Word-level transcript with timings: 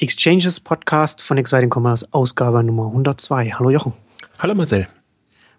Exchanges 0.00 0.60
Podcast 0.60 1.20
von 1.20 1.36
Exciting 1.36 1.68
Commerce, 1.70 2.08
Ausgabe 2.10 2.64
Nummer 2.64 2.86
102. 2.86 3.50
Hallo 3.50 3.68
Jochen. 3.68 3.92
Hallo 4.38 4.54
Marcel. 4.54 4.88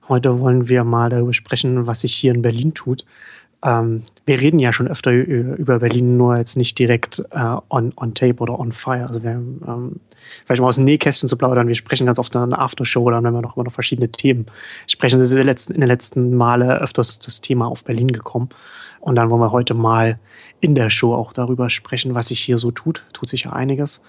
Heute 0.09 0.39
wollen 0.39 0.67
wir 0.67 0.83
mal 0.83 1.11
darüber 1.11 1.31
sprechen, 1.31 1.85
was 1.85 1.99
sich 1.99 2.15
hier 2.15 2.33
in 2.33 2.41
Berlin 2.41 2.73
tut. 2.73 3.05
Ähm, 3.63 4.01
wir 4.25 4.41
reden 4.41 4.57
ja 4.57 4.73
schon 4.73 4.87
öfter 4.87 5.11
über 5.11 5.77
Berlin, 5.77 6.17
nur 6.17 6.39
jetzt 6.39 6.57
nicht 6.57 6.79
direkt 6.79 7.23
äh, 7.29 7.55
on, 7.69 7.93
on 7.95 8.15
tape 8.15 8.37
oder 8.41 8.59
on 8.59 8.71
fire. 8.71 9.05
Also 9.07 9.21
wir, 9.21 9.33
ähm, 9.33 9.99
vielleicht 10.43 10.59
mal 10.59 10.69
aus 10.69 10.77
dem 10.77 10.85
Nähkästchen 10.85 11.29
zu 11.29 11.37
plaudern, 11.37 11.67
wir 11.67 11.75
sprechen 11.75 12.07
ganz 12.07 12.17
oft 12.17 12.33
in 12.33 12.41
einer 12.41 12.57
Aftershow, 12.57 13.11
dann 13.11 13.23
wenn 13.23 13.33
wir 13.33 13.43
noch 13.43 13.55
immer 13.55 13.65
noch 13.65 13.73
verschiedene 13.73 14.11
Themen 14.11 14.47
sprechen. 14.87 15.21
In 15.21 15.29
den 15.29 15.45
letzten, 15.45 15.73
in 15.73 15.81
den 15.81 15.87
letzten 15.87 16.35
Male 16.35 16.81
öfters 16.81 17.19
das 17.19 17.41
Thema 17.41 17.67
auf 17.67 17.83
Berlin 17.83 18.07
gekommen. 18.07 18.49
Und 19.01 19.15
dann 19.15 19.29
wollen 19.29 19.41
wir 19.41 19.51
heute 19.51 19.73
mal 19.73 20.19
in 20.59 20.75
der 20.75 20.89
Show 20.89 21.13
auch 21.13 21.33
darüber 21.33 21.69
sprechen, 21.69 22.15
was 22.15 22.27
sich 22.27 22.39
hier 22.39 22.57
so 22.57 22.71
tut. 22.71 23.03
Tut 23.13 23.29
sich 23.29 23.43
ja 23.43 23.53
einiges. 23.53 24.01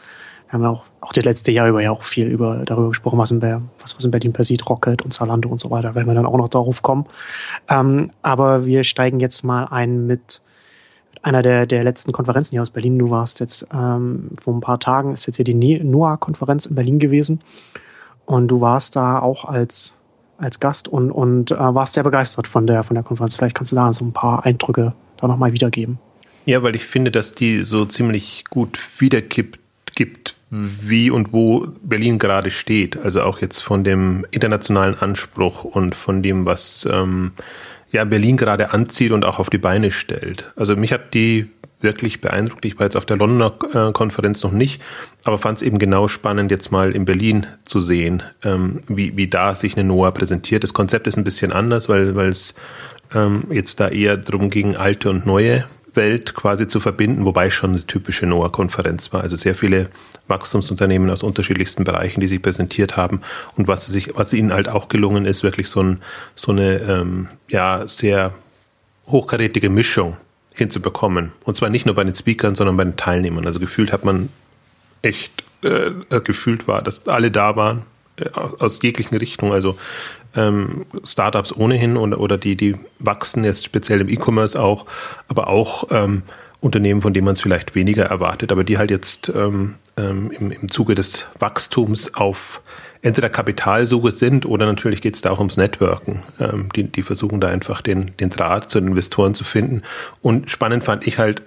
Wir 0.46 0.52
haben 0.52 0.62
ja 0.62 0.70
auch, 0.70 0.84
auch 1.00 1.12
das 1.12 1.24
letzte 1.24 1.50
Jahr 1.50 1.68
über 1.68 1.82
ja 1.82 1.90
auch 1.90 2.04
viel 2.04 2.26
über, 2.26 2.64
darüber 2.66 2.88
gesprochen, 2.88 3.18
was 3.18 3.30
in, 3.30 3.40
Berlin, 3.40 3.70
was, 3.80 3.96
was 3.96 4.04
in 4.04 4.10
Berlin 4.10 4.34
passiert, 4.34 4.68
Rocket 4.68 5.00
und 5.02 5.12
Zalando 5.12 5.48
und 5.48 5.60
so 5.60 5.70
weiter. 5.70 5.94
Werden 5.94 6.06
wir 6.06 6.14
dann 6.14 6.26
auch 6.26 6.36
noch 6.36 6.48
darauf 6.48 6.82
kommen. 6.82 7.06
Ähm, 7.68 8.10
aber 8.20 8.66
wir 8.66 8.84
steigen 8.84 9.18
jetzt 9.18 9.44
mal 9.44 9.64
ein 9.64 10.06
mit 10.06 10.42
einer 11.22 11.42
der, 11.42 11.66
der 11.66 11.84
letzten 11.84 12.12
Konferenzen 12.12 12.52
hier 12.52 12.62
aus 12.62 12.70
Berlin. 12.70 12.98
Du 12.98 13.10
warst 13.10 13.40
jetzt 13.40 13.66
ähm, 13.72 14.30
vor 14.40 14.54
ein 14.54 14.60
paar 14.60 14.78
Tagen, 14.78 15.12
ist 15.12 15.26
jetzt 15.26 15.36
hier 15.36 15.44
die 15.44 15.54
NOAA-Konferenz 15.54 16.66
in 16.66 16.74
Berlin 16.74 16.98
gewesen. 16.98 17.40
Und 18.26 18.48
du 18.48 18.60
warst 18.60 18.96
da 18.96 19.20
auch 19.20 19.44
als, 19.44 19.96
als 20.38 20.60
Gast 20.60 20.88
und, 20.88 21.10
und 21.10 21.50
äh, 21.50 21.56
warst 21.56 21.94
sehr 21.94 22.02
begeistert 22.02 22.46
von 22.46 22.66
der, 22.66 22.84
von 22.84 22.94
der 22.94 23.04
Konferenz. 23.04 23.36
Vielleicht 23.36 23.56
kannst 23.56 23.72
du 23.72 23.76
da 23.76 23.92
so 23.92 24.04
ein 24.04 24.12
paar 24.12 24.44
Eindrücke 24.44 24.92
da 25.16 25.28
nochmal 25.28 25.52
wiedergeben. 25.52 25.98
Ja, 26.44 26.62
weil 26.62 26.74
ich 26.74 26.84
finde, 26.84 27.10
dass 27.10 27.34
die 27.34 27.62
so 27.62 27.84
ziemlich 27.84 28.44
gut 28.50 28.78
wiedergibt, 28.98 29.60
gibt, 29.94 30.36
wie 30.50 31.10
und 31.10 31.32
wo 31.32 31.68
Berlin 31.82 32.18
gerade 32.18 32.50
steht. 32.50 32.96
Also 32.96 33.22
auch 33.22 33.40
jetzt 33.40 33.60
von 33.60 33.84
dem 33.84 34.26
internationalen 34.32 34.98
Anspruch 34.98 35.64
und 35.64 35.94
von 35.94 36.22
dem, 36.22 36.44
was 36.44 36.86
ähm, 36.90 37.32
ja 37.92 38.04
Berlin 38.04 38.36
gerade 38.36 38.72
anzieht 38.72 39.12
und 39.12 39.24
auch 39.24 39.38
auf 39.38 39.50
die 39.50 39.58
Beine 39.58 39.90
stellt. 39.90 40.52
Also 40.56 40.76
mich 40.76 40.92
hat 40.92 41.14
die 41.14 41.50
wirklich 41.80 42.20
beeindruckt. 42.20 42.64
Ich 42.64 42.78
war 42.78 42.86
jetzt 42.86 42.96
auf 42.96 43.06
der 43.06 43.16
Londoner 43.16 43.52
äh, 43.74 43.92
Konferenz 43.92 44.42
noch 44.44 44.52
nicht, 44.52 44.80
aber 45.24 45.38
fand 45.38 45.58
es 45.58 45.62
eben 45.62 45.78
genau 45.78 46.08
spannend, 46.08 46.50
jetzt 46.50 46.70
mal 46.70 46.92
in 46.94 47.04
Berlin 47.04 47.46
zu 47.64 47.80
sehen, 47.80 48.22
ähm, 48.44 48.80
wie, 48.88 49.16
wie 49.16 49.28
da 49.28 49.56
sich 49.56 49.76
eine 49.76 49.84
NOAA 49.84 50.12
präsentiert. 50.12 50.62
Das 50.62 50.74
Konzept 50.74 51.06
ist 51.06 51.16
ein 51.16 51.24
bisschen 51.24 51.52
anders, 51.52 51.88
weil 51.88 52.16
es 52.20 52.54
ähm, 53.14 53.40
jetzt 53.50 53.80
da 53.80 53.88
eher 53.88 54.16
darum 54.16 54.50
ging, 54.50 54.76
alte 54.76 55.10
und 55.10 55.26
neue 55.26 55.64
Welt 55.94 56.34
quasi 56.34 56.66
zu 56.66 56.80
verbinden, 56.80 57.24
wobei 57.24 57.50
schon 57.50 57.70
eine 57.70 57.86
typische 57.86 58.26
NOAA-Konferenz 58.26 59.12
war. 59.12 59.22
Also 59.22 59.36
sehr 59.36 59.54
viele 59.54 59.88
Wachstumsunternehmen 60.28 61.10
aus 61.10 61.22
unterschiedlichsten 61.22 61.84
Bereichen, 61.84 62.20
die 62.20 62.28
sich 62.28 62.40
präsentiert 62.40 62.96
haben. 62.96 63.20
Und 63.56 63.68
was, 63.68 63.86
sich, 63.86 64.16
was 64.16 64.32
ihnen 64.32 64.52
halt 64.52 64.68
auch 64.68 64.88
gelungen 64.88 65.26
ist, 65.26 65.42
wirklich 65.42 65.68
so, 65.68 65.82
ein, 65.82 66.02
so 66.34 66.52
eine 66.52 66.78
ähm, 66.78 67.28
ja, 67.48 67.86
sehr 67.88 68.32
hochkarätige 69.06 69.68
Mischung 69.68 70.16
hinzubekommen. 70.54 71.32
Und 71.44 71.56
zwar 71.56 71.70
nicht 71.70 71.86
nur 71.86 71.94
bei 71.94 72.04
den 72.04 72.14
Speakern, 72.14 72.54
sondern 72.54 72.76
bei 72.76 72.84
den 72.84 72.96
Teilnehmern. 72.96 73.46
Also 73.46 73.60
gefühlt 73.60 73.92
hat 73.92 74.04
man 74.04 74.28
echt 75.02 75.44
äh, 75.62 75.92
gefühlt 76.24 76.68
war, 76.68 76.82
dass 76.82 77.08
alle 77.08 77.30
da 77.30 77.56
waren, 77.56 77.82
äh, 78.16 78.28
aus 78.34 78.80
jeglichen 78.82 79.16
Richtungen. 79.16 79.52
Also 79.52 79.76
ähm, 80.34 80.86
Startups 81.04 81.54
ohnehin 81.54 81.96
oder, 81.96 82.20
oder 82.20 82.38
die, 82.38 82.56
die 82.56 82.76
wachsen 82.98 83.44
jetzt 83.44 83.64
speziell 83.64 84.00
im 84.00 84.08
E-Commerce 84.08 84.60
auch, 84.60 84.86
aber 85.28 85.48
auch 85.48 85.84
ähm, 85.90 86.22
Unternehmen, 86.60 87.02
von 87.02 87.12
denen 87.12 87.24
man 87.24 87.34
es 87.34 87.40
vielleicht 87.40 87.74
weniger 87.74 88.04
erwartet, 88.04 88.52
aber 88.52 88.64
die 88.64 88.78
halt 88.78 88.90
jetzt 88.90 89.32
ähm, 89.34 89.74
ähm, 89.96 90.30
im, 90.30 90.50
im 90.50 90.70
Zuge 90.70 90.94
des 90.94 91.26
Wachstums 91.38 92.14
auf 92.14 92.62
entweder 93.02 93.28
Kapitalsuche 93.28 94.12
sind 94.12 94.46
oder 94.46 94.66
natürlich 94.66 95.02
geht 95.02 95.16
es 95.16 95.22
da 95.22 95.30
auch 95.30 95.38
ums 95.38 95.56
Networken. 95.56 96.22
Ähm, 96.40 96.68
die, 96.74 96.84
die 96.84 97.02
versuchen 97.02 97.40
da 97.40 97.48
einfach 97.48 97.82
den, 97.82 98.12
den 98.18 98.30
Draht 98.30 98.70
zu 98.70 98.80
den 98.80 98.88
Investoren 98.88 99.34
zu 99.34 99.44
finden. 99.44 99.82
Und 100.22 100.50
spannend 100.50 100.84
fand 100.84 101.06
ich 101.06 101.18
halt 101.18 101.42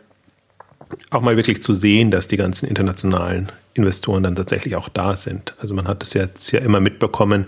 auch 1.09 1.21
mal 1.21 1.37
wirklich 1.37 1.63
zu 1.63 1.73
sehen, 1.73 2.11
dass 2.11 2.27
die 2.27 2.37
ganzen 2.37 2.67
internationalen 2.67 3.51
Investoren 3.73 4.23
dann 4.23 4.35
tatsächlich 4.35 4.75
auch 4.75 4.89
da 4.89 5.15
sind. 5.15 5.55
Also 5.59 5.73
man 5.73 5.87
hat 5.87 6.03
es 6.03 6.13
jetzt 6.13 6.51
ja 6.51 6.59
immer 6.59 6.79
mitbekommen, 6.79 7.47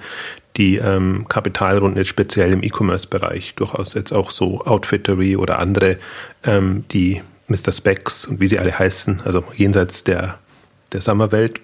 die 0.58 0.78
ähm, 0.78 1.26
Kapitalrunden 1.30 1.98
jetzt 1.98 2.10
speziell 2.10 2.52
im 2.52 2.64
E-Commerce-Bereich, 2.64 3.56
durchaus 3.56 3.94
jetzt 3.94 4.12
auch 4.12 4.32
so 4.32 4.66
Outfittery 4.66 5.36
oder 5.36 5.60
andere, 5.60 5.98
ähm, 6.44 6.86
die 6.92 7.22
Mr. 7.48 7.72
Specs 7.72 8.26
und 8.26 8.40
wie 8.40 8.48
sie 8.48 8.60
alle 8.60 8.78
heißen, 8.78 9.22
also 9.24 9.44
jenseits 9.56 10.04
der, 10.04 10.40
der 10.94 11.02
Sommerwelt, 11.02 11.62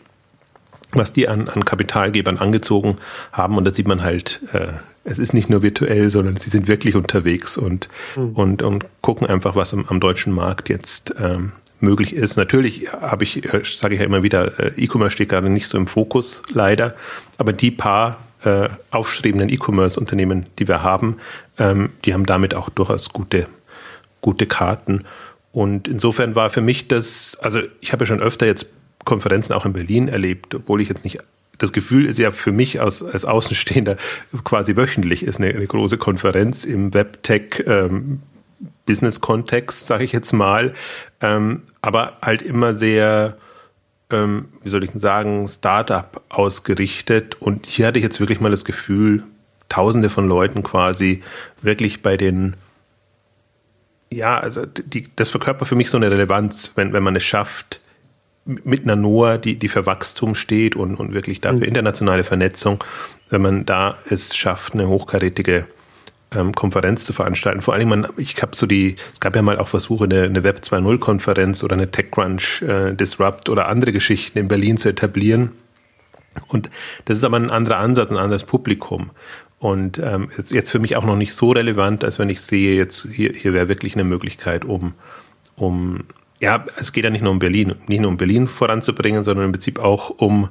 was 0.91 1.13
die 1.13 1.27
an, 1.27 1.49
an 1.49 1.65
Kapitalgebern 1.65 2.37
angezogen 2.37 2.97
haben. 3.31 3.57
Und 3.57 3.65
da 3.65 3.71
sieht 3.71 3.87
man 3.87 4.03
halt, 4.03 4.41
äh, 4.53 4.73
es 5.03 5.19
ist 5.19 5.33
nicht 5.33 5.49
nur 5.49 5.61
virtuell, 5.61 6.09
sondern 6.09 6.37
sie 6.37 6.49
sind 6.49 6.67
wirklich 6.67 6.95
unterwegs 6.95 7.57
und, 7.57 7.89
mhm. 8.15 8.31
und, 8.33 8.61
und 8.61 8.85
gucken 9.01 9.27
einfach, 9.27 9.55
was 9.55 9.73
am, 9.73 9.85
am 9.87 9.99
deutschen 9.99 10.33
Markt 10.33 10.69
jetzt 10.69 11.15
ähm, 11.19 11.53
möglich 11.79 12.13
ist. 12.13 12.37
Natürlich 12.37 12.91
habe 12.93 13.23
ich, 13.23 13.43
äh, 13.53 13.61
sage 13.63 13.95
ich 13.95 13.99
ja 13.99 14.05
immer 14.05 14.23
wieder, 14.23 14.59
äh, 14.59 14.71
E-Commerce 14.77 15.11
steht 15.11 15.29
gerade 15.29 15.49
nicht 15.49 15.67
so 15.67 15.77
im 15.77 15.87
Fokus, 15.87 16.43
leider. 16.53 16.95
Aber 17.37 17.53
die 17.53 17.71
paar 17.71 18.19
äh, 18.43 18.69
aufstrebenden 18.91 19.49
E-Commerce-Unternehmen, 19.49 20.47
die 20.59 20.67
wir 20.67 20.83
haben, 20.83 21.17
ähm, 21.57 21.89
die 22.05 22.13
haben 22.13 22.25
damit 22.25 22.53
auch 22.55 22.69
durchaus 22.69 23.09
gute, 23.09 23.47
gute 24.21 24.47
Karten. 24.47 25.03
Und 25.51 25.87
insofern 25.87 26.35
war 26.35 26.49
für 26.49 26.61
mich 26.61 26.87
das, 26.87 27.37
also 27.41 27.59
ich 27.81 27.91
habe 27.91 28.03
ja 28.03 28.07
schon 28.07 28.19
öfter 28.19 28.45
jetzt 28.45 28.65
Konferenzen 29.05 29.53
auch 29.53 29.65
in 29.65 29.73
Berlin 29.73 30.07
erlebt, 30.07 30.55
obwohl 30.55 30.81
ich 30.81 30.89
jetzt 30.89 31.03
nicht 31.03 31.19
das 31.57 31.71
Gefühl 31.71 32.05
ist 32.05 32.17
ja 32.17 32.31
für 32.31 32.51
mich 32.51 32.81
als, 32.81 33.03
als 33.03 33.25
Außenstehender 33.25 33.97
quasi 34.43 34.75
wöchentlich 34.75 35.23
ist 35.23 35.39
eine, 35.39 35.53
eine 35.53 35.67
große 35.67 35.97
Konferenz 35.97 36.65
im 36.65 36.93
Webtech 36.93 37.63
ähm, 37.65 38.21
Business-Kontext, 38.85 39.87
sage 39.87 40.03
ich 40.03 40.11
jetzt 40.11 40.33
mal, 40.33 40.73
ähm, 41.21 41.61
aber 41.81 42.17
halt 42.21 42.41
immer 42.41 42.73
sehr, 42.73 43.37
ähm, 44.09 44.49
wie 44.63 44.69
soll 44.69 44.83
ich 44.83 44.91
denn 44.91 44.99
sagen, 44.99 45.47
Startup 45.47 46.21
ausgerichtet. 46.29 47.37
Und 47.39 47.65
hier 47.65 47.87
hatte 47.87 47.99
ich 47.99 48.03
jetzt 48.03 48.19
wirklich 48.19 48.41
mal 48.41 48.51
das 48.51 48.65
Gefühl, 48.65 49.23
Tausende 49.69 50.09
von 50.09 50.27
Leuten 50.27 50.61
quasi 50.61 51.23
wirklich 51.61 52.03
bei 52.03 52.15
den 52.15 52.55
ja, 54.11 54.37
also 54.37 54.65
die, 54.67 55.07
das 55.15 55.31
verkörpert 55.31 55.67
für 55.67 55.75
mich 55.75 55.89
so 55.89 55.97
eine 55.97 56.11
Relevanz, 56.11 56.73
wenn, 56.75 56.93
wenn 56.93 57.01
man 57.01 57.15
es 57.15 57.23
schafft, 57.23 57.81
mit 58.45 58.83
einer 58.83 58.95
NOAA, 58.95 59.37
die, 59.37 59.55
die 59.57 59.69
für 59.69 59.85
Wachstum 59.85 60.35
steht 60.35 60.75
und, 60.75 60.95
und 60.95 61.13
wirklich 61.13 61.41
dafür 61.41 61.59
mhm. 61.59 61.63
internationale 61.63 62.23
Vernetzung, 62.23 62.83
wenn 63.29 63.41
man 63.41 63.65
da 63.65 63.97
es 64.09 64.35
schafft, 64.35 64.73
eine 64.73 64.87
hochkarätige 64.89 65.67
ähm, 66.35 66.53
Konferenz 66.53 67.05
zu 67.05 67.13
veranstalten. 67.13 67.61
Vor 67.61 67.73
allem, 67.73 67.89
man, 67.89 68.07
ich 68.17 68.41
habe 68.41 68.55
so 68.55 68.65
die, 68.65 68.95
es 69.13 69.19
gab 69.19 69.35
ja 69.35 69.41
mal 69.41 69.57
auch 69.57 69.67
Versuche, 69.67 70.05
eine, 70.05 70.23
eine 70.23 70.43
Web 70.43 70.59
2.0 70.59 70.99
Konferenz 70.99 71.63
oder 71.63 71.73
eine 71.73 71.91
TechCrunch 71.91 72.61
äh, 72.63 72.93
Disrupt 72.93 73.49
oder 73.49 73.67
andere 73.67 73.91
Geschichten 73.93 74.37
in 74.37 74.47
Berlin 74.47 74.77
zu 74.77 74.89
etablieren. 74.89 75.51
Und 76.47 76.69
das 77.05 77.17
ist 77.17 77.23
aber 77.23 77.37
ein 77.37 77.51
anderer 77.51 77.77
Ansatz, 77.77 78.11
ein 78.11 78.17
anderes 78.17 78.43
Publikum. 78.43 79.11
Und 79.59 79.99
ähm, 79.99 80.29
ist 80.35 80.51
jetzt 80.51 80.71
für 80.71 80.79
mich 80.79 80.97
auch 80.97 81.05
noch 81.05 81.15
nicht 81.15 81.33
so 81.33 81.51
relevant, 81.51 82.03
als 82.03 82.19
wenn 82.19 82.29
ich 82.29 82.41
sehe, 82.41 82.75
jetzt 82.75 83.07
hier, 83.09 83.31
hier 83.33 83.53
wäre 83.53 83.69
wirklich 83.69 83.93
eine 83.93 84.03
Möglichkeit, 84.03 84.65
um, 84.65 84.93
um, 85.55 86.03
ja, 86.43 86.65
es 86.75 86.91
geht 86.91 87.05
ja 87.05 87.09
nicht 87.09 87.21
nur 87.21 87.31
um 87.31 87.39
Berlin, 87.39 87.75
nicht 87.87 88.01
nur 88.01 88.11
um 88.11 88.17
Berlin 88.17 88.49
voranzubringen, 88.49 89.23
sondern 89.23 89.45
im 89.45 89.53
Prinzip 89.53 89.79
auch 89.79 90.09
um 90.09 90.49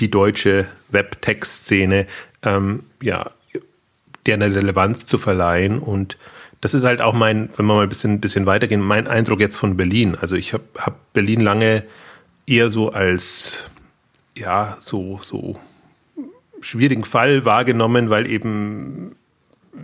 die 0.00 0.10
deutsche 0.10 0.66
Web-Tech-Szene, 0.88 2.06
ähm, 2.42 2.84
ja, 3.02 3.30
der 4.24 4.34
eine 4.34 4.54
Relevanz 4.54 5.04
zu 5.04 5.18
verleihen. 5.18 5.78
Und 5.78 6.16
das 6.62 6.72
ist 6.72 6.84
halt 6.84 7.02
auch 7.02 7.12
mein, 7.12 7.50
wenn 7.56 7.66
wir 7.66 7.74
mal 7.74 7.82
ein 7.82 7.90
bisschen, 7.90 8.18
bisschen 8.18 8.46
weitergehen, 8.46 8.80
mein 8.80 9.06
Eindruck 9.06 9.40
jetzt 9.40 9.58
von 9.58 9.76
Berlin. 9.76 10.16
Also 10.18 10.36
ich 10.36 10.54
habe 10.54 10.64
hab 10.78 11.12
Berlin 11.12 11.42
lange 11.42 11.84
eher 12.46 12.70
so 12.70 12.90
als, 12.90 13.64
ja, 14.34 14.78
so, 14.80 15.20
so 15.20 15.58
schwierigen 16.62 17.04
Fall 17.04 17.44
wahrgenommen, 17.44 18.08
weil 18.08 18.26
eben 18.26 19.16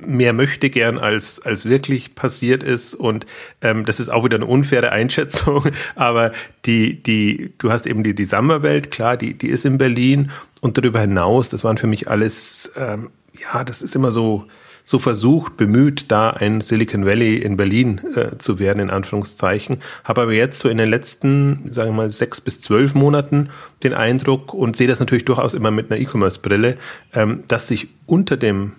mehr 0.05 0.33
möchte 0.33 0.71
gern 0.71 0.99
als, 0.99 1.41
als 1.41 1.65
wirklich 1.65 2.15
passiert 2.15 2.63
ist. 2.63 2.95
Und 2.95 3.27
ähm, 3.61 3.85
das 3.85 4.01
ist 4.01 4.09
auch 4.09 4.25
wieder 4.25 4.37
eine 4.37 4.47
unfaire 4.47 4.93
Einschätzung. 4.93 5.65
Aber 5.95 6.33
die, 6.67 7.03
die, 7.03 7.53
du 7.59 7.71
hast 7.71 7.87
eben 7.87 8.03
die, 8.03 8.15
die 8.15 8.25
Summerwelt, 8.25 8.91
klar, 8.91 9.17
die, 9.17 9.35
die 9.35 9.49
ist 9.49 9.65
in 9.65 9.79
Berlin. 9.79 10.31
Und 10.61 10.79
darüber 10.79 11.01
hinaus, 11.01 11.49
das 11.51 11.65
waren 11.65 11.79
für 11.79 11.87
mich 11.87 12.09
alles, 12.09 12.73
ähm, 12.77 13.11
ja, 13.33 13.65
das 13.65 13.83
ist 13.83 13.95
immer 13.95 14.11
so, 14.11 14.47
so 14.85 14.99
versucht, 14.99 15.57
bemüht, 15.57 16.11
da 16.13 16.31
ein 16.31 16.61
Silicon 16.61 17.07
Valley 17.07 17.39
in 17.39 17.57
Berlin 17.57 18.01
äh, 18.15 18.37
zu 18.37 18.59
werden, 18.59 18.81
in 18.81 18.91
Anführungszeichen. 18.91 19.79
Habe 20.05 20.23
aber 20.23 20.33
jetzt 20.35 20.61
so 20.61 20.69
in 20.69 20.77
den 20.77 20.91
letzten, 20.91 21.73
sagen 21.73 21.91
wir 21.91 21.97
mal, 21.97 22.11
sechs 22.11 22.43
bis 22.43 22.61
zwölf 22.61 22.95
Monaten 22.95 23.49
den 23.83 23.95
Eindruck 23.95 24.53
und 24.53 24.77
sehe 24.77 24.87
das 24.87 25.01
natürlich 25.01 25.25
durchaus 25.25 25.55
immer 25.55 25.71
mit 25.71 25.91
einer 25.91 26.01
E-Commerce-Brille, 26.01 26.77
ähm, 27.15 27.45
dass 27.49 27.69
sich 27.69 27.89
unter 28.07 28.37
dem 28.37 28.73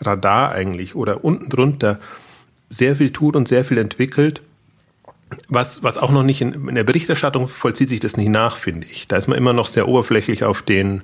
Radar 0.00 0.52
eigentlich 0.52 0.94
oder 0.94 1.24
unten 1.24 1.48
drunter 1.48 1.98
sehr 2.68 2.96
viel 2.96 3.10
tut 3.10 3.36
und 3.36 3.48
sehr 3.48 3.64
viel 3.64 3.78
entwickelt 3.78 4.42
was, 5.48 5.82
was 5.82 5.98
auch 5.98 6.10
noch 6.10 6.22
nicht 6.22 6.40
in, 6.40 6.68
in 6.68 6.74
der 6.74 6.84
Berichterstattung 6.84 7.48
vollzieht 7.48 7.88
sich 7.88 8.00
das 8.00 8.16
nicht 8.16 8.28
nach, 8.28 8.56
finde 8.56 8.86
ich. 8.90 9.08
Da 9.08 9.16
ist 9.16 9.28
man 9.28 9.38
immer 9.38 9.52
noch 9.52 9.68
sehr 9.68 9.88
oberflächlich 9.88 10.44
auf 10.44 10.62
den 10.62 11.02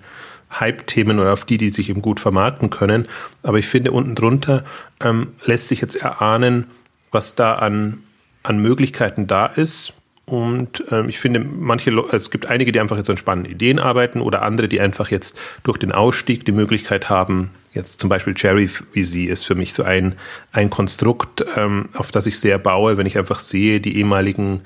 Hype-Themen 0.51 1.19
oder 1.19 1.33
auf 1.33 1.45
die, 1.45 1.59
die 1.59 1.71
sich 1.71 1.91
eben 1.91 2.03
gut 2.03 2.21
vermarkten 2.21 2.71
können. 2.71 3.07
Aber 3.43 3.59
ich 3.59 3.67
finde, 3.67 3.93
unten 3.93 4.15
drunter 4.15 4.65
ähm, 5.03 5.29
lässt 5.45 5.69
sich 5.69 5.81
jetzt 5.81 5.97
erahnen, 5.97 6.67
was 7.11 7.35
da 7.35 7.55
an, 7.55 8.03
an 8.43 8.59
Möglichkeiten 8.59 9.27
da 9.27 9.47
ist. 9.47 9.95
Und 10.27 10.85
ähm, 10.91 11.09
ich 11.09 11.19
finde, 11.19 11.41
manche, 11.41 11.91
es 12.13 12.31
gibt 12.31 12.47
einige, 12.47 12.73
die 12.73 12.81
einfach 12.81 12.97
jetzt 12.97 13.11
an 13.11 13.17
spannenden 13.17 13.53
Ideen 13.53 13.79
arbeiten 13.79 14.21
oder 14.21 14.43
andere, 14.43 14.69
die 14.69 14.81
einfach 14.81 15.11
jetzt 15.11 15.39
durch 15.65 15.77
den 15.77 15.93
Ausstieg 15.93 16.47
die 16.47 16.53
Möglichkeit 16.53 17.11
haben, 17.11 17.51
jetzt 17.75 18.01
zum 18.01 18.09
Beispiel 18.09 18.35
Cherry 18.35 18.71
wie 18.93 19.05
sie 19.05 19.27
ist 19.27 19.45
für 19.45 19.55
mich 19.55 19.75
so 19.75 19.83
ein, 19.83 20.15
ein 20.53 20.71
Konstrukt, 20.71 21.45
ähm, 21.57 21.89
auf 21.95 22.13
das 22.13 22.27
ich 22.27 22.39
sehr 22.39 22.59
baue, 22.59 22.97
wenn 22.97 23.07
ich 23.07 23.19
einfach 23.19 23.41
sehe, 23.41 23.81
die 23.81 23.99
ehemaligen, 23.99 24.63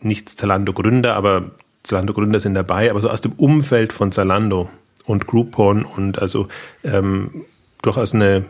nicht 0.00 0.28
Zalando-Gründer, 0.28 1.14
aber 1.14 1.52
Zalando-Gründer 1.82 2.40
sind 2.40 2.54
dabei, 2.54 2.90
aber 2.90 3.00
so 3.00 3.08
aus 3.08 3.20
dem 3.20 3.32
Umfeld 3.32 3.92
von 3.92 4.12
Zalando 4.12 4.68
und 5.04 5.26
Groupon 5.26 5.84
und 5.84 6.20
also 6.20 6.48
ähm, 6.84 7.44
durchaus 7.82 8.14
eine, 8.14 8.44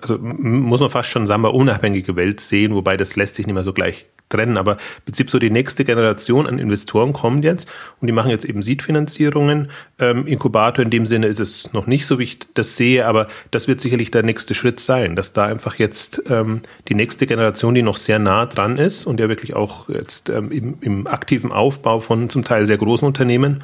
also 0.00 0.18
muss 0.18 0.80
man 0.80 0.90
fast 0.90 1.10
schon 1.10 1.26
Samba 1.26 1.48
unabhängige 1.48 2.16
Welt 2.16 2.40
sehen, 2.40 2.74
wobei 2.74 2.96
das 2.96 3.16
lässt 3.16 3.34
sich 3.34 3.46
nicht 3.46 3.54
mehr 3.54 3.64
so 3.64 3.72
gleich 3.72 4.06
trennen. 4.30 4.56
Aber 4.56 4.72
im 4.72 5.04
Prinzip 5.04 5.30
so 5.30 5.38
die 5.38 5.50
nächste 5.50 5.84
Generation 5.84 6.46
an 6.46 6.58
Investoren 6.58 7.12
kommt 7.12 7.44
jetzt 7.44 7.68
und 8.00 8.06
die 8.06 8.12
machen 8.12 8.30
jetzt 8.30 8.46
eben 8.46 8.62
Seed-Finanzierungen. 8.62 9.70
Ähm, 9.98 10.26
Inkubator 10.26 10.82
in 10.82 10.90
dem 10.90 11.04
Sinne 11.04 11.26
ist 11.26 11.40
es 11.40 11.72
noch 11.74 11.86
nicht 11.86 12.06
so, 12.06 12.18
wie 12.18 12.24
ich 12.24 12.38
das 12.54 12.76
sehe, 12.76 13.06
aber 13.06 13.28
das 13.50 13.68
wird 13.68 13.80
sicherlich 13.80 14.10
der 14.10 14.22
nächste 14.22 14.54
Schritt 14.54 14.80
sein, 14.80 15.16
dass 15.16 15.34
da 15.34 15.44
einfach 15.44 15.74
jetzt 15.74 16.22
ähm, 16.30 16.62
die 16.88 16.94
nächste 16.94 17.26
Generation, 17.26 17.74
die 17.74 17.82
noch 17.82 17.98
sehr 17.98 18.18
nah 18.18 18.46
dran 18.46 18.78
ist 18.78 19.04
und 19.04 19.20
ja 19.20 19.28
wirklich 19.28 19.54
auch 19.54 19.88
jetzt 19.88 20.30
ähm, 20.30 20.50
im, 20.50 20.78
im 20.80 21.06
aktiven 21.06 21.52
Aufbau 21.52 22.00
von 22.00 22.30
zum 22.30 22.44
Teil 22.44 22.66
sehr 22.66 22.78
großen 22.78 23.06
Unternehmen 23.06 23.62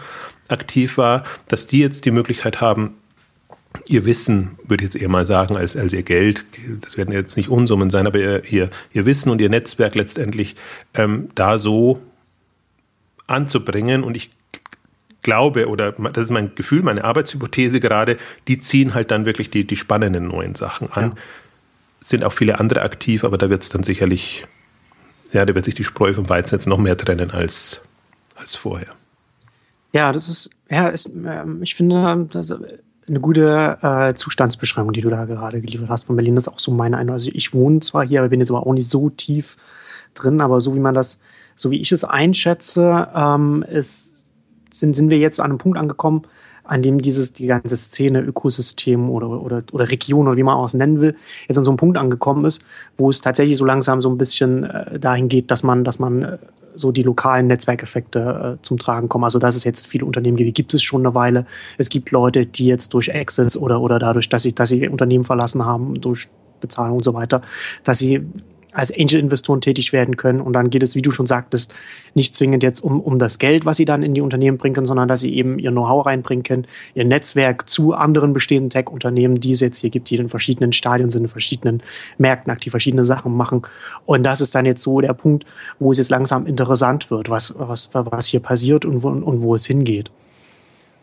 aktiv 0.49 0.99
war, 0.99 1.25
dass 1.49 1.67
die 1.67 1.81
jetzt 1.81 2.05
die 2.05 2.11
Möglichkeit 2.11 2.61
haben, 2.61 2.95
ihr 3.87 4.05
Wissen, 4.05 4.59
würde 4.65 4.85
ich 4.85 4.93
jetzt 4.93 5.03
eher 5.03 5.09
mal 5.09 5.25
sagen, 5.25 5.57
als, 5.57 5.77
als 5.77 5.93
ihr 5.93 6.03
Geld, 6.03 6.45
das 6.81 6.97
werden 6.97 7.13
jetzt 7.13 7.37
nicht 7.37 7.49
Unsummen 7.49 7.91
sein, 7.91 8.07
aber 8.07 8.19
ihr, 8.19 8.45
ihr, 8.51 8.71
ihr 8.93 9.07
Wissen 9.07 9.31
und 9.31 9.41
ihr 9.41 9.49
Netzwerk 9.49 9.95
letztendlich 9.95 10.57
ähm, 10.95 11.31
da 11.35 11.59
so 11.59 12.01
anzubringen. 13.27 14.05
Und 14.05 14.17
ich 14.17 14.31
glaube, 15.23 15.69
oder 15.69 15.93
das 15.93 16.27
ist 16.27 16.31
mein 16.31 16.55
Gefühl, 16.55 16.83
meine 16.83 17.05
Arbeitshypothese 17.05 17.81
gerade, 17.81 18.17
die 18.49 18.61
ziehen 18.61 18.95
halt 18.95 19.11
dann 19.11 19.27
wirklich 19.27 19.51
die, 19.51 19.67
die 19.67 19.77
spannenden 19.77 20.29
neuen 20.29 20.55
Sachen 20.55 20.91
an. 20.93 21.11
Ja. 21.11 21.17
Sind 22.01 22.25
auch 22.25 22.33
viele 22.33 22.61
andere 22.61 22.83
aktiv, 22.83 23.25
aber 23.25 23.37
da 23.37 23.51
wird 23.51 23.63
es 23.63 23.69
dann 23.69 23.83
sicherlich, 23.83 24.45
ja, 25.33 25.45
da 25.45 25.55
wird 25.55 25.65
sich 25.65 25.75
die 25.75 25.85
Spreu 25.85 26.13
vom 26.13 26.29
Weizen 26.29 26.55
jetzt 26.55 26.69
noch 26.69 26.79
mehr 26.79 26.97
trennen 26.97 27.33
als, 27.33 27.81
als 28.37 28.55
vorher. 28.55 28.95
Ja, 29.93 30.13
das 30.13 30.29
ist, 30.29 30.51
ja, 30.71 30.89
ist, 30.89 31.07
äh, 31.07 31.45
ich 31.63 31.75
finde, 31.75 32.29
das, 32.31 32.55
eine 33.09 33.21
gute 33.21 33.79
äh, 33.83 34.15
Zustandsbeschreibung, 34.15 34.93
die 34.93 35.01
du 35.01 35.11
da 35.11 35.25
gerade 35.25 35.61
geliefert 35.61 35.89
hast 35.89 36.05
von 36.05 36.17
Berlin. 36.17 36.35
Das 36.35 36.47
ist 36.47 36.53
auch 36.53 36.59
so 36.59 36.73
meine 36.73 36.97
Einstellung. 36.97 37.15
Also 37.15 37.31
ich 37.33 37.55
wohne 37.55 37.81
zwar 37.81 38.07
hier, 38.07 38.21
aber 38.21 38.29
bin 38.29 38.41
jetzt 38.41 38.51
aber 38.51 38.67
auch 38.67 38.73
nicht 38.73 38.91
so 38.91 39.11
tief 39.11 39.57
drin, 40.15 40.41
aber 40.41 40.61
so 40.61 40.75
wie 40.75 40.81
man 40.81 40.95
das, 40.95 41.19
so 41.55 41.71
wie 41.71 41.81
ich 41.81 41.93
es 41.93 42.05
einschätze, 42.05 43.09
ähm, 43.15 43.65
ist, 43.69 44.25
sind, 44.73 44.97
sind 44.97 45.11
wir 45.11 45.19
jetzt 45.19 45.41
an 45.41 45.51
einem 45.51 45.59
Punkt 45.59 45.79
angekommen, 45.79 46.23
an 46.65 46.83
dem 46.83 47.01
dieses, 47.01 47.33
die 47.33 47.47
ganze 47.47 47.77
Szene, 47.77 48.21
Ökosystem 48.21 49.09
oder, 49.09 49.29
oder, 49.29 49.63
oder 49.73 49.91
Region 49.91 50.27
oder 50.27 50.37
wie 50.37 50.43
man 50.43 50.57
auch 50.57 50.65
es 50.65 50.75
nennen 50.75 51.01
will, 51.01 51.17
jetzt 51.49 51.59
an 51.59 51.65
so 51.65 51.71
einem 51.71 51.79
Punkt 51.79 51.97
angekommen 51.97 52.45
ist, 52.45 52.63
wo 52.97 53.09
es 53.09 53.21
tatsächlich 53.21 53.57
so 53.57 53.65
langsam 53.65 54.03
so 54.03 54.11
ein 54.11 54.19
bisschen 54.19 54.65
äh, 54.65 54.99
dahin 54.99 55.29
geht, 55.29 55.51
dass 55.51 55.63
man, 55.63 55.85
dass 55.85 55.99
man 55.99 56.23
äh, 56.23 56.39
so 56.77 56.93
die 56.93 57.03
lokalen 57.03 57.49
Netzwerkeffekte 57.49 58.59
äh, 58.59 58.63
zum 58.63 58.79
Tragen 58.79 59.09
kommen. 59.09 59.25
Also 59.25 59.39
dass 59.39 59.57
es 59.57 59.65
jetzt 59.65 59.87
viele 59.87 60.05
Unternehmen 60.05 60.37
gibt, 60.37 60.55
gibt 60.55 60.75
es 60.75 60.83
schon 60.83 61.05
eine 61.05 61.15
Weile. 61.15 61.47
Es 61.79 61.89
gibt 61.89 62.11
Leute, 62.11 62.47
die 62.47 62.67
jetzt 62.67 62.95
durch 62.95 63.09
Exits 63.09 63.57
oder, 63.57 63.81
oder 63.81 63.99
dadurch, 63.99 64.29
dass 64.29 64.43
sie, 64.43 64.55
dass 64.55 64.69
sie 64.69 64.89
Unternehmen 64.89 65.25
verlassen 65.25 65.65
haben, 65.65 66.01
durch 66.01 66.29
Bezahlung 66.61 66.99
und 66.99 67.05
so 67.05 67.15
weiter, 67.15 67.43
dass 67.85 67.99
sie 67.99 68.23
als 68.77 68.93
Angel-Investoren 68.97 69.61
tätig 69.61 69.93
werden 69.93 70.17
können. 70.17 70.41
Und 70.41 70.53
dann 70.53 70.71
geht 70.71 70.83
es, 70.83 70.95
wie 70.95 71.03
du 71.03 71.11
schon 71.11 71.27
sagtest, 71.27 71.75
nicht 72.15 72.35
zwingend 72.35 72.63
jetzt 72.63 72.81
um, 72.81 73.01
um 73.01 73.19
das 73.19 73.39
Geld, 73.39 73.65
was 73.65 73.79
sie 73.79 73.85
dann 73.85 74.03
in 74.03 74.15
die 74.15 74.21
Unternehmen 74.21 74.59
bringen 74.59 74.75
können, 74.75 74.87
sondern 74.87 75.09
dass 75.09 75.21
sie 75.21 75.35
eben 75.35 75.59
ihr 75.59 75.71
Know-how 75.71 76.05
reinbringen 76.05 76.43
können, 76.43 76.67
ihr 76.95 77.05
Netzwerk 77.05 77.69
zu 77.69 77.95
anderen 77.95 78.33
bestehenden 78.33 78.71
Tech-Unternehmen, 78.71 79.41
die 79.41 79.53
es 79.53 79.61
jetzt 79.61 79.81
hier 79.81 79.91
gibt, 79.91 80.11
die 80.11 80.17
in 80.17 80.29
verschiedenen 80.29 80.73
Stadien 80.73 81.11
sind, 81.11 81.23
in 81.23 81.29
verschiedenen 81.29 81.83
Märkten 82.19 82.53
aktiv 82.53 82.71
verschiedene 82.71 83.05
Sachen 83.05 83.35
machen. 83.35 83.63
Und 84.05 84.23
das 84.23 84.41
ist 84.41 84.55
dann 84.55 84.67
jetzt 84.67 84.83
so 84.83 85.01
der 85.01 85.15
Punkt, 85.15 85.45
wo 85.79 85.91
es 85.91 85.99
jetzt 85.99 86.11
langsam 86.11 86.47
interessant 86.47 87.11
wird, 87.11 87.31
was, 87.31 87.55
was, 87.57 87.91
was 87.93 88.27
hier 88.27 88.41
passiert 88.41 88.85
und 88.85 89.03
wo, 89.03 89.09
und 89.09 89.41
wo 89.41 89.55
es 89.55 89.67
hingeht. 89.67 90.11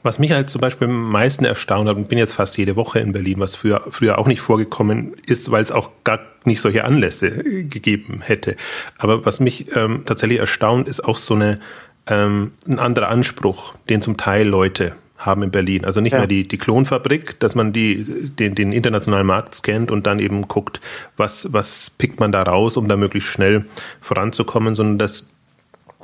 Was 0.04 0.20
mich 0.20 0.32
halt 0.32 0.50
zum 0.50 0.62
Beispiel 0.62 0.88
am 0.88 1.12
meisten 1.12 1.46
erstaunt 1.46 1.90
hat, 1.90 1.96
und 1.96 2.10
bin 2.10 2.18
jetzt 2.18 2.34
fast 2.34 2.58
jede 2.58 2.76
Woche 2.76 3.00
in 3.00 3.14
Berlin, 3.14 3.40
was 3.40 3.56
früher, 3.56 3.84
früher 3.90 4.20
auch 4.20 4.28
nicht 4.28 4.42
vorgekommen 4.42 5.14
ist, 5.26 5.50
weil 5.50 5.64
es 5.64 5.72
auch 5.72 5.92
gar 6.04 6.20
nicht 6.44 6.62
solche 6.62 6.84
Anlässe 6.84 7.32
gegeben 7.44 8.22
hätte. 8.22 8.56
Aber 8.98 9.26
was 9.26 9.40
mich 9.40 9.76
ähm, 9.76 10.04
tatsächlich 10.06 10.40
erstaunt, 10.40 10.88
ist 10.88 11.04
auch 11.04 11.18
so 11.18 11.36
eine, 11.36 11.60
ähm, 12.08 12.52
ein 12.68 12.80
anderer 12.80 13.10
Anspruch, 13.10 13.74
den 13.90 14.02
zum 14.02 14.18
Teil 14.18 14.48
Leute 14.48 14.94
haben 15.26 15.44
in 15.44 15.52
Berlin. 15.52 15.86
Also 15.86 16.02
nicht 16.02 16.14
ja. 16.14 16.20
mehr 16.20 16.28
die, 16.28 16.48
die 16.48 16.58
Klonfabrik, 16.58 17.40
dass 17.40 17.56
man 17.56 17.72
die, 17.72 18.04
den, 18.04 18.56
den 18.56 18.72
internationalen 18.72 19.26
Markt 19.26 19.56
scannt 19.56 19.92
und 19.92 20.06
dann 20.06 20.20
eben 20.20 20.48
guckt, 20.48 20.82
was, 21.18 21.52
was 21.54 21.90
pickt 21.90 22.20
man 22.20 22.32
da 22.32 22.44
raus, 22.44 22.78
um 22.78 22.88
da 22.88 22.98
möglichst 22.98 23.30
schnell 23.30 23.66
voranzukommen, 24.02 24.76
sondern 24.76 24.98
dass 24.98 25.33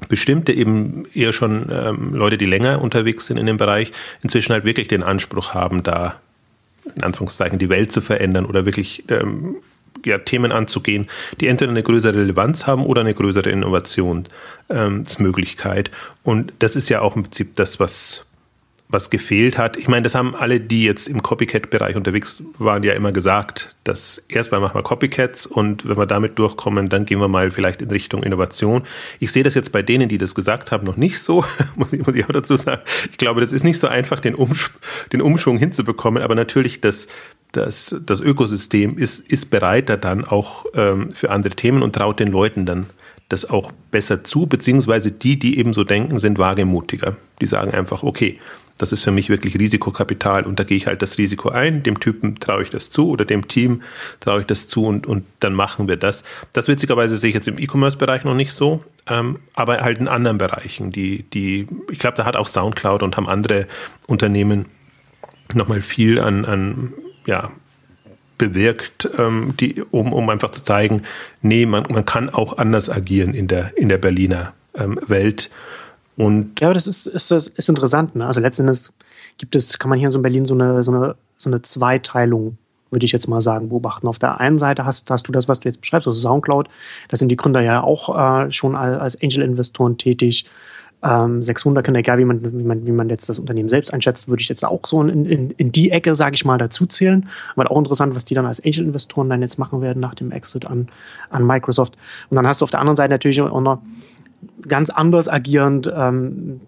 bestimmte 0.07 0.53
eben 0.53 1.05
eher 1.13 1.33
schon 1.33 1.69
ähm, 1.71 2.13
Leute, 2.13 2.37
die 2.37 2.45
länger 2.45 2.81
unterwegs 2.81 3.25
sind 3.25 3.37
in 3.37 3.45
dem 3.45 3.57
Bereich, 3.57 3.91
inzwischen 4.21 4.53
halt 4.53 4.65
wirklich 4.65 4.87
den 4.87 5.03
Anspruch 5.03 5.53
haben, 5.53 5.83
da 5.83 6.19
in 6.95 7.03
Anführungszeichen 7.03 7.59
die 7.59 7.69
Welt 7.69 7.91
zu 7.91 8.01
verändern 8.01 8.45
oder 8.45 8.65
wirklich 8.65 9.03
ähm, 9.09 9.57
ja, 10.05 10.17
Themen 10.17 10.51
anzugehen, 10.51 11.07
die 11.39 11.47
entweder 11.47 11.71
eine 11.71 11.83
größere 11.83 12.17
Relevanz 12.17 12.67
haben 12.67 12.85
oder 12.85 13.01
eine 13.01 13.13
größere 13.13 13.49
Innovationsmöglichkeit. 13.49 15.89
Ähm, 15.89 15.93
und 16.23 16.53
das 16.59 16.75
ist 16.75 16.89
ja 16.89 16.99
auch 17.01 17.15
im 17.15 17.23
Prinzip 17.23 17.55
das, 17.55 17.79
was 17.79 18.25
was 18.91 19.11
gefehlt 19.11 19.59
hat. 19.59 19.77
Ich 19.77 19.87
meine, 19.87 20.01
das 20.01 20.15
haben 20.15 20.35
alle, 20.35 20.59
die 20.59 20.83
jetzt 20.83 21.07
im 21.07 21.21
Copycat-Bereich 21.21 21.95
unterwegs 21.95 22.41
waren, 22.57 22.81
ja 22.81 22.93
immer 22.93 23.11
gesagt, 23.11 23.75
dass 23.83 24.17
erstmal 24.29 24.59
machen 24.59 24.73
wir 24.73 24.81
Copycats 24.81 25.45
und 25.45 25.87
wenn 25.87 25.95
wir 25.95 26.07
damit 26.07 26.39
durchkommen, 26.39 26.89
dann 26.89 27.05
gehen 27.05 27.19
wir 27.19 27.27
mal 27.27 27.51
vielleicht 27.51 27.83
in 27.83 27.91
Richtung 27.91 28.23
Innovation. 28.23 28.81
Ich 29.19 29.31
sehe 29.31 29.43
das 29.43 29.53
jetzt 29.53 29.71
bei 29.71 29.83
denen, 29.83 30.09
die 30.09 30.17
das 30.17 30.33
gesagt 30.33 30.71
haben, 30.71 30.87
noch 30.87 30.97
nicht 30.97 31.19
so, 31.19 31.45
muss 31.75 31.93
ich, 31.93 32.03
muss 32.03 32.15
ich 32.15 32.25
auch 32.25 32.31
dazu 32.31 32.55
sagen. 32.55 32.81
Ich 33.11 33.19
glaube, 33.19 33.41
das 33.41 33.51
ist 33.51 33.63
nicht 33.63 33.79
so 33.79 33.87
einfach, 33.87 34.19
den, 34.21 34.33
Umsch 34.33 34.71
den 35.13 35.21
Umschwung 35.21 35.59
hinzubekommen, 35.59 36.23
aber 36.23 36.33
natürlich 36.33 36.81
das, 36.81 37.07
das, 37.51 37.95
das 38.03 38.21
Ökosystem 38.21 38.97
ist, 38.97 39.19
ist 39.19 39.51
bereiter 39.51 39.97
dann 39.97 40.25
auch 40.25 40.65
ähm, 40.73 41.11
für 41.11 41.29
andere 41.29 41.53
Themen 41.53 41.83
und 41.83 41.95
traut 41.95 42.19
den 42.19 42.29
Leuten 42.29 42.65
dann 42.65 42.87
das 43.29 43.47
auch 43.47 43.71
besser 43.91 44.23
zu, 44.23 44.47
beziehungsweise 44.47 45.11
die, 45.11 45.37
die 45.37 45.59
eben 45.59 45.73
so 45.73 45.83
denken, 45.83 46.17
sind 46.17 46.39
wagemutiger. 46.39 47.15
Die 47.39 47.45
sagen 47.45 47.71
einfach, 47.71 48.01
okay, 48.01 48.39
das 48.79 48.91
ist 48.91 49.03
für 49.03 49.11
mich 49.11 49.29
wirklich 49.29 49.59
Risikokapital 49.59 50.45
und 50.45 50.59
da 50.59 50.63
gehe 50.63 50.77
ich 50.77 50.87
halt 50.87 51.01
das 51.01 51.17
Risiko 51.17 51.49
ein, 51.49 51.83
dem 51.83 51.99
Typen 51.99 52.39
traue 52.39 52.63
ich 52.63 52.69
das 52.69 52.89
zu 52.89 53.09
oder 53.09 53.25
dem 53.25 53.47
Team 53.47 53.83
traue 54.19 54.41
ich 54.41 54.47
das 54.47 54.67
zu 54.67 54.85
und, 54.85 55.05
und 55.05 55.25
dann 55.41 55.53
machen 55.53 55.87
wir 55.87 55.97
das. 55.97 56.23
Das 56.53 56.67
witzigerweise 56.67 57.17
sehe 57.17 57.29
ich 57.29 57.35
jetzt 57.35 57.47
im 57.47 57.59
E-Commerce-Bereich 57.59 58.23
noch 58.23 58.35
nicht 58.35 58.53
so, 58.53 58.83
ähm, 59.07 59.39
aber 59.53 59.81
halt 59.81 59.99
in 59.99 60.07
anderen 60.07 60.37
Bereichen, 60.37 60.91
die, 60.91 61.23
die, 61.23 61.67
ich 61.91 61.99
glaube, 61.99 62.17
da 62.17 62.25
hat 62.25 62.37
auch 62.37 62.47
Soundcloud 62.47 63.03
und 63.03 63.17
haben 63.17 63.27
andere 63.27 63.67
Unternehmen 64.07 64.65
nochmal 65.53 65.81
viel 65.81 66.19
an, 66.19 66.45
an 66.45 66.93
ja, 67.25 67.51
bewirkt, 68.37 69.09
ähm, 69.17 69.53
die, 69.59 69.83
um, 69.91 70.13
um 70.13 70.29
einfach 70.29 70.51
zu 70.51 70.63
zeigen, 70.63 71.03
nee, 71.41 71.65
man, 71.65 71.83
man 71.89 72.05
kann 72.05 72.29
auch 72.29 72.57
anders 72.57 72.89
agieren 72.89 73.33
in 73.33 73.47
der, 73.47 73.77
in 73.77 73.89
der 73.89 73.97
Berliner 73.97 74.53
ähm, 74.73 74.99
Welt. 75.05 75.49
Und 76.19 76.59
ja, 76.59 76.67
aber 76.67 76.73
das 76.73 76.85
ist, 76.85 77.07
ist, 77.07 77.31
ist 77.31 77.69
interessant. 77.69 78.13
Ne? 78.13 78.27
Also 78.27 78.41
letztendlich 78.41 78.89
gibt 79.37 79.55
es, 79.55 79.79
kann 79.79 79.87
man 79.89 79.97
hier 79.97 80.13
in 80.13 80.21
Berlin 80.21 80.43
so 80.43 80.53
eine, 80.53 80.83
so 80.83 80.91
eine, 80.91 81.15
so 81.37 81.49
eine 81.49 81.61
Zweiteilung, 81.61 82.57
würde 82.91 83.05
ich 83.05 83.13
jetzt 83.13 83.29
mal 83.29 83.39
sagen, 83.39 83.69
beobachten. 83.69 84.05
Auf 84.05 84.19
der 84.19 84.37
einen 84.41 84.57
Seite 84.57 84.83
hast, 84.83 85.09
hast 85.09 85.29
du 85.29 85.31
das, 85.31 85.47
was 85.47 85.61
du 85.61 85.69
jetzt 85.69 85.79
beschreibst, 85.79 86.07
also 86.07 86.19
Soundcloud. 86.19 86.67
Da 87.07 87.15
sind 87.15 87.29
die 87.29 87.37
Gründer 87.37 87.61
ja 87.61 87.81
auch 87.81 88.43
äh, 88.43 88.51
schon 88.51 88.75
als 88.75 89.21
Angel-Investoren 89.23 89.97
tätig. 89.97 90.45
Ähm, 91.01 91.41
600 91.41 91.85
kann, 91.85 91.95
egal 91.95 92.17
wie 92.17 92.25
man, 92.25 92.43
wie, 92.43 92.63
man, 92.63 92.85
wie 92.85 92.91
man 92.91 93.07
jetzt 93.07 93.29
das 93.29 93.39
Unternehmen 93.39 93.69
selbst 93.69 93.93
einschätzt, 93.93 94.27
würde 94.27 94.41
ich 94.41 94.49
jetzt 94.49 94.65
auch 94.65 94.81
so 94.85 95.01
in, 95.01 95.25
in, 95.25 95.51
in 95.51 95.71
die 95.71 95.91
Ecke, 95.91 96.15
sage 96.15 96.35
ich 96.35 96.43
mal, 96.43 96.57
dazu 96.57 96.85
zählen. 96.85 97.29
Aber 97.55 97.71
auch 97.71 97.77
interessant, 97.77 98.13
was 98.13 98.25
die 98.25 98.33
dann 98.33 98.45
als 98.45 98.61
Angel-Investoren 98.61 99.29
dann 99.29 99.41
jetzt 99.41 99.57
machen 99.57 99.81
werden 99.81 100.01
nach 100.01 100.15
dem 100.15 100.33
Exit 100.33 100.65
an, 100.65 100.89
an 101.29 101.47
Microsoft. 101.47 101.95
Und 102.29 102.35
dann 102.35 102.45
hast 102.45 102.59
du 102.59 102.65
auf 102.65 102.71
der 102.71 102.81
anderen 102.81 102.97
Seite 102.97 103.11
natürlich 103.11 103.39
auch 103.39 103.61
noch 103.61 103.79
ganz 104.67 104.89
anders 104.89 105.29
agierend. 105.29 105.91
Ähm, 105.93 106.61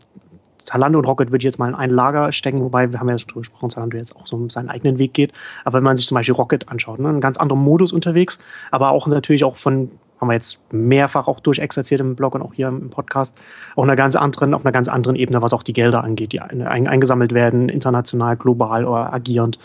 Zalando 0.57 0.99
und 0.99 1.05
Rocket 1.05 1.29
würde 1.29 1.39
ich 1.39 1.45
jetzt 1.45 1.57
mal 1.57 1.69
in 1.69 1.75
ein 1.75 1.89
Lager 1.89 2.31
stecken, 2.31 2.61
wobei 2.61 2.91
wir 2.91 2.99
haben 2.99 3.09
ja 3.09 3.17
schon 3.17 3.27
drüber 3.29 3.41
gesprochen, 3.41 3.69
Zalando 3.69 3.97
jetzt 3.97 4.15
auch 4.15 4.27
so 4.27 4.47
seinen 4.49 4.69
eigenen 4.69 4.99
Weg 4.99 5.13
geht. 5.13 5.33
Aber 5.65 5.77
wenn 5.77 5.83
man 5.83 5.97
sich 5.97 6.05
zum 6.05 6.15
Beispiel 6.15 6.35
Rocket 6.35 6.69
anschaut, 6.69 6.99
ne, 6.99 7.09
ein 7.09 7.21
ganz 7.21 7.37
anderer 7.37 7.57
Modus 7.57 7.91
unterwegs, 7.91 8.39
aber 8.69 8.91
auch 8.91 9.07
natürlich 9.07 9.43
auch 9.43 9.55
von 9.55 9.91
haben 10.21 10.27
wir 10.27 10.33
jetzt 10.33 10.59
mehrfach 10.71 11.27
auch 11.27 11.39
durchexerziert 11.39 11.99
im 11.99 12.15
Blog 12.15 12.35
und 12.35 12.43
auch 12.43 12.53
hier 12.53 12.67
im 12.67 12.91
Podcast, 12.91 13.35
auf 13.75 13.83
einer 13.83 13.95
ganz 13.95 14.15
anderen, 14.15 14.53
auf 14.53 14.63
einer 14.63 14.71
ganz 14.71 14.87
anderen 14.87 15.15
Ebene, 15.15 15.41
was 15.41 15.51
auch 15.51 15.63
die 15.63 15.73
Gelder 15.73 16.03
angeht, 16.03 16.31
die 16.31 16.39
eingesammelt 16.39 17.33
werden, 17.33 17.69
international, 17.69 18.37
global 18.37 18.85
oder 18.85 19.11
agierend. 19.11 19.57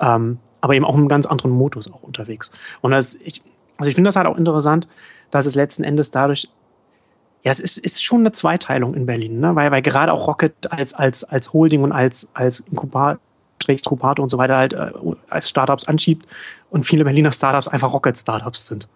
Ähm, 0.00 0.38
aber 0.62 0.74
eben 0.74 0.86
auch 0.86 0.94
in 0.94 1.00
einem 1.00 1.08
ganz 1.08 1.26
anderen 1.26 1.50
Modus 1.50 1.92
auch 1.92 2.02
unterwegs. 2.02 2.50
Und 2.80 2.92
das, 2.92 3.16
ich, 3.16 3.42
also 3.76 3.90
ich 3.90 3.94
finde 3.94 4.08
das 4.08 4.16
halt 4.16 4.26
auch 4.26 4.38
interessant, 4.38 4.88
dass 5.30 5.44
es 5.44 5.54
letzten 5.54 5.84
Endes 5.84 6.10
dadurch, 6.10 6.48
ja, 7.44 7.52
es 7.52 7.60
ist, 7.60 7.78
ist 7.78 8.04
schon 8.04 8.20
eine 8.20 8.32
Zweiteilung 8.32 8.94
in 8.94 9.06
Berlin, 9.06 9.40
ne? 9.40 9.54
weil, 9.54 9.70
weil 9.70 9.82
gerade 9.82 10.12
auch 10.12 10.26
Rocket 10.26 10.70
als, 10.70 10.92
als, 10.94 11.24
als 11.24 11.52
Holding 11.52 11.82
und 11.82 11.92
als, 11.92 12.28
als 12.34 12.60
Inkubator, 12.60 13.18
und 14.18 14.28
so 14.28 14.38
weiter 14.38 14.56
halt 14.56 14.72
äh, 14.72 14.90
als 15.30 15.48
Startups 15.48 15.86
anschiebt 15.86 16.26
und 16.70 16.84
viele 16.84 17.04
Berliner 17.04 17.32
Startups 17.32 17.68
einfach 17.68 17.92
Rocket-Startups 17.92 18.66
sind. 18.66 18.88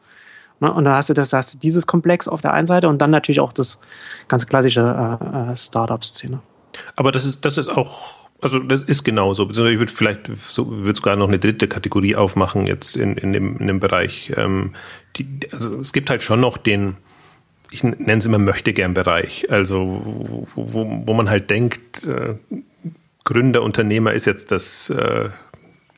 Ne? 0.60 0.72
Und 0.72 0.84
da 0.84 0.96
hast 0.96 1.08
du 1.08 1.14
das, 1.14 1.32
hast 1.32 1.54
du 1.54 1.58
dieses 1.58 1.86
Komplex 1.86 2.28
auf 2.28 2.40
der 2.40 2.52
einen 2.52 2.66
Seite 2.66 2.88
und 2.88 2.98
dann 2.98 3.10
natürlich 3.10 3.40
auch 3.40 3.52
das 3.52 3.80
ganz 4.28 4.46
klassische 4.46 4.80
äh, 5.20 5.52
äh 5.52 5.56
Startup-Szene. 5.56 6.40
Aber 6.96 7.12
das 7.12 7.24
ist, 7.24 7.44
das 7.44 7.58
ist 7.58 7.68
auch 7.68 8.22
also 8.42 8.58
das 8.58 8.82
ist 8.82 9.04
genauso. 9.04 9.48
Ich 9.48 9.56
würde 9.56 9.92
vielleicht 9.92 10.28
so, 10.48 10.68
würde 10.68 10.96
sogar 10.96 11.14
noch 11.14 11.28
eine 11.28 11.38
dritte 11.38 11.68
Kategorie 11.68 12.16
aufmachen 12.16 12.66
jetzt 12.66 12.96
in, 12.96 13.16
in, 13.16 13.32
dem, 13.32 13.56
in 13.58 13.68
dem 13.68 13.78
Bereich. 13.78 14.32
Ähm, 14.36 14.72
die, 15.16 15.28
also 15.52 15.78
es 15.78 15.92
gibt 15.92 16.10
halt 16.10 16.22
schon 16.22 16.40
noch 16.40 16.56
den, 16.56 16.96
ich 17.72 17.82
nenne 17.82 18.18
es 18.18 18.26
immer 18.26 18.38
Möchtegern-Bereich, 18.38 19.50
also 19.50 20.02
wo, 20.04 20.46
wo, 20.54 21.02
wo 21.06 21.14
man 21.14 21.30
halt 21.30 21.50
denkt, 21.50 22.06
äh, 22.06 22.34
Gründer, 23.24 23.62
Unternehmer 23.62 24.12
ist 24.12 24.26
jetzt 24.26 24.50
das 24.50 24.90
äh, 24.90 25.28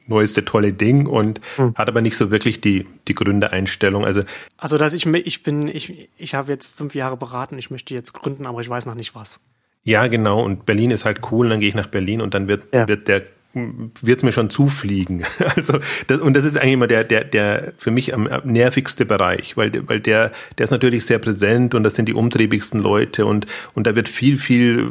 neueste 0.07 0.45
tolle 0.45 0.73
Ding 0.73 1.07
und 1.07 1.41
hm. 1.57 1.75
hat 1.75 1.89
aber 1.89 2.01
nicht 2.01 2.17
so 2.17 2.31
wirklich 2.31 2.61
die, 2.61 2.87
die 3.09 3.15
Gründereinstellung. 3.15 4.05
Also, 4.05 4.23
also 4.57 4.79
dass 4.79 4.95
ich, 4.95 5.07
ich 5.07 5.43
bin, 5.43 5.69
ich, 5.69 6.11
ich 6.17 6.35
habe 6.35 6.53
jetzt 6.53 6.77
fünf 6.77 6.95
Jahre 6.95 7.17
beraten, 7.17 7.59
ich 7.59 7.71
möchte 7.71 7.95
jetzt 7.95 8.13
gründen, 8.13 8.47
aber 8.47 8.61
ich 8.61 8.69
weiß 8.69 8.87
noch 8.87 8.95
nicht 8.95 9.15
was. 9.15 9.41
Ja, 9.85 10.07
genau. 10.07 10.43
Und 10.43 10.67
Berlin 10.67 10.91
ist 10.91 11.05
halt 11.05 11.21
cool. 11.31 11.51
Dann 11.51 11.61
gehe 11.61 11.69
ich 11.69 11.75
nach 11.75 11.89
Berlin 11.89 12.21
und 12.21 12.35
dann 12.35 12.49
wird, 12.49 12.65
ja. 12.73 12.89
wird 12.89 13.07
der 13.07 13.23
wird 13.55 14.19
es 14.19 14.23
mir 14.23 14.33
schon 14.33 14.51
zufliegen. 14.51 15.25
Also 15.57 15.79
das, 16.09 16.21
und 16.21 16.35
das 16.35 16.45
ist 16.45 16.57
eigentlich 16.57 16.75
immer 16.75 16.87
der 16.87 17.05
der 17.05 17.25
der 17.25 17.73
für 17.79 17.91
mich 17.91 18.13
am, 18.13 18.29
nervigste 18.45 19.07
Bereich, 19.07 19.57
weil 19.57 19.73
weil 19.89 20.01
der 20.01 20.33
der 20.59 20.65
ist 20.65 20.71
natürlich 20.71 21.07
sehr 21.07 21.19
präsent 21.19 21.75
und 21.75 21.85
das 21.85 21.95
sind 21.95 22.07
die 22.07 22.15
umtriebigsten 22.15 22.81
Leute 22.81 23.27
und 23.27 23.47
und 23.75 23.87
da 23.87 23.95
wird 23.95 24.09
viel 24.09 24.39
viel 24.39 24.91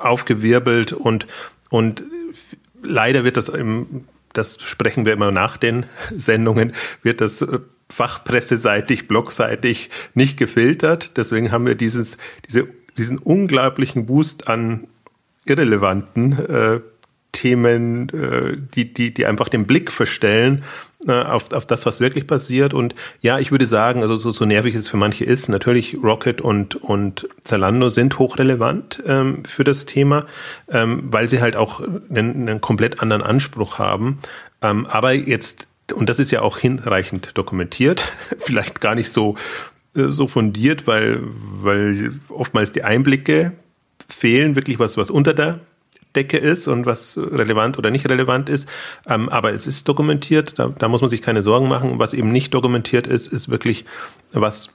aufgewirbelt 0.00 0.92
und 0.92 1.26
und 1.70 2.04
leider 2.82 3.24
wird 3.24 3.36
das 3.36 3.48
im 3.48 4.04
das 4.32 4.58
sprechen 4.62 5.04
wir 5.06 5.12
immer 5.12 5.30
nach 5.30 5.56
den 5.56 5.86
Sendungen 6.16 6.72
wird 7.02 7.20
das 7.20 7.42
äh, 7.42 7.58
fachpresseseitig, 7.88 9.06
blogseitig 9.06 9.90
nicht 10.14 10.36
gefiltert. 10.38 11.16
Deswegen 11.16 11.52
haben 11.52 11.66
wir 11.66 11.74
dieses 11.74 12.18
diese 12.46 12.68
diesen 12.96 13.18
unglaublichen 13.18 14.06
Boost 14.06 14.48
an 14.48 14.86
irrelevanten 15.44 16.32
äh, 16.32 16.80
Themen, 17.36 18.08
äh, 18.08 18.56
die, 18.74 18.92
die, 18.92 19.12
die 19.12 19.26
einfach 19.26 19.50
den 19.50 19.66
Blick 19.66 19.92
verstellen 19.92 20.64
äh, 21.06 21.12
auf, 21.12 21.52
auf 21.52 21.66
das, 21.66 21.84
was 21.84 22.00
wirklich 22.00 22.26
passiert. 22.26 22.72
Und 22.72 22.94
ja, 23.20 23.38
ich 23.38 23.50
würde 23.50 23.66
sagen, 23.66 24.00
also 24.00 24.16
so, 24.16 24.32
so 24.32 24.46
nervig 24.46 24.74
es 24.74 24.88
für 24.88 24.96
manche 24.96 25.26
ist, 25.26 25.50
natürlich 25.50 25.98
Rocket 26.02 26.40
und, 26.40 26.76
und 26.76 27.28
Zalando 27.44 27.90
sind 27.90 28.18
hochrelevant 28.18 29.02
ähm, 29.06 29.44
für 29.44 29.64
das 29.64 29.84
Thema, 29.84 30.24
ähm, 30.70 31.02
weil 31.10 31.28
sie 31.28 31.42
halt 31.42 31.56
auch 31.56 31.80
einen, 32.08 32.48
einen 32.48 32.60
komplett 32.62 33.02
anderen 33.02 33.22
Anspruch 33.22 33.78
haben. 33.78 34.18
Ähm, 34.62 34.86
aber 34.86 35.12
jetzt 35.12 35.68
und 35.94 36.08
das 36.08 36.18
ist 36.18 36.32
ja 36.32 36.42
auch 36.42 36.58
hinreichend 36.58 37.38
dokumentiert, 37.38 38.12
vielleicht 38.38 38.80
gar 38.80 38.94
nicht 38.94 39.10
so 39.10 39.36
äh, 39.94 40.08
so 40.08 40.26
fundiert, 40.26 40.86
weil, 40.86 41.20
weil 41.22 42.12
oftmals 42.28 42.72
die 42.72 42.82
Einblicke 42.82 43.52
fehlen, 44.08 44.56
wirklich 44.56 44.78
was, 44.78 44.96
was 44.96 45.10
unter 45.10 45.34
der 45.34 45.60
Decke 46.16 46.38
ist 46.38 46.66
und 46.66 46.86
was 46.86 47.18
relevant 47.18 47.78
oder 47.78 47.90
nicht 47.90 48.08
relevant 48.08 48.48
ist. 48.48 48.68
Ähm, 49.06 49.28
aber 49.28 49.52
es 49.52 49.66
ist 49.66 49.88
dokumentiert, 49.88 50.58
da, 50.58 50.72
da 50.76 50.88
muss 50.88 51.00
man 51.00 51.10
sich 51.10 51.22
keine 51.22 51.42
Sorgen 51.42 51.68
machen. 51.68 51.98
Was 51.98 52.14
eben 52.14 52.32
nicht 52.32 52.54
dokumentiert 52.54 53.06
ist, 53.06 53.26
ist 53.26 53.48
wirklich, 53.48 53.84
was 54.32 54.70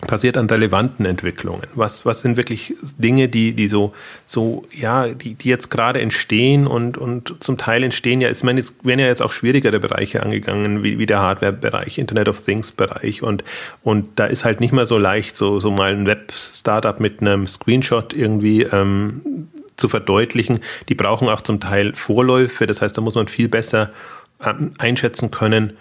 passiert 0.00 0.36
an 0.36 0.46
relevanten 0.46 1.06
Entwicklungen? 1.06 1.66
Was, 1.74 2.06
was 2.06 2.20
sind 2.20 2.36
wirklich 2.36 2.74
Dinge, 2.98 3.28
die, 3.28 3.52
die 3.52 3.68
so, 3.68 3.92
so, 4.26 4.64
ja, 4.72 5.08
die, 5.08 5.34
die 5.34 5.48
jetzt 5.48 5.70
gerade 5.70 6.00
entstehen 6.00 6.66
und, 6.66 6.98
und 6.98 7.42
zum 7.42 7.58
Teil 7.58 7.82
entstehen 7.82 8.20
ja, 8.20 8.30
ich 8.30 8.42
meine, 8.42 8.60
jetzt 8.60 8.84
werden 8.84 9.00
ja 9.00 9.06
jetzt 9.06 9.22
auch 9.22 9.32
schwierigere 9.32 9.80
Bereiche 9.80 10.22
angegangen, 10.22 10.82
wie, 10.82 10.98
wie 10.98 11.06
der 11.06 11.20
Hardware-Bereich, 11.20 11.98
Internet 11.98 12.28
of 12.28 12.44
Things-Bereich 12.44 13.22
und, 13.22 13.44
und 13.82 14.06
da 14.16 14.26
ist 14.26 14.44
halt 14.44 14.60
nicht 14.60 14.72
mehr 14.72 14.86
so 14.86 14.98
leicht, 14.98 15.36
so, 15.36 15.60
so 15.60 15.70
mal 15.70 15.92
ein 15.92 16.06
Web-Startup 16.06 16.98
mit 17.00 17.20
einem 17.20 17.46
Screenshot 17.46 18.12
irgendwie 18.12 18.62
ähm, 18.62 19.48
zu 19.76 19.88
verdeutlichen. 19.88 20.60
Die 20.88 20.94
brauchen 20.94 21.28
auch 21.28 21.40
zum 21.40 21.60
Teil 21.60 21.94
Vorläufe, 21.94 22.66
das 22.66 22.82
heißt, 22.82 22.96
da 22.96 23.00
muss 23.00 23.14
man 23.14 23.28
viel 23.28 23.48
besser 23.48 23.90
ähm, 24.44 24.72
einschätzen 24.78 25.30
können, 25.30 25.74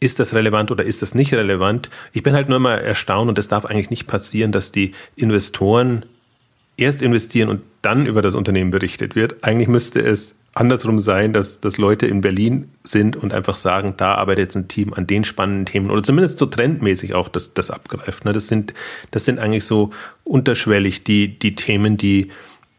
ist 0.00 0.20
das 0.20 0.34
relevant 0.34 0.70
oder 0.70 0.84
ist 0.84 1.02
das 1.02 1.14
nicht 1.14 1.32
relevant? 1.32 1.88
Ich 2.12 2.22
bin 2.22 2.34
halt 2.34 2.48
nur 2.48 2.58
mal 2.58 2.76
erstaunt 2.76 3.28
und 3.28 3.38
das 3.38 3.48
darf 3.48 3.64
eigentlich 3.64 3.90
nicht 3.90 4.06
passieren, 4.06 4.52
dass 4.52 4.70
die 4.70 4.92
Investoren 5.16 6.04
erst 6.76 7.02
investieren 7.02 7.48
und 7.48 7.62
dann 7.82 8.06
über 8.06 8.20
das 8.20 8.34
Unternehmen 8.34 8.70
berichtet 8.70 9.16
wird. 9.16 9.42
Eigentlich 9.42 9.68
müsste 9.68 10.00
es 10.00 10.36
andersrum 10.54 11.00
sein, 11.00 11.32
dass, 11.32 11.60
dass 11.60 11.78
Leute 11.78 12.06
in 12.06 12.20
Berlin 12.20 12.68
sind 12.82 13.16
und 13.16 13.32
einfach 13.34 13.56
sagen, 13.56 13.94
da 13.96 14.14
arbeitet 14.14 14.44
jetzt 14.44 14.56
ein 14.56 14.68
Team 14.68 14.92
an 14.94 15.06
den 15.06 15.24
spannenden 15.24 15.66
Themen 15.66 15.90
oder 15.90 16.02
zumindest 16.02 16.38
so 16.38 16.46
trendmäßig 16.46 17.14
auch 17.14 17.28
das, 17.28 17.54
das 17.54 17.70
abgreift. 17.70 18.24
Ne? 18.24 18.32
Das, 18.32 18.48
sind, 18.48 18.74
das 19.10 19.24
sind 19.24 19.38
eigentlich 19.38 19.64
so 19.64 19.90
unterschwellig 20.22 21.04
die, 21.04 21.38
die 21.38 21.54
Themen, 21.54 21.96
die, 21.96 22.28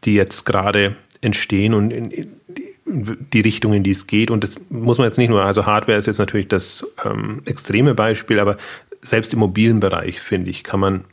die 0.06 0.14
jetzt 0.14 0.44
gerade 0.44 0.96
entstehen 1.20 1.74
und 1.74 1.92
in, 1.92 2.10
in, 2.10 2.36
die 2.86 3.40
Richtung, 3.40 3.72
in 3.72 3.82
die 3.82 3.90
es 3.90 4.06
geht. 4.06 4.30
Und 4.30 4.44
das 4.44 4.56
muss 4.70 4.98
man 4.98 5.06
jetzt 5.06 5.18
nicht 5.18 5.28
nur, 5.28 5.42
also 5.42 5.66
Hardware 5.66 5.98
ist 5.98 6.06
jetzt 6.06 6.18
natürlich 6.18 6.48
das 6.48 6.86
ähm, 7.04 7.42
extreme 7.44 7.94
Beispiel, 7.94 8.38
aber 8.38 8.56
selbst 9.00 9.32
im 9.32 9.40
mobilen 9.40 9.80
Bereich, 9.80 10.20
finde 10.20 10.50
ich, 10.50 10.62
kann 10.64 10.80
man, 10.80 11.04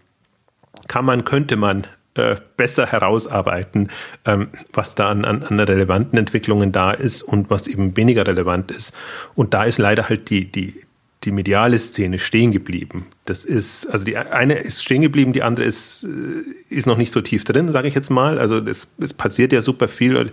kann 0.88 1.06
man, 1.06 1.24
könnte 1.24 1.56
man 1.56 1.88
äh, 2.16 2.36
besser 2.58 2.86
herausarbeiten, 2.86 3.90
ähm, 4.26 4.50
was 4.72 4.94
da 4.94 5.10
an, 5.10 5.26
an, 5.26 5.42
an 5.44 5.60
relevanten 5.60 6.20
Entwicklungen 6.20 6.72
da 6.72 6.92
ist 6.92 7.24
und 7.24 7.50
was 7.50 7.68
eben 7.68 7.98
weniger 7.98 8.28
relevant 8.28 8.70
ist. 8.70 8.94
Und 9.34 9.56
da 9.56 9.64
ist 9.64 9.80
leider 9.80 10.10
halt 10.10 10.30
die, 10.30 10.52
die, 10.52 10.83
die 11.24 11.32
mediale 11.32 11.80
Szene 11.80 12.20
stehen 12.20 12.52
geblieben. 12.52 13.08
Das 13.26 13.46
ist, 13.46 13.86
also 13.88 14.06
die 14.06 14.18
eine 14.18 14.56
ist 14.56 14.84
stehen 14.84 15.02
geblieben, 15.02 15.34
die 15.34 15.44
andere 15.44 15.66
ist, 15.66 16.04
äh, 16.04 16.74
ist 16.74 16.88
noch 16.88 16.98
nicht 16.98 17.12
so 17.12 17.22
tief 17.22 17.44
drin, 17.44 17.70
sage 17.70 17.88
ich 17.88 17.96
jetzt 17.96 18.10
mal. 18.10 18.38
Also 18.38 18.58
es, 18.58 18.94
es 19.00 19.14
passiert 19.14 19.54
ja 19.54 19.62
super 19.62 19.88
viel 19.88 20.32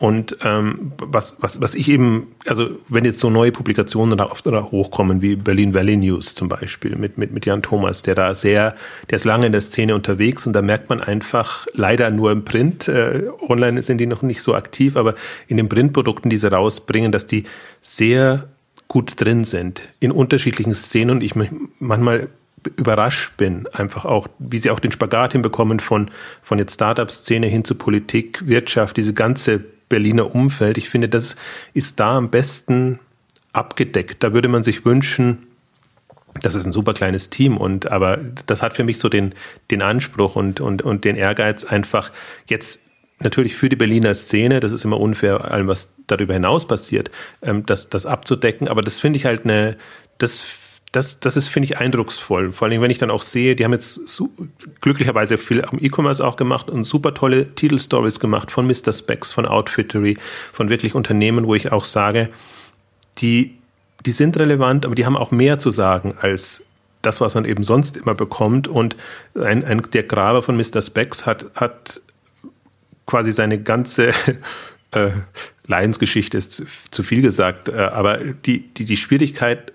und 0.00 0.36
ähm, 0.44 0.92
was, 0.98 1.38
was, 1.40 1.60
was 1.60 1.74
ich 1.74 1.88
eben, 1.88 2.28
also 2.46 2.70
wenn 2.88 3.04
jetzt 3.04 3.18
so 3.18 3.30
neue 3.30 3.50
Publikationen 3.50 4.16
da 4.16 4.26
oft 4.26 4.46
oder 4.46 4.70
hochkommen, 4.70 5.22
wie 5.22 5.34
Berlin 5.34 5.74
Valley 5.74 5.96
News 5.96 6.36
zum 6.36 6.48
Beispiel 6.48 6.94
mit, 6.94 7.18
mit, 7.18 7.32
mit 7.32 7.46
Jan 7.46 7.62
Thomas, 7.62 8.04
der 8.04 8.14
da 8.14 8.32
sehr, 8.36 8.76
der 9.10 9.16
ist 9.16 9.24
lange 9.24 9.46
in 9.46 9.52
der 9.52 9.60
Szene 9.60 9.96
unterwegs 9.96 10.46
und 10.46 10.52
da 10.52 10.62
merkt 10.62 10.88
man 10.88 11.00
einfach, 11.00 11.66
leider 11.72 12.10
nur 12.12 12.30
im 12.30 12.44
Print, 12.44 12.86
äh, 12.86 13.24
online 13.48 13.82
sind 13.82 13.98
die 13.98 14.06
noch 14.06 14.22
nicht 14.22 14.40
so 14.40 14.54
aktiv, 14.54 14.96
aber 14.96 15.16
in 15.48 15.56
den 15.56 15.68
Printprodukten, 15.68 16.30
die 16.30 16.38
sie 16.38 16.50
rausbringen, 16.50 17.10
dass 17.10 17.26
die 17.26 17.42
sehr 17.80 18.48
gut 18.88 19.20
drin 19.20 19.44
sind 19.44 19.82
in 20.00 20.10
unterschiedlichen 20.10 20.74
Szenen 20.74 21.10
und 21.10 21.22
ich 21.22 21.34
manchmal 21.78 22.28
überrascht 22.76 23.36
bin, 23.36 23.66
einfach 23.72 24.04
auch, 24.04 24.28
wie 24.38 24.58
sie 24.58 24.70
auch 24.70 24.80
den 24.80 24.92
Spagat 24.92 25.32
hinbekommen 25.32 25.80
von, 25.80 26.10
von 26.42 26.58
jetzt 26.58 26.74
Startup-Szene 26.74 27.46
hin 27.46 27.64
zu 27.64 27.76
Politik, 27.76 28.46
Wirtschaft, 28.46 28.96
diese 28.96 29.14
ganze 29.14 29.64
Berliner 29.88 30.34
Umfeld. 30.34 30.76
Ich 30.78 30.88
finde, 30.88 31.08
das 31.08 31.36
ist 31.72 32.00
da 32.00 32.16
am 32.16 32.30
besten 32.30 32.98
abgedeckt. 33.52 34.22
Da 34.22 34.32
würde 34.32 34.48
man 34.48 34.62
sich 34.62 34.84
wünschen, 34.84 35.46
das 36.42 36.54
ist 36.54 36.66
ein 36.66 36.72
super 36.72 36.94
kleines 36.94 37.30
Team 37.30 37.56
und 37.56 37.90
aber 37.90 38.18
das 38.46 38.62
hat 38.62 38.74
für 38.74 38.84
mich 38.84 38.98
so 38.98 39.08
den, 39.08 39.34
den 39.70 39.82
Anspruch 39.82 40.36
und, 40.36 40.60
und, 40.60 40.82
und 40.82 41.04
den 41.04 41.16
Ehrgeiz 41.16 41.64
einfach 41.64 42.10
jetzt 42.46 42.80
natürlich 43.20 43.56
für 43.56 43.68
die 43.68 43.76
Berliner 43.76 44.14
Szene, 44.14 44.60
das 44.60 44.72
ist 44.72 44.84
immer 44.84 45.00
unfair, 45.00 45.50
allem 45.50 45.68
was 45.68 45.92
darüber 46.06 46.34
hinaus 46.34 46.66
passiert, 46.66 47.10
ähm, 47.42 47.66
das, 47.66 47.90
das 47.90 48.06
abzudecken. 48.06 48.68
Aber 48.68 48.82
das 48.82 48.98
finde 48.98 49.18
ich 49.18 49.26
halt 49.26 49.44
eine, 49.44 49.76
das 50.18 50.42
das, 50.92 51.20
das 51.20 51.36
ist, 51.36 51.48
finde 51.48 51.66
ich, 51.66 51.78
eindrucksvoll. 51.78 52.52
Vor 52.52 52.66
allem, 52.66 52.80
wenn 52.80 52.90
ich 52.90 52.98
dann 52.98 53.10
auch 53.10 53.22
sehe, 53.22 53.54
die 53.54 53.64
haben 53.64 53.72
jetzt 53.72 54.08
so, 54.08 54.30
glücklicherweise 54.80 55.36
viel 55.36 55.62
am 55.62 55.78
E-Commerce 55.78 56.26
auch 56.26 56.36
gemacht 56.36 56.70
und 56.70 56.84
super 56.84 57.12
tolle 57.12 57.54
Titelstories 57.54 58.20
gemacht 58.20 58.50
von 58.50 58.66
Mr. 58.66 58.92
Specs, 58.92 59.30
von 59.30 59.44
Outfittery, 59.44 60.16
von 60.52 60.70
wirklich 60.70 60.94
Unternehmen, 60.94 61.46
wo 61.46 61.54
ich 61.54 61.72
auch 61.72 61.84
sage, 61.84 62.30
die, 63.18 63.58
die 64.06 64.12
sind 64.12 64.38
relevant, 64.38 64.86
aber 64.86 64.94
die 64.94 65.04
haben 65.04 65.16
auch 65.16 65.30
mehr 65.30 65.58
zu 65.58 65.70
sagen 65.70 66.14
als 66.20 66.64
das, 67.02 67.20
was 67.20 67.34
man 67.34 67.44
eben 67.44 67.64
sonst 67.64 67.96
immer 67.96 68.14
bekommt. 68.14 68.66
Und 68.66 68.96
ein, 69.34 69.64
ein, 69.64 69.82
der 69.92 70.04
Graber 70.04 70.42
von 70.42 70.56
Mr. 70.56 70.80
Specs 70.80 71.26
hat, 71.26 71.46
hat 71.54 72.00
quasi 73.08 73.32
seine 73.32 73.60
ganze 73.60 74.12
äh, 74.92 75.10
Leidensgeschichte 75.66 76.38
ist 76.38 76.64
zu 76.92 77.02
viel 77.02 77.22
gesagt, 77.22 77.68
äh, 77.68 77.72
aber 77.72 78.18
die, 78.18 78.60
die, 78.60 78.84
die 78.84 78.96
Schwierigkeit 78.96 79.72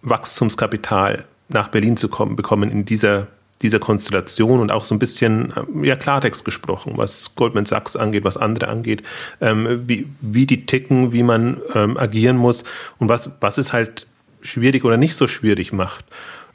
Wachstumskapital 0.00 1.26
nach 1.50 1.68
Berlin 1.68 1.98
zu 1.98 2.08
kommen, 2.08 2.36
bekommen 2.36 2.70
in 2.70 2.86
dieser 2.86 3.26
dieser 3.62 3.78
Konstellation 3.78 4.60
und 4.60 4.72
auch 4.72 4.84
so 4.84 4.94
ein 4.94 4.98
bisschen 4.98 5.52
ähm, 5.56 5.84
ja, 5.84 5.96
Klartext 5.96 6.44
gesprochen, 6.44 6.94
was 6.96 7.34
Goldman 7.34 7.66
Sachs 7.66 7.96
angeht, 7.96 8.24
was 8.24 8.36
andere 8.36 8.68
angeht, 8.68 9.02
ähm, 9.40 9.82
wie, 9.86 10.06
wie 10.20 10.46
die 10.46 10.66
ticken, 10.66 11.12
wie 11.12 11.22
man 11.22 11.60
ähm, 11.74 11.96
agieren 11.96 12.36
muss 12.36 12.64
und 12.98 13.08
was, 13.08 13.30
was 13.40 13.58
es 13.58 13.72
halt 13.72 14.06
schwierig 14.40 14.84
oder 14.84 14.96
nicht 14.96 15.14
so 15.14 15.26
schwierig 15.26 15.72
macht. 15.72 16.04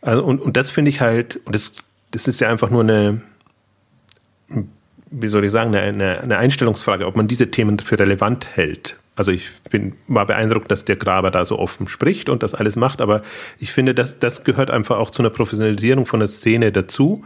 Also, 0.02 0.24
und, 0.24 0.42
und 0.42 0.58
das 0.58 0.70
finde 0.70 0.90
ich 0.90 1.02
halt, 1.02 1.40
und 1.46 1.54
das, 1.54 1.74
das 2.12 2.28
ist 2.28 2.40
ja 2.40 2.50
einfach 2.50 2.72
nur 2.72 2.82
eine, 2.82 3.22
wie 5.12 5.28
soll 5.28 5.46
ich 5.46 5.52
sagen, 5.52 5.76
eine, 5.76 6.22
eine 6.22 6.38
Einstellungsfrage, 6.38 7.06
ob 7.06 7.16
man 7.16 7.28
diese 7.28 7.52
Themen 7.52 7.80
für 7.80 7.98
relevant 8.00 8.48
hält. 8.56 9.00
Also 9.16 9.32
ich 9.32 9.50
bin, 9.70 9.94
war 10.08 10.26
beeindruckt, 10.26 10.70
dass 10.70 10.84
der 10.84 10.98
Graber 10.98 11.32
da 11.32 11.46
so 11.46 11.58
offen 11.58 11.88
spricht 11.88 12.28
und 12.28 12.44
das 12.44 12.54
alles 12.54 12.76
macht, 12.76 13.00
aber 13.00 13.22
ich 13.60 13.72
finde, 13.72 13.96
das, 13.96 14.20
das 14.20 14.44
gehört 14.44 14.70
einfach 14.70 14.98
auch 14.98 15.10
zu 15.10 15.22
einer 15.22 15.30
Professionalisierung 15.30 16.06
von 16.06 16.20
der 16.20 16.28
Szene 16.28 16.72
dazu. 16.72 17.24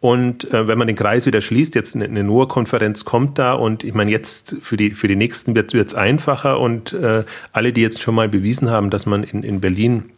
Und 0.00 0.50
äh, 0.52 0.66
wenn 0.66 0.78
man 0.78 0.86
den 0.86 0.96
Kreis 0.96 1.26
wieder 1.26 1.42
schließt, 1.42 1.74
jetzt 1.74 1.94
eine, 1.94 2.06
eine 2.06 2.24
NOAA-Konferenz 2.24 3.04
kommt 3.04 3.38
da 3.38 3.52
und 3.52 3.84
ich 3.84 3.92
meine, 3.92 4.10
jetzt 4.10 4.56
für 4.62 4.78
die, 4.78 4.92
für 4.92 5.08
die 5.08 5.16
nächsten 5.16 5.54
wird 5.54 5.74
es 5.74 5.94
einfacher 5.94 6.58
und 6.58 6.94
äh, 6.94 7.24
alle, 7.52 7.72
die 7.74 7.82
jetzt 7.82 8.00
schon 8.00 8.14
mal 8.14 8.28
bewiesen 8.28 8.70
haben, 8.70 8.88
dass 8.88 9.04
man 9.04 9.24
in, 9.24 9.42
in 9.42 9.60
Berlin 9.60 10.10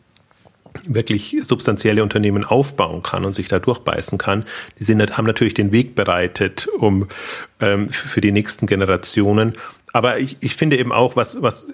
wirklich 0.87 1.37
substanzielle 1.43 2.03
Unternehmen 2.03 2.45
aufbauen 2.45 3.03
kann 3.03 3.25
und 3.25 3.35
sich 3.35 3.49
da 3.49 3.59
durchbeißen 3.59 4.19
kann, 4.19 4.45
die 4.79 4.85
sind, 4.85 5.17
haben 5.17 5.27
natürlich 5.27 5.55
den 5.55 5.73
Weg 5.73 5.95
bereitet, 5.95 6.69
um 6.79 7.09
ähm, 7.61 7.89
für 7.91 8.21
die 8.21 8.33
nächsten 8.33 8.67
Generationen. 8.67 9.55
Aber 9.93 10.19
ich, 10.19 10.37
ich 10.41 10.57
finde 10.57 10.79
eben 10.79 10.93
auch, 10.93 11.17
was, 11.17 11.43
was 11.43 11.69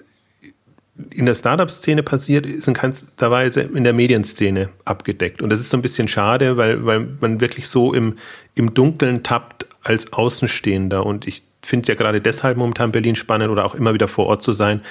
in 1.11 1.25
der 1.25 1.35
Startup-Szene 1.35 2.03
passiert, 2.03 2.45
ist 2.45 2.67
in 2.67 2.73
keinster 2.73 3.31
Weise 3.31 3.61
in 3.61 3.83
der 3.83 3.93
Medienszene 3.93 4.69
abgedeckt. 4.85 5.41
Und 5.41 5.49
das 5.49 5.59
ist 5.59 5.69
so 5.69 5.77
ein 5.77 5.81
bisschen 5.81 6.07
schade, 6.07 6.57
weil, 6.57 6.85
weil 6.85 7.07
man 7.21 7.39
wirklich 7.39 7.67
so 7.67 7.93
im, 7.93 8.17
im 8.55 8.73
Dunkeln 8.73 9.23
tappt 9.23 9.65
als 9.81 10.11
Außenstehender. 10.11 11.05
Und 11.05 11.27
ich 11.27 11.43
finde 11.61 11.87
ja 11.87 11.95
gerade 11.95 12.21
deshalb 12.21 12.57
momentan 12.57 12.91
Berlin 12.91 13.15
spannend 13.15 13.49
oder 13.49 13.65
auch 13.65 13.75
immer 13.75 13.93
wieder 13.93 14.07
vor 14.07 14.27
Ort 14.27 14.43
zu 14.43 14.51
sein, 14.51 14.81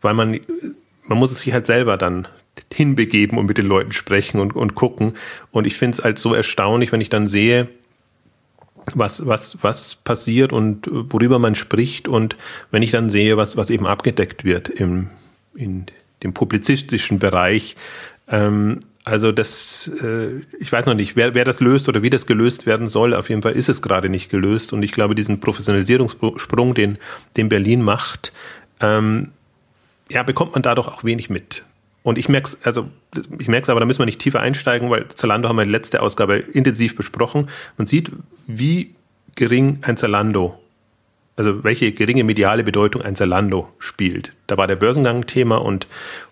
weil 0.00 0.14
man, 0.14 0.40
man 1.04 1.18
muss 1.18 1.32
es 1.32 1.40
sich 1.40 1.52
halt 1.52 1.66
selber 1.66 1.96
dann 1.96 2.28
hinbegeben 2.72 3.38
und 3.38 3.46
mit 3.46 3.58
den 3.58 3.66
Leuten 3.66 3.92
sprechen 3.92 4.40
und, 4.40 4.54
und 4.54 4.74
gucken. 4.74 5.14
Und 5.50 5.66
ich 5.66 5.76
finde 5.76 5.98
es 5.98 6.04
halt 6.04 6.18
so 6.18 6.34
erstaunlich, 6.34 6.92
wenn 6.92 7.00
ich 7.00 7.08
dann 7.08 7.28
sehe, 7.28 7.68
was, 8.94 9.26
was, 9.26 9.58
was 9.62 9.96
passiert 9.96 10.52
und 10.52 10.88
worüber 10.90 11.38
man 11.38 11.54
spricht. 11.54 12.08
Und 12.08 12.36
wenn 12.70 12.82
ich 12.82 12.90
dann 12.90 13.10
sehe, 13.10 13.36
was, 13.36 13.56
was 13.56 13.70
eben 13.70 13.86
abgedeckt 13.86 14.44
wird 14.44 14.68
im, 14.68 15.08
in 15.54 15.86
dem 16.22 16.32
publizistischen 16.34 17.18
Bereich, 17.18 17.76
ähm, 18.28 18.80
also 19.04 19.32
das, 19.32 19.90
äh, 20.02 20.42
ich 20.60 20.70
weiß 20.70 20.84
noch 20.84 20.94
nicht, 20.94 21.16
wer, 21.16 21.34
wer 21.34 21.46
das 21.46 21.60
löst 21.60 21.88
oder 21.88 22.02
wie 22.02 22.10
das 22.10 22.26
gelöst 22.26 22.66
werden 22.66 22.86
soll. 22.86 23.14
Auf 23.14 23.30
jeden 23.30 23.40
Fall 23.40 23.52
ist 23.52 23.70
es 23.70 23.80
gerade 23.80 24.10
nicht 24.10 24.30
gelöst. 24.30 24.74
Und 24.74 24.82
ich 24.82 24.92
glaube, 24.92 25.14
diesen 25.14 25.40
Professionalisierungssprung, 25.40 26.74
den, 26.74 26.98
den 27.36 27.48
Berlin 27.48 27.80
macht, 27.80 28.34
ähm, 28.80 29.30
ja, 30.10 30.22
bekommt 30.22 30.52
man 30.52 30.62
da 30.62 30.74
doch 30.74 30.88
auch 30.88 31.04
wenig 31.04 31.30
mit. 31.30 31.64
Und 32.08 32.16
ich 32.16 32.30
merke 32.30 32.46
es, 32.48 32.58
also 32.64 32.88
ich 33.38 33.48
merke 33.48 33.64
es 33.64 33.68
aber, 33.68 33.80
da 33.80 33.86
müssen 33.86 33.98
wir 33.98 34.06
nicht 34.06 34.18
tiefer 34.18 34.40
einsteigen, 34.40 34.88
weil 34.88 35.08
Zalando 35.08 35.46
haben 35.46 35.56
wir 35.56 35.64
in 35.64 35.68
der 35.68 35.78
letzten 35.78 35.98
Ausgabe 35.98 36.38
intensiv 36.38 36.96
besprochen. 36.96 37.50
Man 37.76 37.86
sieht, 37.86 38.10
wie 38.46 38.94
gering 39.36 39.80
ein 39.82 39.98
Zalando, 39.98 40.58
also 41.36 41.64
welche 41.64 41.92
geringe 41.92 42.24
mediale 42.24 42.64
Bedeutung 42.64 43.02
ein 43.02 43.14
Zalando 43.14 43.68
spielt. 43.78 44.34
Da 44.46 44.56
war 44.56 44.66
der 44.66 44.76
Börsengang 44.76 45.26
Thema 45.26 45.56
und, 45.56 45.86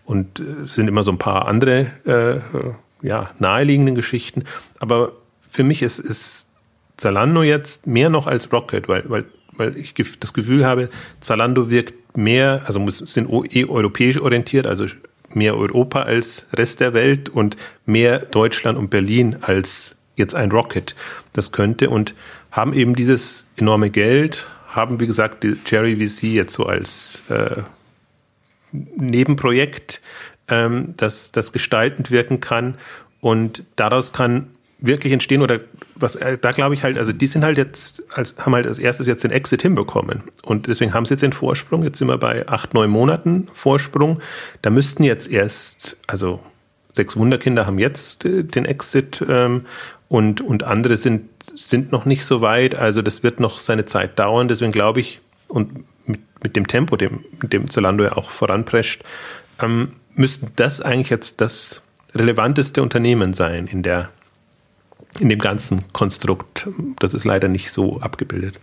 und 0.07 0.41
es 0.41 0.77
sind 0.77 0.89
immer 0.89 1.03
so 1.03 1.11
ein 1.11 1.19
paar 1.19 1.47
andere 1.47 1.89
äh, 2.07 3.07
ja, 3.07 3.33
naheliegenden 3.39 3.95
Geschichten. 3.95 4.45
Aber 4.79 5.13
für 5.47 5.63
mich 5.63 5.83
ist, 5.83 5.99
ist 5.99 6.49
Zalando 6.97 7.43
jetzt 7.43 7.87
mehr 7.87 8.09
noch 8.09 8.27
als 8.27 8.51
Rocket, 8.51 8.89
weil, 8.89 9.05
weil, 9.11 9.27
weil 9.53 9.77
ich 9.77 9.93
das 10.21 10.33
Gefühl 10.33 10.65
habe, 10.65 10.89
Zalando 11.21 11.69
wirkt 11.69 12.17
mehr, 12.17 12.63
also 12.65 12.83
sind 12.89 13.29
eh 13.55 13.67
europäisch 13.67 14.19
orientiert, 14.19 14.67
also 14.67 14.87
mehr 15.37 15.57
Europa 15.57 16.03
als 16.03 16.47
Rest 16.55 16.81
der 16.81 16.95
Welt 16.95 17.29
und 17.29 17.57
mehr 17.85 18.19
Deutschland 18.19 18.77
und 18.79 18.91
Berlin 18.91 19.39
als 19.43 19.95
jetzt 20.17 20.35
ein 20.35 20.51
Rocket 20.51 20.97
das 21.33 21.53
könnte 21.53 21.91
und 21.91 22.15
haben 22.51 22.73
eben 22.73 22.97
dieses 22.97 23.47
enorme 23.57 23.91
Geld, 23.91 24.49
haben 24.69 24.99
wie 24.99 25.07
gesagt 25.07 25.45
die 25.45 25.57
Cherry 25.65 25.97
VC 25.97 26.25
jetzt 26.25 26.55
so 26.55 26.65
als 26.67 27.23
äh, 27.29 27.63
Nebenprojekt, 28.73 30.01
ähm, 30.49 30.95
das, 30.97 31.33
das 31.33 31.53
gestaltend 31.53 32.11
wirken 32.11 32.41
kann 32.41 32.77
und 33.21 33.65
daraus 33.77 34.13
kann 34.13 34.49
wirklich 34.79 35.13
entstehen 35.13 35.43
oder 35.43 35.61
was 35.95 36.17
äh, 36.17 36.37
da 36.39 36.53
glaube 36.53 36.75
ich 36.75 36.83
halt, 36.83 36.99
also 36.99 37.13
die 37.13 37.27
sind 37.27 37.45
halt 37.45 37.57
jetzt, 37.57 38.03
als, 38.13 38.35
haben 38.39 38.55
halt 38.55 38.67
als 38.67 38.79
erstes 38.79 39.07
jetzt 39.07 39.25
den 39.25 39.31
Exit 39.31 39.63
hinbekommen. 39.63 40.25
Und 40.43 40.67
deswegen 40.67 40.93
haben 40.93 41.07
sie 41.07 41.15
jetzt 41.15 41.23
den 41.23 41.33
Vorsprung, 41.33 41.83
jetzt 41.83 41.99
sind 41.99 42.09
wir 42.09 42.19
bei 42.19 42.47
acht, 42.49 42.75
neun 42.75 42.91
Monaten 42.91 43.49
Vorsprung, 43.55 44.21
da 44.63 44.71
müssten 44.71 45.03
jetzt 45.03 45.31
erst, 45.31 45.97
also 46.07 46.41
sechs 46.91 47.17
Wunderkinder 47.17 47.67
haben 47.67 47.79
jetzt 47.79 48.25
äh, 48.25 48.45
den 48.45 48.67
Exit 48.67 49.25
ähm, 49.27 49.65
und, 50.09 50.41
und 50.41 50.65
andere 50.65 50.97
sind, 50.97 51.29
sind 51.55 51.91
noch 51.91 52.05
nicht 52.05 52.25
so 52.25 52.43
weit, 52.43 52.75
also 52.75 53.01
das 53.01 53.23
wird 53.23 53.41
noch 53.41 53.61
seine 53.61 53.87
Zeit 53.87 54.19
dauern, 54.19 54.49
deswegen 54.49 54.73
glaube 54.73 55.01
ich, 55.01 55.21
und 55.49 55.85
mit, 56.07 56.21
mit 56.43 56.57
dem 56.57 56.67
Tempo, 56.67 56.97
dem, 56.97 57.25
dem 57.43 57.71
Zalando 57.71 58.05
ja 58.05 58.13
auch 58.13 58.31
voranprescht, 58.31 59.03
ähm, 59.63 59.93
müssten 60.15 60.49
das 60.57 60.83
eigentlich 60.83 61.11
jetzt 61.11 61.41
das 61.41 61.81
relevanteste 62.15 62.83
Unternehmen 62.83 63.33
sein 63.33 63.67
in 63.67 63.83
der 63.83 64.11
in 65.19 65.29
dem 65.29 65.39
ganzen 65.39 65.91
Konstrukt. 65.93 66.69
Das 66.99 67.15
ist 67.15 67.25
leider 67.25 67.49
nicht 67.49 67.71
so 67.71 68.01
abgebildet. 68.01 68.59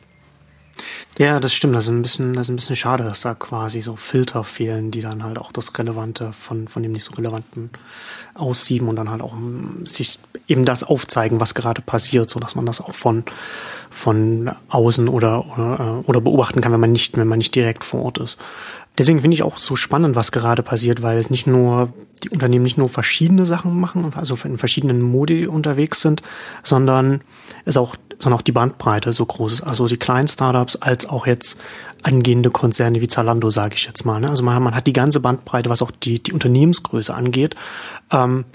Ja, 1.19 1.39
das 1.39 1.53
stimmt. 1.53 1.75
Das 1.75 1.85
ist 1.85 1.91
ein 1.91 2.01
bisschen, 2.01 2.33
das 2.33 2.47
ist 2.47 2.49
ein 2.49 2.55
bisschen 2.55 2.75
schade, 2.75 3.03
dass 3.03 3.21
da 3.21 3.35
quasi 3.35 3.81
so 3.81 3.95
Filter 3.95 4.43
fehlen, 4.43 4.89
die 4.89 5.01
dann 5.01 5.23
halt 5.23 5.37
auch 5.37 5.51
das 5.51 5.77
Relevante 5.77 6.33
von, 6.33 6.67
von 6.67 6.81
dem 6.81 6.91
nicht 6.91 7.03
so 7.03 7.13
Relevanten 7.13 7.69
aussieben 8.33 8.87
und 8.87 8.95
dann 8.95 9.09
halt 9.09 9.21
auch 9.21 9.33
hm, 9.33 9.85
sich 9.85 10.17
eben 10.47 10.65
das 10.65 10.83
aufzeigen, 10.83 11.39
was 11.39 11.53
gerade 11.53 11.81
passiert, 11.81 12.29
so 12.29 12.39
dass 12.39 12.55
man 12.55 12.65
das 12.65 12.81
auch 12.81 12.95
von, 12.95 13.23
von 13.91 14.51
außen 14.69 15.07
oder, 15.07 15.45
oder, 15.53 15.79
äh, 15.79 16.09
oder 16.09 16.21
beobachten 16.21 16.61
kann, 16.61 16.71
wenn 16.71 16.79
man 16.79 16.91
nicht, 16.91 17.15
wenn 17.15 17.27
man 17.27 17.37
nicht 17.37 17.53
direkt 17.53 17.83
vor 17.83 18.03
Ort 18.03 18.17
ist. 18.17 18.39
Deswegen 18.97 19.21
finde 19.21 19.33
ich 19.33 19.41
auch 19.41 19.57
so 19.57 19.75
spannend, 19.75 20.15
was 20.15 20.31
gerade 20.31 20.61
passiert, 20.61 21.01
weil 21.01 21.17
es 21.17 21.31
nicht 21.31 21.47
nur, 21.47 21.91
die 22.23 22.29
Unternehmen 22.29 22.63
nicht 22.63 22.77
nur 22.77 22.89
verschiedene 22.89 23.45
Sachen 23.45 23.79
machen, 23.79 24.11
also 24.15 24.37
in 24.43 24.59
verschiedenen 24.59 25.01
Modi 25.01 25.47
unterwegs 25.47 26.01
sind, 26.01 26.21
sondern 26.61 27.21
es 27.65 27.75
auch, 27.75 27.95
sondern 28.19 28.39
auch 28.39 28.43
die 28.43 28.51
Bandbreite 28.51 29.11
so 29.11 29.25
groß 29.25 29.53
ist. 29.53 29.61
Also 29.61 29.87
die 29.87 29.97
kleinen 29.97 30.27
Startups 30.27 30.75
als 30.75 31.09
auch 31.09 31.25
jetzt 31.25 31.57
angehende 32.03 32.51
Konzerne 32.51 33.01
wie 33.01 33.07
Zalando, 33.07 33.49
sage 33.49 33.73
ich 33.75 33.85
jetzt 33.85 34.05
mal. 34.05 34.19
Ne? 34.19 34.29
Also 34.29 34.43
man, 34.43 34.61
man, 34.61 34.75
hat 34.75 34.85
die 34.85 34.93
ganze 34.93 35.19
Bandbreite, 35.21 35.71
was 35.71 35.81
auch 35.81 35.91
die, 35.91 36.21
die 36.21 36.31
Unternehmensgröße 36.31 37.15
angeht. 37.15 37.55
Ähm, 38.11 38.45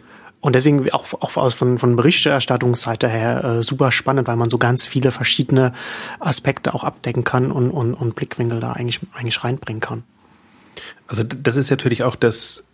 und 0.41 0.55
deswegen 0.55 0.89
auch, 0.93 1.15
auch 1.15 1.51
von, 1.51 1.79
von 1.79 1.97
Berichterstattungsseite 1.97 3.09
her 3.09 3.43
äh, 3.43 3.63
super 3.65 3.91
spannend, 3.91 4.29
weil 4.29 4.37
man 4.37 4.51
so 4.51 4.59
ganz 4.59 4.87
viele 4.87 5.11
verschiedene 5.11 5.73
Aspekte 6.21 6.75
auch 6.75 6.85
abdecken 6.85 7.25
kann 7.25 7.51
und, 7.51 7.73
und, 7.73 7.95
und 7.95 8.15
Blickwinkel 8.15 8.61
da 8.61 8.73
eigentlich, 8.73 9.01
eigentlich 9.15 9.43
reinbringen 9.43 9.81
kann. 9.81 10.05
Also 11.07 11.23
das 11.23 11.57
ist 11.57 11.71
natürlich 11.71 12.03
auch 12.03 12.17
das, 12.17 12.65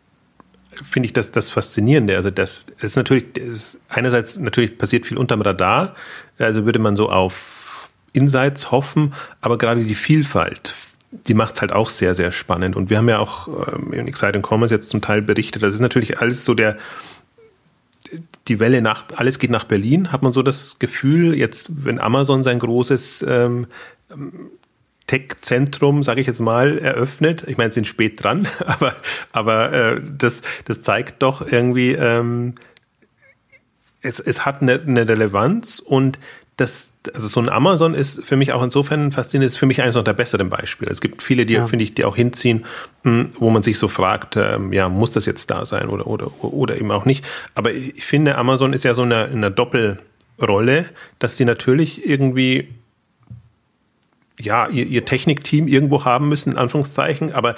finde 0.73 1.07
ich, 1.07 1.13
das, 1.13 1.33
das 1.33 1.51
Faszinierende. 1.51 2.17
Also 2.17 2.31
das 2.31 2.67
ist 2.81 2.97
natürlich, 2.97 3.37
ist 3.37 3.79
einerseits 3.89 4.39
natürlich 4.39 4.79
passiert 4.79 5.07
viel 5.07 5.19
unterm 5.19 5.43
Radar, 5.43 5.95
also 6.39 6.65
würde 6.65 6.79
man 6.79 6.97
so 6.97 7.11
auf 7.11 7.91
Insights 8.13 8.71
hoffen, 8.71 9.13
aber 9.41 9.59
gerade 9.59 9.85
die 9.85 9.95
Vielfalt, 9.95 10.75
die 11.11 11.35
macht 11.35 11.55
es 11.55 11.61
halt 11.61 11.73
auch 11.73 11.91
sehr, 11.91 12.15
sehr 12.15 12.33
spannend. 12.33 12.77
Und 12.77 12.91
wir 12.91 12.99
haben 12.99 13.09
ja 13.09 13.19
auch 13.19 13.49
ähm, 13.73 13.93
in 13.93 14.09
Exciting 14.09 14.43
Commerce 14.43 14.75
jetzt 14.75 14.91
zum 14.91 15.01
Teil 15.01 15.23
berichtet, 15.23 15.63
das 15.63 15.75
ist 15.75 15.81
natürlich 15.81 16.21
alles 16.21 16.45
so 16.45 16.55
der, 16.55 16.77
die 18.49 18.61
Welle 18.61 18.83
nach, 18.83 19.05
alles 19.17 19.39
geht 19.39 19.51
nach 19.51 19.65
Berlin, 19.65 20.13
hat 20.13 20.23
man 20.23 20.33
so 20.33 20.43
das 20.43 20.79
Gefühl, 20.79 21.37
jetzt, 21.37 21.85
wenn 21.85 22.01
Amazon 22.01 22.43
sein 22.43 22.59
großes 22.59 23.25
ähm, 23.29 23.67
Tech-Zentrum, 25.15 26.03
sage 26.03 26.21
ich 26.21 26.27
jetzt 26.27 26.41
mal, 26.41 26.79
eröffnet. 26.79 27.45
Ich 27.47 27.57
meine, 27.57 27.71
sie 27.71 27.77
sind 27.77 27.87
spät 27.87 28.23
dran, 28.23 28.49
aber, 28.67 28.97
aber 29.31 29.73
äh, 29.73 30.01
das, 30.19 30.43
das 30.65 30.83
zeigt 30.83 31.23
doch 31.23 31.47
irgendwie, 31.53 31.93
ähm, 31.93 32.55
es, 34.03 34.19
es 34.19 34.45
hat 34.45 34.61
eine, 34.61 34.81
eine 34.81 35.09
Relevanz 35.09 35.79
und 35.79 36.19
das, 36.57 36.95
also 37.13 37.27
so 37.27 37.41
ein 37.41 37.49
Amazon 37.49 37.95
ist 37.95 38.25
für 38.25 38.37
mich 38.37 38.53
auch 38.53 38.63
insofern 38.63 39.13
faszinierend, 39.13 39.51
ist 39.51 39.57
für 39.57 39.67
mich 39.67 39.83
eines 39.83 39.95
noch 39.95 40.05
der 40.05 40.13
besseren 40.15 40.49
Beispiele. 40.49 40.91
Es 40.91 41.01
gibt 41.01 41.23
viele, 41.23 41.47
die, 41.47 41.55
ja. 41.55 41.67
finde 41.67 41.85
ich, 41.85 41.95
die 41.95 42.05
auch 42.05 42.17
hinziehen, 42.17 42.65
hm, 43.03 43.31
wo 43.39 43.51
man 43.51 43.63
sich 43.63 43.79
so 43.79 43.89
fragt, 43.89 44.37
ähm, 44.37 44.73
ja, 44.73 44.89
muss 44.89 45.13
das 45.13 45.27
jetzt 45.27 45.51
da 45.51 45.65
sein 45.65 45.89
oder, 45.89 46.07
oder, 46.07 46.45
oder 46.45 46.77
eben 46.77 46.91
auch 46.91 47.05
nicht. 47.05 47.25
Aber 47.55 47.73
ich 47.73 48.05
finde, 48.05 48.37
Amazon 48.37 48.73
ist 48.73 48.85
ja 48.85 48.95
so 48.95 49.03
eine, 49.03 49.25
eine 49.25 49.51
Doppelrolle, 49.51 50.87
dass 51.19 51.37
sie 51.37 51.45
natürlich 51.45 52.09
irgendwie 52.09 52.69
ja, 54.39 54.69
ihr, 54.69 54.87
ihr 54.87 55.05
Technikteam 55.05 55.69
irgendwo 55.69 56.05
haben 56.05 56.29
müssen, 56.29 56.53
in 56.53 56.59
Anführungszeichen, 56.59 57.33
aber 57.33 57.55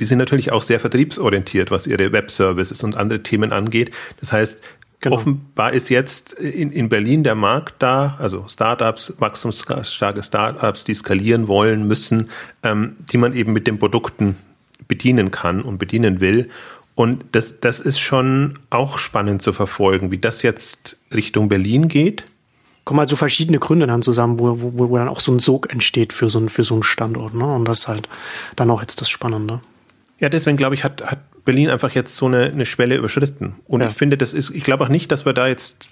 die 0.00 0.04
sind 0.04 0.18
natürlich 0.18 0.50
auch 0.52 0.62
sehr 0.62 0.80
vertriebsorientiert, 0.80 1.70
was 1.70 1.86
ihre 1.86 2.12
Webservices 2.12 2.82
und 2.82 2.96
andere 2.96 3.22
Themen 3.22 3.52
angeht. 3.52 3.90
Das 4.20 4.32
heißt, 4.32 4.62
Genau. 5.04 5.16
Offenbar 5.16 5.74
ist 5.74 5.90
jetzt 5.90 6.32
in, 6.32 6.72
in 6.72 6.88
Berlin 6.88 7.24
der 7.24 7.34
Markt 7.34 7.74
da, 7.80 8.16
also 8.18 8.46
Startups, 8.48 9.12
wachstumsstarke 9.18 10.22
Startups, 10.22 10.84
die 10.84 10.94
skalieren 10.94 11.46
wollen, 11.46 11.86
müssen, 11.86 12.30
ähm, 12.62 12.96
die 13.12 13.18
man 13.18 13.34
eben 13.34 13.52
mit 13.52 13.66
den 13.66 13.78
Produkten 13.78 14.36
bedienen 14.88 15.30
kann 15.30 15.60
und 15.60 15.76
bedienen 15.76 16.22
will. 16.22 16.48
Und 16.94 17.22
das, 17.32 17.60
das 17.60 17.80
ist 17.80 18.00
schon 18.00 18.58
auch 18.70 18.96
spannend 18.96 19.42
zu 19.42 19.52
verfolgen, 19.52 20.10
wie 20.10 20.16
das 20.16 20.40
jetzt 20.40 20.96
Richtung 21.12 21.50
Berlin 21.50 21.88
geht. 21.88 22.24
Kommen 22.84 23.00
halt 23.00 23.08
so 23.08 23.16
verschiedene 23.16 23.58
Gründe 23.58 23.86
dann 23.86 24.02
zusammen, 24.02 24.38
wo, 24.38 24.60
wo, 24.60 24.90
wo 24.90 24.96
dann 24.96 25.08
auch 25.08 25.20
so 25.20 25.32
ein 25.32 25.38
Sog 25.38 25.72
entsteht 25.72 26.12
für 26.12 26.28
so, 26.28 26.38
ein, 26.38 26.48
für 26.48 26.62
so 26.62 26.74
einen 26.74 26.82
Standort. 26.82 27.34
Ne? 27.34 27.46
Und 27.46 27.66
das 27.66 27.80
ist 27.80 27.88
halt 27.88 28.08
dann 28.56 28.70
auch 28.70 28.80
jetzt 28.80 29.00
das 29.00 29.08
Spannende. 29.08 29.60
Ja, 30.20 30.28
deswegen 30.28 30.56
glaube 30.56 30.74
ich, 30.74 30.84
hat, 30.84 31.02
hat 31.04 31.18
Berlin 31.44 31.70
einfach 31.70 31.90
jetzt 31.92 32.16
so 32.16 32.26
eine, 32.26 32.44
eine 32.44 32.64
Schwelle 32.66 32.96
überschritten. 32.96 33.56
Und 33.66 33.80
ja. 33.80 33.88
ich 33.88 33.94
finde, 33.94 34.16
das 34.16 34.32
ist, 34.32 34.50
ich 34.50 34.64
glaube 34.64 34.84
auch 34.84 34.88
nicht, 34.88 35.10
dass 35.12 35.24
wir 35.24 35.32
da 35.32 35.46
jetzt, 35.46 35.88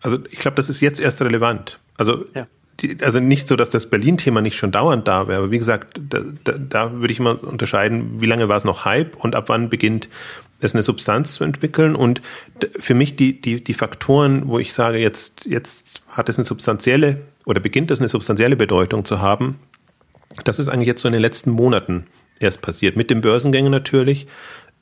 also 0.00 0.18
ich 0.30 0.38
glaube, 0.38 0.54
das 0.56 0.68
ist 0.68 0.80
jetzt 0.80 1.00
erst 1.00 1.20
relevant. 1.22 1.78
Also, 1.96 2.24
ja. 2.34 2.46
die, 2.80 2.96
also 3.02 3.20
nicht 3.20 3.48
so, 3.48 3.56
dass 3.56 3.70
das 3.70 3.90
Berlin-Thema 3.90 4.40
nicht 4.40 4.56
schon 4.56 4.72
dauernd 4.72 5.06
da 5.08 5.28
wäre, 5.28 5.38
aber 5.38 5.50
wie 5.50 5.58
gesagt, 5.58 6.00
da, 6.08 6.20
da, 6.44 6.52
da 6.52 6.92
würde 6.92 7.12
ich 7.12 7.18
immer 7.18 7.42
unterscheiden, 7.42 8.20
wie 8.20 8.26
lange 8.26 8.48
war 8.48 8.56
es 8.56 8.64
noch 8.64 8.84
Hype 8.84 9.16
und 9.16 9.34
ab 9.34 9.48
wann 9.48 9.68
beginnt 9.68 10.08
es 10.60 10.74
eine 10.74 10.82
Substanz 10.82 11.34
zu 11.34 11.44
entwickeln. 11.44 11.96
Und 11.96 12.22
für 12.78 12.94
mich 12.94 13.16
die, 13.16 13.40
die, 13.40 13.62
die 13.62 13.74
Faktoren, 13.74 14.48
wo 14.48 14.58
ich 14.58 14.72
sage, 14.72 14.98
jetzt, 14.98 15.46
jetzt 15.46 16.01
hat 16.12 16.28
es 16.28 16.38
eine 16.38 16.44
substanzielle 16.44 17.18
oder 17.44 17.60
beginnt 17.60 17.90
es 17.90 18.00
eine 18.00 18.08
substanzielle 18.08 18.56
Bedeutung 18.56 19.04
zu 19.04 19.20
haben, 19.20 19.58
das 20.44 20.58
ist 20.58 20.68
eigentlich 20.68 20.86
jetzt 20.86 21.02
so 21.02 21.08
in 21.08 21.12
den 21.12 21.22
letzten 21.22 21.50
Monaten 21.50 22.06
erst 22.38 22.62
passiert. 22.62 22.96
Mit 22.96 23.10
den 23.10 23.20
Börsengängen 23.20 23.70
natürlich, 23.70 24.26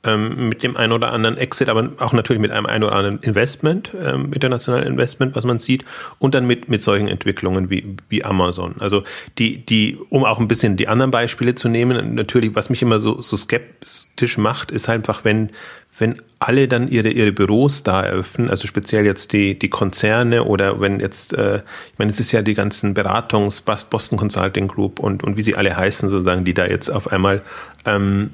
ähm, 0.03 0.49
mit 0.49 0.63
dem 0.63 0.77
einen 0.77 0.93
oder 0.93 1.11
anderen 1.11 1.37
Exit, 1.37 1.69
aber 1.69 1.91
auch 1.99 2.13
natürlich 2.13 2.41
mit 2.41 2.51
einem 2.51 2.65
einen 2.65 2.83
oder 2.83 2.95
anderen 2.95 3.19
Investment, 3.19 3.91
ähm, 3.99 4.33
internationalen 4.33 4.87
Investment, 4.87 5.35
was 5.35 5.45
man 5.45 5.59
sieht, 5.59 5.85
und 6.17 6.33
dann 6.33 6.47
mit, 6.47 6.69
mit 6.69 6.81
solchen 6.81 7.07
Entwicklungen 7.07 7.69
wie, 7.69 7.97
wie 8.09 8.23
Amazon. 8.23 8.75
Also 8.79 9.03
die, 9.37 9.63
die, 9.63 9.97
um 10.09 10.25
auch 10.25 10.39
ein 10.39 10.47
bisschen 10.47 10.75
die 10.75 10.87
anderen 10.87 11.11
Beispiele 11.11 11.53
zu 11.53 11.69
nehmen, 11.69 12.15
natürlich, 12.15 12.55
was 12.55 12.69
mich 12.69 12.81
immer 12.81 12.99
so, 12.99 13.21
so 13.21 13.37
skeptisch 13.37 14.37
macht, 14.37 14.71
ist 14.71 14.89
einfach, 14.89 15.23
wenn, 15.23 15.51
wenn 15.99 16.19
alle 16.41 16.67
dann 16.67 16.87
ihre, 16.87 17.09
ihre 17.09 17.31
Büros 17.31 17.83
da 17.83 18.01
eröffnen, 18.01 18.49
also 18.49 18.65
speziell 18.65 19.05
jetzt 19.05 19.31
die, 19.31 19.57
die 19.57 19.69
Konzerne 19.69 20.43
oder 20.43 20.81
wenn 20.81 20.99
jetzt, 20.99 21.33
äh, 21.33 21.57
ich 21.57 21.99
meine, 21.99 22.09
es 22.09 22.19
ist 22.19 22.31
ja 22.31 22.41
die 22.41 22.55
ganzen 22.55 22.95
Beratungs, 22.95 23.61
Boston 23.61 24.17
Consulting 24.17 24.67
Group 24.67 24.99
und, 24.99 25.23
und 25.23 25.37
wie 25.37 25.43
sie 25.43 25.55
alle 25.55 25.77
heißen, 25.77 26.09
sozusagen, 26.09 26.43
die 26.43 26.55
da 26.55 26.65
jetzt 26.65 26.89
auf 26.89 27.11
einmal 27.11 27.43
ähm, 27.85 28.31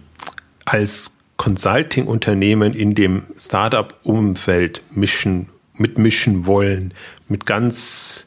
als 0.63 1.17
Consulting-Unternehmen 1.35 2.73
in 2.73 2.95
dem 2.95 3.23
Startup-Umfeld 3.37 4.83
mischen, 4.89 5.49
mitmischen 5.75 6.45
wollen, 6.45 6.93
mit 7.27 7.45
ganz 7.45 8.25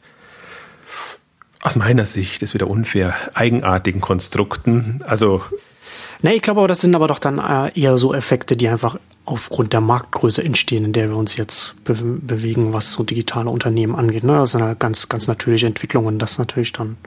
aus 1.59 1.75
meiner 1.75 2.05
Sicht, 2.05 2.43
ist 2.43 2.53
wieder 2.53 2.67
unfair, 2.67 3.15
eigenartigen 3.33 3.99
Konstrukten. 3.99 5.03
Also 5.07 5.41
Ne, 6.23 6.35
ich 6.35 6.43
glaube 6.43 6.59
aber, 6.59 6.67
das 6.67 6.81
sind 6.81 6.95
aber 6.95 7.07
doch 7.07 7.17
dann 7.17 7.39
äh, 7.39 7.71
eher 7.79 7.97
so 7.97 8.13
Effekte, 8.13 8.55
die 8.55 8.67
einfach 8.67 8.97
aufgrund 9.25 9.73
der 9.73 9.81
Marktgröße 9.81 10.43
entstehen, 10.43 10.85
in 10.85 10.93
der 10.93 11.09
wir 11.09 11.17
uns 11.17 11.35
jetzt 11.35 11.81
be 11.83 11.93
bewegen, 11.93 12.73
was 12.73 12.91
so 12.91 13.03
digitale 13.03 13.49
Unternehmen 13.49 13.95
angeht. 13.95 14.23
Ne? 14.23 14.33
Das 14.33 14.51
sind 14.51 14.63
halt 14.63 14.79
ganz, 14.79 15.09
ganz 15.09 15.27
natürliche 15.27 15.67
Entwicklungen, 15.67 16.19
dass 16.19 16.37
natürlich 16.37 16.73
dann 16.73 16.97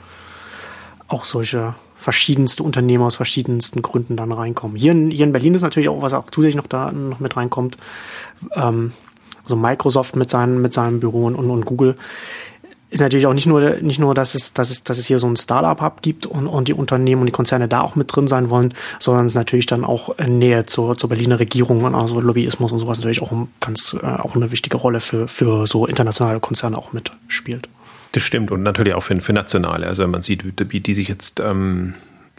auch 1.09 1.25
solche 1.25 1.75
verschiedenste 1.97 2.63
Unternehmen 2.63 3.05
aus 3.05 3.17
verschiedensten 3.17 3.83
Gründen 3.83 4.17
dann 4.17 4.31
reinkommen. 4.31 4.77
Hier 4.77 4.93
in, 4.93 5.11
hier 5.11 5.25
in 5.25 5.33
Berlin 5.33 5.55
ist 5.55 5.63
natürlich 5.63 5.89
auch, 5.89 6.03
was 6.03 6.13
auch 6.13 6.31
zusätzlich 6.31 6.57
noch 6.57 6.67
da 6.67 6.93
noch 6.93 7.19
mit 7.19 7.37
reinkommt, 7.37 7.79
ähm, 8.55 8.93
also 9.43 9.57
Microsoft 9.57 10.15
mit 10.15 10.31
seinen, 10.31 10.61
mit 10.61 10.73
seinem 10.73 11.01
Büro 11.01 11.25
und, 11.25 11.37
und 11.37 11.65
Google 11.65 11.97
ist 12.95 13.01
natürlich 13.01 13.27
auch 13.27 13.35
nicht 13.35 13.47
nur, 13.47 13.79
nicht 13.81 13.99
nur, 13.99 14.15
dass 14.15 14.37
es, 14.37 14.55
dass 14.55 14.71
es, 14.71 14.85
dass 14.85 14.99
es 14.99 15.07
hier 15.07 15.19
so 15.19 15.27
ein 15.27 15.37
Startup-Hub 15.37 16.01
gibt 16.01 16.27
und, 16.27 16.47
und 16.47 16.69
die 16.69 16.75
Unternehmen 16.75 17.23
und 17.23 17.27
die 17.27 17.33
Konzerne 17.33 17.67
da 17.67 17.81
auch 17.81 17.97
mit 17.97 18.15
drin 18.15 18.29
sein 18.29 18.51
wollen, 18.51 18.73
sondern 19.01 19.27
es 19.27 19.35
natürlich 19.35 19.67
dann 19.67 19.85
auch 19.85 20.17
in 20.17 20.39
Nähe 20.39 20.65
zur, 20.65 20.97
zur 20.97 21.11
Berliner 21.11 21.41
Regierung 21.41 21.83
und 21.83 21.97
also 21.97 22.21
Lobbyismus 22.21 22.71
und 22.71 22.79
sowas 22.79 22.99
natürlich 22.99 23.21
auch 23.21 23.33
ganz, 23.61 23.97
äh, 24.01 24.07
auch 24.07 24.37
eine 24.37 24.53
wichtige 24.53 24.77
Rolle 24.77 25.01
für, 25.01 25.27
für 25.27 25.67
so 25.67 25.87
internationale 25.87 26.39
Konzerne 26.39 26.79
auch 26.79 26.93
mitspielt. 26.93 27.69
Das 28.13 28.23
stimmt 28.23 28.53
und 28.53 28.63
natürlich 28.63 28.95
auch 28.95 29.03
für, 29.03 29.21
für 29.21 29.33
nationale. 29.33 29.89
Also 29.89 30.07
man 30.07 30.23
sieht, 30.23 30.45
wie 30.71 30.81
die 30.81 30.95
sich 30.95 31.09
jetzt, 31.09 31.41
ähm, 31.41 31.95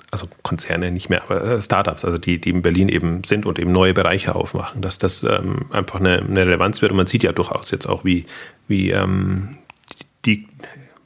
also 0.10 0.28
Konzerne 0.42 0.90
nicht 0.90 1.10
mehr, 1.10 1.24
aber 1.24 1.44
äh, 1.44 1.62
Startups, 1.62 2.06
also 2.06 2.18
die, 2.18 2.40
die 2.40 2.52
in 2.52 2.62
Berlin 2.62 2.88
eben 2.88 3.26
sind 3.26 3.46
und 3.46 3.60
eben 3.60 3.74
neue 3.74 3.94
Bereiche 3.94 4.36
aufmachen, 4.36 4.82
dass 4.82 5.00
das 5.00 5.24
ähm, 5.24 5.66
einfach 5.74 6.00
eine, 6.00 6.20
eine 6.20 6.46
Relevanz 6.46 6.82
wird. 6.82 6.92
Und 6.92 6.98
man 6.98 7.08
sieht 7.08 7.24
ja 7.24 7.34
durchaus 7.34 7.72
jetzt 7.72 7.88
auch, 7.88 8.06
wie, 8.06 8.26
wie 8.70 8.92
ähm, 8.92 9.58
die, 10.26 10.48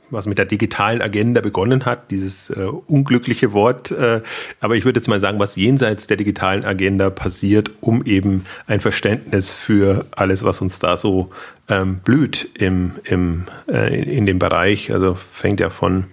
was 0.09 0.25
mit 0.25 0.37
der 0.37 0.45
digitalen 0.45 1.01
Agenda 1.01 1.41
begonnen 1.41 1.85
hat, 1.85 2.11
dieses 2.11 2.49
äh, 2.49 2.63
unglückliche 2.63 3.53
Wort. 3.53 3.91
Äh, 3.91 4.21
aber 4.59 4.75
ich 4.75 4.85
würde 4.85 4.99
jetzt 4.99 5.07
mal 5.07 5.19
sagen, 5.19 5.39
was 5.39 5.55
jenseits 5.55 6.07
der 6.07 6.17
digitalen 6.17 6.65
Agenda 6.65 7.09
passiert, 7.09 7.71
um 7.81 8.03
eben 8.05 8.45
ein 8.67 8.79
Verständnis 8.79 9.53
für 9.53 10.05
alles, 10.11 10.43
was 10.43 10.61
uns 10.61 10.79
da 10.79 10.97
so 10.97 11.29
ähm, 11.67 11.99
blüht 12.03 12.49
im, 12.57 12.93
im, 13.03 13.45
äh, 13.67 14.01
in 14.01 14.25
dem 14.25 14.39
Bereich. 14.39 14.91
Also 14.91 15.15
fängt 15.15 15.59
ja 15.59 15.69
von, 15.69 16.05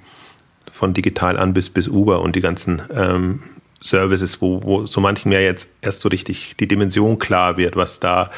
von 0.70 0.92
digital 0.92 1.38
an 1.38 1.54
bis, 1.54 1.70
bis 1.70 1.88
Uber 1.88 2.20
und 2.20 2.36
die 2.36 2.42
ganzen 2.42 2.82
ähm, 2.94 3.40
Services, 3.80 4.40
wo, 4.40 4.62
wo 4.62 4.86
so 4.86 5.00
manchem 5.00 5.32
ja 5.32 5.40
jetzt 5.40 5.68
erst 5.82 6.00
so 6.00 6.08
richtig 6.08 6.56
die 6.58 6.66
Dimension 6.66 7.18
klar 7.18 7.56
wird, 7.56 7.76
was 7.76 8.00
da 8.00 8.30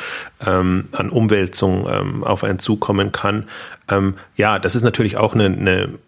ähm, 0.45 0.89
an 0.93 1.11
Umwälzung 1.11 1.87
ähm, 1.91 2.25
auf 2.25 2.45
einen 2.45 2.59
zukommen 2.59 3.13
kann. 3.13 3.49
Ähm, 3.89 4.15
ja, 4.37 4.59
das 4.59 4.75
ist 4.75 4.83
natürlich 4.83 5.17
auch 5.17 5.35
eine, 5.35 5.47
eine, 5.47 5.99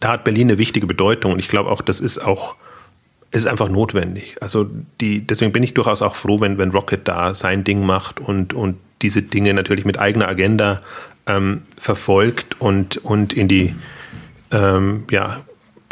da 0.00 0.12
hat 0.12 0.24
Berlin 0.24 0.48
eine 0.48 0.58
wichtige 0.58 0.86
Bedeutung 0.86 1.32
und 1.32 1.38
ich 1.38 1.48
glaube 1.48 1.70
auch, 1.70 1.82
das 1.82 2.00
ist 2.00 2.18
auch 2.18 2.56
ist 3.30 3.46
einfach 3.46 3.68
notwendig. 3.68 4.36
Also 4.40 4.70
die, 5.00 5.26
deswegen 5.26 5.52
bin 5.52 5.62
ich 5.62 5.74
durchaus 5.74 6.00
auch 6.00 6.14
froh, 6.14 6.40
wenn, 6.40 6.56
wenn 6.56 6.70
Rocket 6.70 7.06
da 7.06 7.34
sein 7.34 7.62
Ding 7.62 7.84
macht 7.84 8.20
und, 8.20 8.54
und 8.54 8.78
diese 9.02 9.22
Dinge 9.22 9.52
natürlich 9.52 9.84
mit 9.84 9.98
eigener 9.98 10.28
Agenda 10.28 10.80
ähm, 11.26 11.62
verfolgt 11.76 12.58
und, 12.58 12.96
und 13.04 13.34
in 13.34 13.46
die, 13.46 13.74
ähm, 14.50 15.04
ja, 15.10 15.44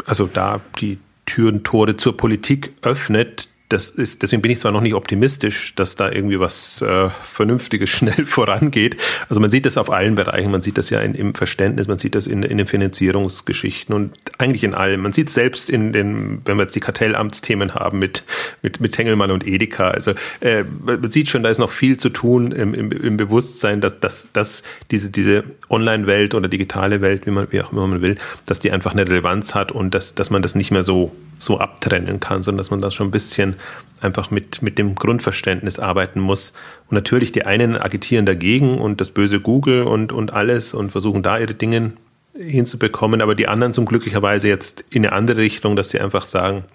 also 0.05 0.25
da 0.25 0.61
die, 0.79 0.97
Türen, 1.27 1.63
Tore 1.63 1.95
zur 1.95 2.17
Politik 2.17 2.73
öffnet, 2.81 3.47
das 3.69 3.89
ist, 3.89 4.23
deswegen 4.23 4.41
bin 4.41 4.51
ich 4.51 4.59
zwar 4.59 4.71
noch 4.71 4.81
nicht 4.81 4.93
optimistisch, 4.93 5.75
dass 5.75 5.97
da 5.97 6.09
irgendwie 6.09 6.39
was 6.39 6.81
äh, 6.81 7.09
Vernünftiges 7.21 7.89
schnell 7.97 8.25
vorangeht. 8.25 8.97
Also 9.27 9.41
man 9.41 9.49
sieht 9.49 9.65
das 9.65 9.77
auf 9.77 9.89
allen 9.89 10.15
Bereichen, 10.15 10.51
man 10.51 10.61
sieht 10.61 10.77
das 10.77 10.89
ja 10.89 11.01
in, 11.01 11.13
im 11.13 11.35
Verständnis, 11.35 11.87
man 11.87 11.97
sieht 11.97 12.15
das 12.15 12.27
in, 12.27 12.43
in 12.43 12.57
den 12.57 12.67
Finanzierungsgeschichten. 12.67 13.93
Und 13.93 14.13
eigentlich 14.37 14.63
in 14.63 14.73
allem. 14.73 15.01
Man 15.01 15.13
sieht 15.13 15.29
selbst 15.29 15.69
in 15.69 15.93
den, 15.93 16.41
wenn 16.45 16.57
wir 16.57 16.63
jetzt 16.63 16.75
die 16.75 16.79
Kartellamtsthemen 16.79 17.73
haben 17.73 17.99
mit, 17.99 18.23
mit, 18.61 18.79
mit 18.79 18.93
Tengelmann 18.93 19.31
und 19.31 19.47
Edeka. 19.47 19.89
Also 19.89 20.13
äh, 20.41 20.63
man 20.83 21.09
sieht 21.11 21.29
schon, 21.29 21.43
da 21.43 21.49
ist 21.49 21.57
noch 21.57 21.71
viel 21.71 21.97
zu 21.97 22.09
tun 22.09 22.51
im, 22.51 22.73
im, 22.73 22.91
im 22.91 23.17
Bewusstsein, 23.17 23.81
dass, 23.81 23.99
dass, 23.99 24.29
dass 24.33 24.63
diese, 24.91 25.09
diese 25.09 25.43
Online-Welt 25.69 26.35
oder 26.35 26.47
digitale 26.47 27.01
Welt, 27.01 27.25
wie 27.25 27.31
man, 27.31 27.47
wie 27.51 27.61
auch 27.61 27.71
immer 27.71 27.87
man 27.87 28.01
will, 28.01 28.15
dass 28.45 28.59
die 28.59 28.71
einfach 28.71 28.91
eine 28.91 29.07
Relevanz 29.07 29.55
hat 29.55 29.71
und 29.71 29.93
dass, 29.93 30.15
dass 30.15 30.29
man 30.29 30.41
das 30.41 30.55
nicht 30.55 30.71
mehr 30.71 30.83
so 30.83 31.11
so 31.39 31.59
abtrennen 31.59 32.19
kann, 32.19 32.43
sondern 32.43 32.57
dass 32.57 32.71
man 32.71 32.81
da 32.81 32.91
schon 32.91 33.07
ein 33.07 33.11
bisschen 33.11 33.55
einfach 34.01 34.31
mit, 34.31 34.61
mit 34.61 34.77
dem 34.77 34.95
Grundverständnis 34.95 35.79
arbeiten 35.79 36.19
muss. 36.19 36.53
Und 36.89 36.95
natürlich, 36.95 37.31
die 37.31 37.45
einen 37.45 37.77
agitieren 37.77 38.25
dagegen 38.25 38.79
und 38.79 39.01
das 39.01 39.11
böse 39.11 39.39
Google 39.39 39.83
und, 39.83 40.11
und 40.11 40.33
alles 40.33 40.73
und 40.73 40.91
versuchen 40.91 41.23
da 41.23 41.37
ihre 41.37 41.53
Dinge 41.53 41.93
hinzubekommen, 42.39 43.21
aber 43.21 43.35
die 43.35 43.47
anderen 43.47 43.73
zum 43.73 43.85
glücklicherweise 43.85 44.47
jetzt 44.47 44.83
in 44.89 45.05
eine 45.05 45.13
andere 45.13 45.41
Richtung, 45.41 45.75
dass 45.75 45.89
sie 45.89 45.99
einfach 45.99 46.25
sagen, 46.25 46.65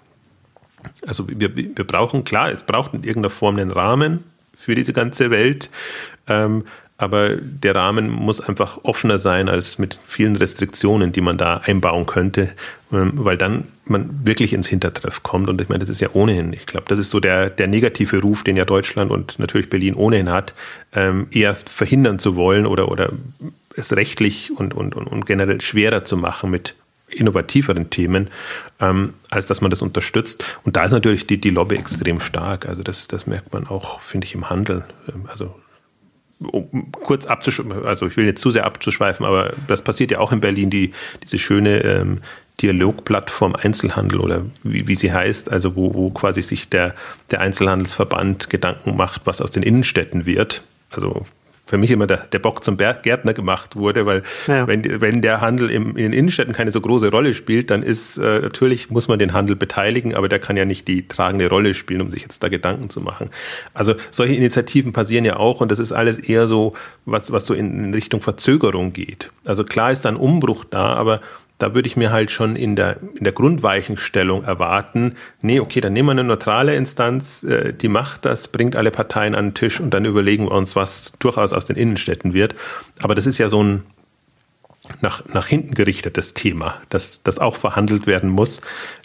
also 1.05 1.25
wir, 1.27 1.55
wir 1.55 1.87
brauchen, 1.87 2.23
klar, 2.23 2.51
es 2.51 2.63
braucht 2.63 2.93
in 2.93 3.03
irgendeiner 3.03 3.29
Form 3.29 3.57
einen 3.57 3.71
Rahmen 3.71 4.23
für 4.53 4.75
diese 4.75 4.93
ganze 4.93 5.31
Welt, 5.31 5.69
ähm, 6.27 6.65
aber 6.97 7.35
der 7.35 7.75
Rahmen 7.75 8.09
muss 8.09 8.39
einfach 8.39 8.79
offener 8.83 9.17
sein 9.17 9.49
als 9.49 9.77
mit 9.79 9.99
vielen 10.05 10.35
Restriktionen, 10.35 11.11
die 11.11 11.21
man 11.21 11.37
da 11.37 11.57
einbauen 11.57 12.05
könnte, 12.05 12.49
ähm, 12.91 13.11
weil 13.15 13.37
dann 13.37 13.65
man 13.85 14.25
wirklich 14.25 14.53
ins 14.53 14.67
Hintertreff 14.67 15.23
kommt. 15.23 15.49
Und 15.49 15.59
ich 15.59 15.67
meine, 15.67 15.79
das 15.79 15.89
ist 15.89 15.99
ja 15.99 16.09
ohnehin, 16.13 16.53
ich 16.53 16.65
glaube, 16.65 16.85
das 16.87 16.99
ist 16.99 17.09
so 17.09 17.19
der, 17.19 17.49
der 17.49 17.67
negative 17.67 18.21
Ruf, 18.21 18.43
den 18.43 18.55
ja 18.55 18.63
Deutschland 18.63 19.11
und 19.11 19.39
natürlich 19.39 19.69
Berlin 19.69 19.95
ohnehin 19.95 20.29
hat, 20.29 20.53
ähm, 20.93 21.27
eher 21.31 21.55
verhindern 21.55 22.19
zu 22.19 22.35
wollen 22.35 22.65
oder, 22.65 22.89
oder 22.89 23.11
es 23.75 23.95
rechtlich 23.95 24.51
und, 24.55 24.73
und, 24.73 24.93
und 24.93 25.25
generell 25.25 25.61
schwerer 25.61 26.03
zu 26.03 26.17
machen 26.17 26.51
mit 26.51 26.75
innovativeren 27.07 27.89
Themen, 27.89 28.29
ähm, 28.79 29.13
als 29.29 29.47
dass 29.47 29.61
man 29.61 29.69
das 29.69 29.81
unterstützt. 29.81 30.43
Und 30.63 30.75
da 30.75 30.85
ist 30.85 30.91
natürlich 30.91 31.27
die, 31.27 31.39
die 31.39 31.49
Lobby 31.49 31.75
extrem 31.75 32.19
stark. 32.19 32.67
Also 32.67 32.83
das, 32.83 33.07
das 33.07 33.27
merkt 33.27 33.53
man 33.53 33.67
auch, 33.67 34.01
finde 34.01 34.25
ich, 34.25 34.35
im 34.35 34.49
Handel. 34.49 34.85
Also 35.27 35.55
um 36.39 36.91
kurz 36.91 37.25
abzuschweifen, 37.25 37.85
also 37.85 38.07
ich 38.07 38.17
will 38.17 38.25
jetzt 38.25 38.41
zu 38.41 38.51
sehr 38.51 38.65
abzuschweifen, 38.65 39.25
aber 39.25 39.53
das 39.67 39.81
passiert 39.81 40.11
ja 40.11 40.19
auch 40.19 40.31
in 40.31 40.41
Berlin, 40.41 40.69
die, 40.69 40.91
diese 41.21 41.37
schöne 41.37 41.83
ähm, 41.83 42.21
Dialogplattform 42.61 43.55
Einzelhandel 43.55 44.19
oder 44.19 44.45
wie, 44.63 44.87
wie 44.87 44.95
sie 44.95 45.13
heißt, 45.13 45.51
also 45.51 45.75
wo, 45.75 45.93
wo 45.93 46.09
quasi 46.09 46.41
sich 46.41 46.69
der, 46.69 46.95
der 47.31 47.41
Einzelhandelsverband 47.41 48.49
Gedanken 48.49 48.95
macht, 48.95 49.21
was 49.25 49.41
aus 49.41 49.51
den 49.51 49.63
Innenstädten 49.63 50.25
wird. 50.25 50.63
Also 50.89 51.25
für 51.65 51.77
mich 51.77 51.91
immer 51.91 52.07
der, 52.07 52.27
der 52.27 52.39
Bock 52.39 52.63
zum 52.63 52.75
Gärtner 52.77 53.33
gemacht 53.33 53.77
wurde, 53.77 54.05
weil 54.05 54.21
ja. 54.47 54.67
wenn, 54.67 55.01
wenn 55.01 55.21
der 55.21 55.39
Handel 55.39 55.71
im, 55.71 55.95
in 55.95 56.03
den 56.03 56.13
Innenstädten 56.13 56.53
keine 56.53 56.71
so 56.71 56.81
große 56.81 57.09
Rolle 57.09 57.33
spielt, 57.33 57.69
dann 57.69 57.83
ist 57.83 58.17
äh, 58.17 58.41
natürlich 58.41 58.89
muss 58.89 59.07
man 59.07 59.17
den 59.17 59.31
Handel 59.31 59.55
beteiligen, 59.55 60.13
aber 60.13 60.27
der 60.27 60.39
kann 60.39 60.57
ja 60.57 60.65
nicht 60.65 60.87
die 60.89 61.07
tragende 61.07 61.47
Rolle 61.47 61.73
spielen, 61.73 62.01
um 62.01 62.09
sich 62.09 62.21
jetzt 62.21 62.43
da 62.43 62.49
Gedanken 62.49 62.89
zu 62.89 62.99
machen. 62.99 63.29
Also 63.73 63.95
solche 64.11 64.35
Initiativen 64.35 64.91
passieren 64.91 65.23
ja 65.23 65.37
auch 65.37 65.61
und 65.61 65.71
das 65.71 65.79
ist 65.79 65.93
alles 65.93 66.19
eher 66.19 66.47
so, 66.47 66.73
was, 67.05 67.31
was 67.31 67.45
so 67.45 67.53
in 67.53 67.93
Richtung 67.93 68.19
Verzögerung 68.19 68.91
geht. 68.91 69.29
Also 69.45 69.63
klar 69.63 69.91
ist 69.91 70.03
da 70.03 70.09
ein 70.09 70.17
Umbruch 70.17 70.65
da, 70.65 70.93
aber 70.93 71.21
da 71.57 71.73
würde 71.73 71.87
ich 71.87 71.95
mir 71.95 72.11
halt 72.11 72.31
schon 72.31 72.55
in 72.55 72.75
der, 72.75 72.97
in 73.15 73.23
der 73.23 73.33
Grundweichenstellung 73.33 74.43
erwarten, 74.43 75.15
nee, 75.41 75.59
okay, 75.59 75.81
dann 75.81 75.93
nehmen 75.93 76.07
wir 76.07 76.11
eine 76.13 76.23
neutrale 76.23 76.75
Instanz, 76.75 77.43
äh, 77.43 77.73
die 77.73 77.87
macht 77.87 78.25
das, 78.25 78.47
bringt 78.47 78.75
alle 78.75 78.91
Parteien 78.91 79.35
an 79.35 79.49
den 79.49 79.53
Tisch 79.53 79.79
und 79.79 79.93
dann 79.93 80.05
überlegen 80.05 80.45
wir 80.45 80.51
uns, 80.51 80.75
was 80.75 81.13
durchaus 81.19 81.53
aus 81.53 81.65
den 81.65 81.75
Innenstädten 81.75 82.33
wird. 82.33 82.55
Aber 83.01 83.15
das 83.15 83.25
ist 83.25 83.37
ja 83.37 83.49
so 83.49 83.63
ein 83.63 83.83
nach, 85.01 85.23
nach 85.27 85.47
hinten 85.47 85.73
gerichtetes 85.75 86.33
Thema, 86.33 86.81
das, 86.89 87.23
das 87.23 87.39
auch 87.39 87.55
verhandelt 87.55 88.07
werden 88.07 88.29
muss. 88.29 88.61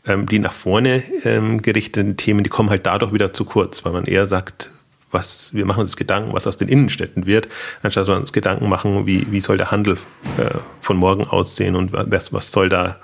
Ähm, 0.07 0.27
die 0.27 0.39
nach 0.39 0.53
vorne 0.53 1.03
ähm, 1.25 1.63
gerichteten 1.63 2.17
Themen, 2.17 2.43
die 2.43 2.51
kommen 2.51 2.71
halt 2.71 2.87
dadurch 2.87 3.13
wieder 3.13 3.33
zu 3.33 3.45
kurz, 3.45 3.85
weil 3.85 3.93
man 3.93 4.05
eher 4.05 4.27
sagt, 4.27 4.71
was, 5.11 5.53
wir 5.55 5.65
machen 5.65 5.81
uns 5.81 5.97
Gedanken, 5.97 6.33
was 6.33 6.47
aus 6.47 6.57
den 6.57 6.69
Innenstädten 6.69 7.27
wird, 7.27 7.49
anstatt 7.83 8.03
dass 8.03 8.09
wir 8.09 8.17
uns 8.17 8.33
Gedanken 8.33 8.69
machen, 8.69 9.07
wie, 9.07 9.31
wie 9.31 9.41
soll 9.41 9.57
der 9.57 9.71
Handel 9.71 9.95
äh, 10.37 10.59
von 10.81 10.97
morgen 10.97 11.25
aussehen 11.25 11.77
und 11.77 11.93
was, 11.93 12.33
was 12.33 12.53
soll 12.53 12.69
da 12.69 12.99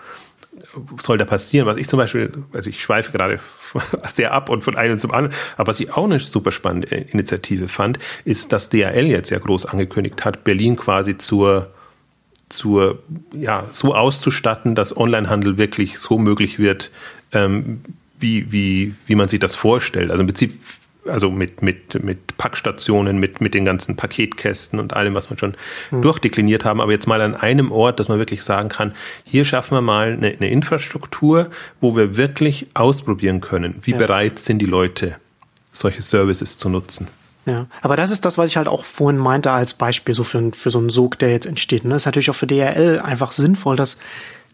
soll 0.99 1.19
da 1.19 1.25
passieren? 1.25 1.67
Was 1.67 1.77
ich 1.77 1.88
zum 1.88 1.99
Beispiel, 1.99 2.33
also 2.53 2.69
ich 2.69 2.81
schweife 2.83 3.12
gerade 3.12 3.38
sehr 4.12 4.33
ab 4.33 4.49
und 4.49 4.62
von 4.62 4.77
einem 4.77 4.99
zum 4.99 5.12
anderen, 5.12 5.35
aber 5.57 5.69
was 5.69 5.81
ich 5.81 5.93
auch 5.93 6.05
eine 6.05 6.19
super 6.19 6.51
spannende 6.51 6.88
Initiative 6.88 7.69
fand, 7.69 7.99
ist, 8.25 8.53
dass 8.53 8.71
DHL 8.71 9.07
jetzt 9.07 9.31
ja 9.31 9.38
groß 9.38 9.67
angekündigt 9.67 10.25
hat, 10.25 10.45
Berlin 10.45 10.77
quasi 10.77 11.17
zur 11.17 11.71
zur, 12.51 13.03
ja, 13.35 13.67
so 13.73 13.95
auszustatten, 13.95 14.75
dass 14.77 14.97
Onlinehandel 14.97 15.59
wirklich 15.59 15.99
so 15.99 16.19
möglich 16.19 16.59
wird, 16.59 16.93
ähm, 17.33 17.81
wie, 18.21 18.53
wie, 18.53 18.95
wie 19.07 19.14
man 19.17 19.29
sich 19.29 19.40
das 19.40 19.57
vorstellt. 19.57 20.11
Also 20.11 20.21
im 20.21 20.29
Prinzip 20.29 20.53
also 21.09 21.31
mit, 21.31 21.62
mit, 21.62 22.03
mit 22.03 22.37
Packstationen, 22.37 23.19
mit, 23.19 23.40
mit 23.40 23.55
den 23.55 23.64
ganzen 23.64 23.97
Paketkästen 23.97 24.79
und 24.79 24.95
allem, 24.95 25.14
was 25.14 25.31
wir 25.31 25.38
schon 25.38 25.55
mhm. 25.90 26.03
durchdekliniert 26.03 26.64
haben, 26.64 26.81
aber 26.81 26.93
jetzt 26.93 27.07
mal 27.07 27.21
an 27.21 27.35
einem 27.35 27.73
Ort, 27.73 28.01
dass 28.01 28.09
man 28.09 28.19
wirklich 28.19 28.43
sagen 28.43 28.69
kann, 28.69 28.95
hier 29.25 29.45
schaffen 29.45 29.77
wir 29.77 29.83
mal 29.83 30.12
eine, 30.12 30.29
eine 30.29 30.49
Infrastruktur, 30.49 31.51
wo 31.81 31.97
wir 31.97 32.17
wirklich 32.17 32.69
ausprobieren 32.75 33.40
können, 33.40 33.81
wie 33.83 33.93
ja. 33.93 33.99
bereit 33.99 34.38
sind 34.38 34.59
die 34.59 34.67
Leute, 34.67 35.17
solche 35.73 36.03
Services 36.03 36.57
zu 36.57 36.69
nutzen. 36.69 37.09
Ja, 37.47 37.67
aber 37.83 37.97
das 37.97 38.11
ist 38.11 38.25
das, 38.25 38.38
was 38.38 38.49
ich 38.49 38.57
halt 38.57 38.69
auch 38.69 38.85
vorhin 38.85 39.21
meinte 39.21 39.51
als 39.51 39.75
Beispiel 39.75 40.14
so 40.14 40.25
für, 40.25 40.51
für 40.53 40.71
so 40.71 40.79
einen 40.79 40.88
Sog, 40.88 41.19
der 41.19 41.31
jetzt 41.31 41.47
entsteht. 41.47 41.85
Ne? 41.85 41.90
Das 41.90 42.03
ist 42.03 42.07
natürlich 42.07 42.31
auch 42.31 42.35
für 42.35 42.47
DRL 42.47 43.01
einfach 43.01 43.33
sinnvoll, 43.33 43.77
dass 43.77 43.99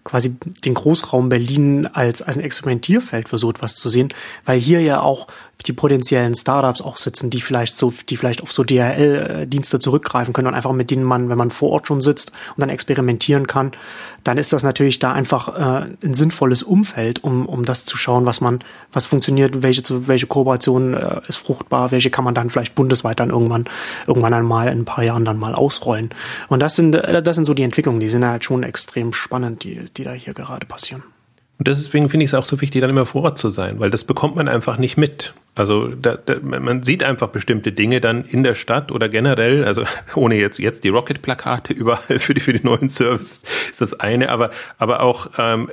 quasi 0.02 0.34
den 0.64 0.74
Großraum 0.74 1.28
Berlin 1.28 1.86
als, 1.86 2.22
als 2.22 2.38
ein 2.38 2.44
Experimentierfeld 2.44 3.28
für 3.28 3.38
so 3.38 3.50
etwas 3.50 3.76
zu 3.76 3.88
sehen, 3.88 4.12
weil 4.44 4.58
hier 4.58 4.80
ja 4.80 5.00
auch 5.00 5.26
die 5.62 5.72
potenziellen 5.72 6.34
Startups 6.34 6.82
auch 6.82 6.96
sitzen, 6.96 7.30
die 7.30 7.40
vielleicht 7.40 7.76
so, 7.76 7.92
die 8.08 8.16
vielleicht 8.16 8.42
auf 8.42 8.52
so 8.52 8.64
DHL-Dienste 8.64 9.78
zurückgreifen 9.78 10.32
können 10.32 10.48
und 10.48 10.54
einfach 10.54 10.72
mit 10.72 10.90
denen 10.90 11.04
man, 11.04 11.28
wenn 11.28 11.38
man 11.38 11.50
vor 11.50 11.70
Ort 11.70 11.88
schon 11.88 12.00
sitzt 12.00 12.30
und 12.56 12.60
dann 12.60 12.68
experimentieren 12.68 13.46
kann, 13.46 13.72
dann 14.24 14.38
ist 14.38 14.52
das 14.52 14.62
natürlich 14.62 14.98
da 14.98 15.12
einfach 15.12 15.48
äh, 15.56 15.90
ein 16.04 16.14
sinnvolles 16.14 16.62
Umfeld, 16.62 17.24
um, 17.24 17.46
um 17.46 17.64
das 17.64 17.84
zu 17.84 17.96
schauen, 17.96 18.26
was 18.26 18.40
man, 18.40 18.60
was 18.92 19.06
funktioniert, 19.06 19.62
welche, 19.62 19.82
welche 20.08 20.26
Kooperation 20.26 20.94
äh, 20.94 21.20
ist 21.28 21.38
fruchtbar, 21.38 21.90
welche 21.90 22.10
kann 22.10 22.24
man 22.24 22.34
dann 22.34 22.50
vielleicht 22.50 22.74
bundesweit 22.74 23.20
dann 23.20 23.30
irgendwann, 23.30 23.64
irgendwann 24.06 24.34
einmal 24.34 24.68
in 24.68 24.80
ein 24.80 24.84
paar 24.84 25.04
Jahren 25.04 25.24
dann 25.24 25.38
mal 25.38 25.54
ausrollen. 25.54 26.10
Und 26.48 26.60
das 26.60 26.76
sind, 26.76 26.94
äh, 26.94 27.22
das 27.22 27.36
sind 27.36 27.44
so 27.44 27.54
die 27.54 27.62
Entwicklungen, 27.62 28.00
die 28.00 28.08
sind 28.08 28.24
halt 28.24 28.44
schon 28.44 28.62
extrem 28.62 29.12
spannend, 29.12 29.64
die, 29.64 29.84
die 29.96 30.04
da 30.04 30.12
hier 30.12 30.34
gerade 30.34 30.66
passieren. 30.66 31.02
Und 31.60 31.68
deswegen 31.68 32.08
finde 32.08 32.24
ich 32.24 32.30
es 32.30 32.34
auch 32.34 32.46
so 32.46 32.58
wichtig, 32.62 32.80
dann 32.80 32.88
immer 32.88 33.04
vor 33.04 33.24
Ort 33.24 33.36
zu 33.36 33.50
sein, 33.50 33.80
weil 33.80 33.90
das 33.90 34.04
bekommt 34.04 34.34
man 34.34 34.48
einfach 34.48 34.78
nicht 34.78 34.96
mit. 34.96 35.34
Also 35.54 35.88
da, 35.88 36.16
da, 36.16 36.36
man 36.40 36.82
sieht 36.82 37.04
einfach 37.04 37.28
bestimmte 37.28 37.70
Dinge 37.70 38.00
dann 38.00 38.24
in 38.24 38.44
der 38.44 38.54
Stadt 38.54 38.90
oder 38.90 39.10
generell, 39.10 39.66
also 39.66 39.84
ohne 40.14 40.36
jetzt 40.36 40.58
jetzt 40.58 40.84
die 40.84 40.88
Rocket-Plakate 40.88 41.74
überall 41.74 42.18
für 42.18 42.32
die 42.32 42.40
für 42.40 42.54
die 42.54 42.64
neuen 42.64 42.88
Services 42.88 43.42
ist 43.70 43.82
das 43.82 44.00
eine, 44.00 44.30
aber 44.30 44.52
aber 44.78 45.00
auch 45.02 45.32
ähm, 45.36 45.68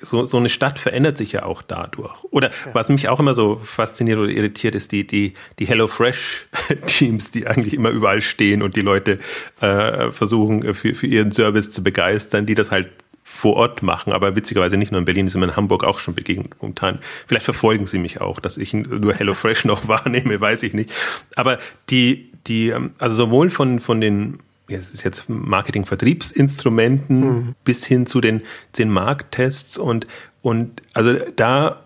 so, 0.00 0.26
so 0.26 0.36
eine 0.36 0.50
Stadt 0.50 0.78
verändert 0.78 1.16
sich 1.16 1.32
ja 1.32 1.44
auch 1.44 1.62
dadurch. 1.62 2.24
Oder 2.24 2.48
ja. 2.48 2.74
was 2.74 2.90
mich 2.90 3.08
auch 3.08 3.18
immer 3.18 3.32
so 3.32 3.58
fasziniert 3.64 4.18
oder 4.18 4.28
irritiert, 4.28 4.74
ist 4.74 4.92
die, 4.92 5.06
die, 5.06 5.32
die 5.58 5.64
HelloFresh-Teams, 5.64 7.30
die 7.30 7.46
eigentlich 7.46 7.72
immer 7.72 7.88
überall 7.88 8.20
stehen 8.20 8.62
und 8.62 8.76
die 8.76 8.82
Leute 8.82 9.18
äh, 9.60 10.10
versuchen, 10.10 10.74
für, 10.74 10.94
für 10.94 11.06
ihren 11.06 11.32
Service 11.32 11.72
zu 11.72 11.82
begeistern, 11.82 12.44
die 12.44 12.54
das 12.54 12.70
halt 12.70 12.88
vor 13.24 13.56
Ort 13.56 13.82
machen, 13.82 14.12
aber 14.12 14.34
witzigerweise 14.34 14.76
nicht 14.76 14.92
nur 14.92 14.98
in 14.98 15.04
Berlin, 15.04 15.26
ist 15.26 15.36
mir 15.36 15.44
in 15.44 15.56
Hamburg 15.56 15.84
auch 15.84 15.98
schon 15.98 16.14
begegnet 16.14 16.54
momentan. 16.60 16.98
Vielleicht 17.26 17.44
verfolgen 17.44 17.86
sie 17.86 17.98
mich 17.98 18.20
auch, 18.20 18.40
dass 18.40 18.56
ich 18.56 18.74
nur 18.74 19.14
HelloFresh 19.14 19.64
noch 19.66 19.88
wahrnehme, 19.88 20.40
weiß 20.40 20.62
ich 20.64 20.74
nicht. 20.74 20.92
Aber 21.36 21.58
die, 21.88 22.30
die, 22.46 22.68
ähm, 22.70 22.92
also 22.98 23.14
sowohl 23.14 23.50
von, 23.50 23.80
von 23.80 24.00
den 24.00 24.38
es 24.68 24.92
ist 24.92 25.02
jetzt 25.04 25.28
Marketing-Vertriebsinstrumenten 25.28 27.20
mhm. 27.20 27.54
bis 27.64 27.84
hin 27.84 28.06
zu 28.06 28.20
den, 28.20 28.42
den 28.78 28.90
Markttests 28.90 29.76
und, 29.76 30.06
und 30.40 30.80
also 30.94 31.14
da, 31.36 31.82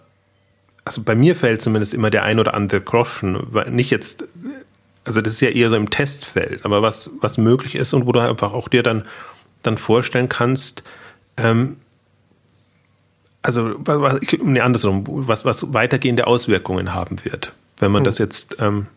also 0.84 1.02
bei 1.02 1.16
mir 1.16 1.34
fällt 1.34 1.62
zumindest 1.62 1.94
immer 1.94 2.10
der 2.10 2.22
ein 2.22 2.38
oder 2.38 2.54
andere 2.54 2.80
Groschen, 2.80 3.42
weil 3.50 3.70
nicht 3.70 3.90
jetzt, 3.90 4.24
also 5.04 5.20
das 5.20 5.32
ist 5.34 5.40
ja 5.40 5.48
eher 5.48 5.68
so 5.70 5.76
im 5.76 5.90
Testfeld, 5.90 6.64
aber 6.64 6.80
was, 6.82 7.10
was 7.20 7.38
möglich 7.38 7.74
ist 7.74 7.92
und 7.92 8.06
wo 8.06 8.12
du 8.12 8.20
einfach 8.20 8.52
auch 8.52 8.68
dir 8.68 8.84
dann, 8.84 9.04
dann 9.62 9.78
vorstellen 9.78 10.28
kannst, 10.28 10.84
ähm, 11.36 11.76
also, 13.42 13.74
was, 13.78 14.18
nee, 14.42 14.60
andersrum, 14.60 15.04
was, 15.06 15.44
was 15.44 15.72
weitergehende 15.72 16.26
Auswirkungen 16.26 16.94
haben 16.94 17.24
wird, 17.24 17.52
wenn 17.78 17.92
man 17.92 18.00
hm. 18.00 18.04
das 18.04 18.18
jetzt. 18.18 18.56
Ähm 18.60 18.88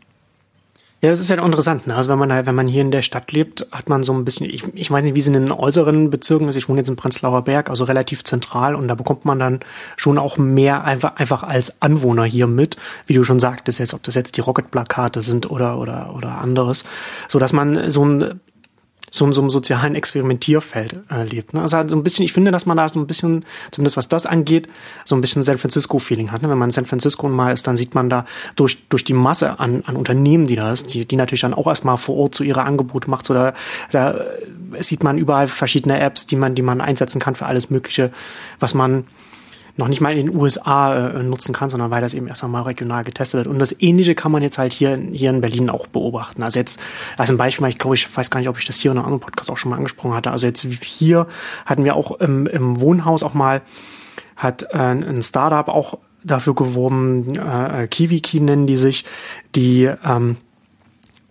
ja, 1.02 1.10
das 1.12 1.22
ist 1.22 1.30
ja 1.30 1.42
interessant. 1.42 1.88
Ne? 1.88 1.96
Also 1.96 2.10
wenn 2.10 2.20
man 2.20 2.46
wenn 2.46 2.56
man 2.56 2.68
hier 2.68 2.82
in 2.82 2.92
der 2.92 3.04
Stadt 3.04 3.32
lebt, 3.32 3.66
hat 3.72 3.88
man 3.88 4.04
so 4.04 4.12
ein 4.12 4.26
bisschen, 4.26 4.48
ich, 4.48 4.66
ich 4.74 4.92
weiß 4.92 5.04
nicht, 5.04 5.16
wie 5.16 5.20
es 5.20 5.28
in 5.28 5.34
den 5.34 5.52
äußeren 5.52 6.10
Bezirken 6.10 6.50
ist. 6.50 6.58
Ich 6.58 6.68
wohne 6.68 6.80
jetzt 6.80 6.90
in 6.90 6.98
Prenzlauer 6.98 7.44
Berg, 7.44 7.70
also 7.70 7.86
relativ 7.86 8.26
zentral, 8.26 8.76
und 8.76 8.90
da 8.90 8.96
bekommt 8.96 9.24
man 9.24 9.40
dann 9.40 9.62
schon 9.96 10.18
auch 10.18 10.38
mehr 10.38 10.84
einfach, 10.84 11.16
einfach 11.16 11.44
als 11.44 11.82
Anwohner 11.82 12.26
hier 12.26 12.48
mit, 12.48 12.76
wie 13.06 13.14
du 13.14 13.24
schon 13.24 13.40
sagtest, 13.40 13.80
jetzt, 13.80 13.94
ob 13.94 14.04
das 14.04 14.16
jetzt 14.16 14.36
die 14.36 14.42
Rocket-Plakate 14.42 15.22
sind 15.22 15.50
oder 15.50 15.78
oder 15.78 16.14
oder 16.18 16.40
anderes, 16.40 16.84
so 17.30 17.40
dass 17.40 17.54
man 17.54 17.90
so 17.90 18.04
ein 18.04 18.42
so, 19.12 19.32
so 19.32 19.42
einem 19.42 19.50
sozialen 19.50 19.96
Experimentierfeld 19.96 21.00
äh, 21.12 21.24
lebt. 21.24 21.54
Ne? 21.54 21.62
Also 21.62 21.78
halt 21.78 21.90
so 21.90 21.96
ein 21.96 22.04
bisschen, 22.04 22.26
ich 22.26 22.34
finde, 22.34 22.52
dass 22.52 22.66
man 22.66 22.78
da 22.78 22.88
so 22.90 23.00
ein 23.00 23.08
bisschen, 23.08 23.46
zumindest 23.72 23.98
was 23.98 24.08
das 24.08 24.26
angeht, 24.26 24.70
so 25.06 25.16
ein 25.16 25.22
bisschen 25.22 25.44
San 25.44 25.58
Francisco-Feeling 25.58 26.32
hat. 26.32 26.42
Ne? 26.42 26.50
Wenn 26.50 26.58
man 26.58 26.70
in 26.70 26.74
San 26.74 26.86
Francisco 26.86 27.28
mal 27.30 27.52
ist, 27.52 27.68
dann 27.68 27.78
sieht 27.78 27.96
man 27.96 28.10
da 28.10 28.26
durch, 28.56 28.78
durch 28.90 29.04
die 29.04 29.14
Masse 29.14 29.60
an, 29.60 29.84
an 29.86 29.96
Unternehmen, 29.96 30.48
die 30.48 30.56
da 30.56 30.72
ist, 30.72 30.94
die, 30.94 31.06
die 31.06 31.16
natürlich 31.16 31.42
dann 31.42 31.54
auch 31.54 31.68
erstmal 31.68 31.98
vor 31.98 32.18
Ort 32.18 32.36
so 32.36 32.44
ihre 32.44 32.64
Angebote 32.64 33.10
macht. 33.10 33.26
So 33.26 33.34
da, 33.34 33.54
da 33.92 34.16
sieht 34.80 35.04
man 35.04 35.18
überall 35.18 35.48
verschiedene 35.48 36.00
Apps, 36.00 36.28
die 36.28 36.36
man, 36.36 36.56
die 36.56 36.62
man 36.62 36.82
einsetzen 36.82 37.20
kann 37.20 37.36
für 37.36 37.46
alles 37.46 37.70
Mögliche, 37.70 38.12
was 38.60 38.74
man 38.74 39.06
noch 39.78 39.88
nicht 39.88 40.02
mal 40.02 40.16
in 40.18 40.28
den 40.28 40.36
USA 40.36 40.96
äh, 40.96 41.24
nutzen 41.24 41.54
kann, 41.54 41.70
sondern 41.70 41.92
weil 41.92 42.02
das 42.02 42.14
eben 42.14 42.28
erst 42.28 42.44
einmal 42.44 42.64
regional 42.64 43.04
getestet 43.04 43.40
wird. 43.40 43.48
Und 43.48 43.60
das 43.60 43.76
Ähnliche 43.80 44.16
kann 44.16 44.32
man 44.32 44.44
jetzt 44.44 44.58
halt 44.58 44.74
hier, 44.74 45.00
hier 45.12 45.30
in 45.30 45.42
Berlin 45.42 45.70
auch 45.70 45.88
beobachten. 45.88 46.44
Also 46.44 46.60
jetzt 46.60 46.80
als 47.18 47.30
ein 47.30 47.38
Beispiel, 47.38 47.68
ich 47.68 47.78
glaube, 47.78 47.96
ich 47.96 48.16
weiß 48.16 48.30
gar 48.30 48.40
nicht, 48.40 48.50
ob 48.50 48.58
ich 48.58 48.66
das 48.66 48.78
hier 48.78 48.92
in 48.92 48.98
einem 48.98 49.06
anderen 49.06 49.22
Podcast 49.22 49.50
auch 49.50 49.58
schon 49.58 49.72
mal 49.72 49.78
angesprochen 49.78 50.14
hatte. 50.14 50.32
Also 50.32 50.48
jetzt 50.48 50.66
hier 50.84 51.28
hatten 51.66 51.84
wir 51.84 51.96
auch 51.96 52.20
im, 52.20 52.48
im 52.48 52.82
Wohnhaus 52.82 53.24
auch 53.24 53.34
mal, 53.34 53.62
hat 54.36 54.64
äh, 54.72 54.78
ein 54.78 55.22
Startup 55.22 55.68
auch 55.68 55.98
dafür 56.24 56.56
geworben, 56.56 57.36
äh, 57.36 57.88
KiwiKey 57.88 58.42
nennen 58.42 58.68
die 58.68 58.78
sich, 58.78 59.06
die 59.56 59.90
ähm, 60.06 60.38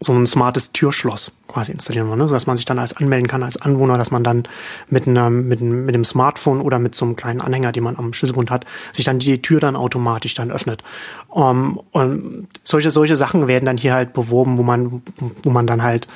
so 0.00 0.12
ein 0.12 0.26
smartes 0.26 0.72
Türschloss 0.72 1.32
quasi 1.48 1.72
installieren 1.72 2.08
wollen, 2.08 2.18
ne? 2.18 2.28
sodass 2.28 2.46
man 2.46 2.56
sich 2.56 2.64
dann 2.64 2.78
als 2.78 2.96
anmelden 2.96 3.26
kann 3.26 3.42
als 3.42 3.60
Anwohner, 3.60 3.98
dass 3.98 4.10
man 4.10 4.22
dann 4.22 4.44
mit 4.88 5.08
einem 5.08 5.48
mit, 5.48 5.60
mit 5.60 5.94
dem 5.94 6.04
Smartphone 6.04 6.60
oder 6.60 6.78
mit 6.78 6.94
so 6.94 7.04
einem 7.04 7.16
kleinen 7.16 7.40
Anhänger, 7.40 7.72
den 7.72 7.84
man 7.84 7.96
am 7.96 8.12
Schlüsselbund 8.12 8.50
hat, 8.50 8.64
sich 8.92 9.04
dann 9.04 9.18
die 9.18 9.42
Tür 9.42 9.60
dann 9.60 9.76
automatisch 9.76 10.34
dann 10.34 10.50
öffnet. 10.50 10.82
Um, 11.28 11.80
und 11.92 12.48
solche 12.64 12.90
solche 12.90 13.16
Sachen 13.16 13.48
werden 13.48 13.66
dann 13.66 13.76
hier 13.76 13.94
halt 13.94 14.12
beworben, 14.12 14.56
wo 14.58 14.62
man 14.62 15.02
wo 15.42 15.50
man 15.50 15.66
dann 15.66 15.82
halt 15.82 16.06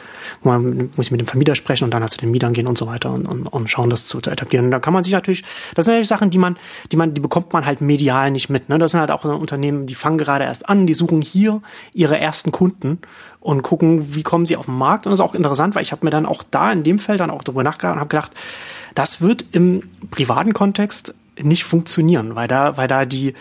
man 0.44 0.90
muss 0.96 1.10
mit 1.10 1.20
dem 1.20 1.26
Vermieter 1.26 1.54
sprechen 1.54 1.84
und 1.84 1.92
dann 1.92 2.02
halt 2.02 2.12
zu 2.12 2.18
den 2.18 2.30
Mietern 2.30 2.52
gehen 2.52 2.66
und 2.66 2.78
so 2.78 2.86
weiter 2.86 3.12
und, 3.12 3.26
und, 3.26 3.46
und 3.46 3.70
schauen, 3.70 3.90
das 3.90 4.06
zu, 4.06 4.20
zu 4.20 4.30
etablieren. 4.30 4.66
Und 4.66 4.70
da 4.70 4.80
kann 4.80 4.92
man 4.92 5.04
sich 5.04 5.12
natürlich, 5.12 5.42
das 5.74 5.84
sind 5.84 5.94
natürlich 5.94 6.08
Sachen, 6.08 6.30
die 6.30 6.38
man 6.38 6.56
die 6.90 6.96
man 6.96 7.14
die 7.14 7.20
bekommt 7.20 7.52
man 7.52 7.66
halt 7.66 7.80
medial 7.80 8.30
nicht 8.30 8.48
mit. 8.48 8.68
Ne? 8.68 8.78
Das 8.78 8.92
sind 8.92 9.00
halt 9.00 9.10
auch 9.10 9.24
Unternehmen, 9.24 9.86
die 9.86 9.94
fangen 9.94 10.18
gerade 10.18 10.44
erst 10.44 10.68
an, 10.68 10.86
die 10.86 10.94
suchen 10.94 11.22
hier 11.22 11.62
ihre 11.92 12.18
ersten 12.18 12.52
Kunden 12.52 12.98
und 13.40 13.62
gucken, 13.62 14.14
wie 14.14 14.22
kommen 14.22 14.46
sie 14.46 14.56
auf 14.56 14.66
den 14.66 14.76
Markt. 14.76 15.06
Und 15.06 15.10
das 15.10 15.20
ist 15.20 15.24
auch 15.24 15.34
interessant, 15.34 15.74
weil 15.74 15.82
ich 15.82 15.92
habe 15.92 16.04
mir 16.04 16.10
dann 16.10 16.26
auch 16.26 16.42
da 16.50 16.72
in 16.72 16.84
dem 16.84 16.98
Feld 16.98 17.20
dann 17.20 17.30
auch 17.30 17.42
darüber 17.42 17.62
nachgedacht 17.62 17.94
und 17.94 18.00
habe 18.00 18.08
gedacht, 18.08 18.32
das 18.94 19.20
wird 19.20 19.44
im 19.52 19.82
privaten 20.10 20.52
Kontext 20.52 21.14
nicht 21.40 21.64
funktionieren, 21.64 22.34
weil 22.34 22.46
da, 22.46 22.76
weil 22.76 22.88
da 22.88 23.04
die, 23.04 23.34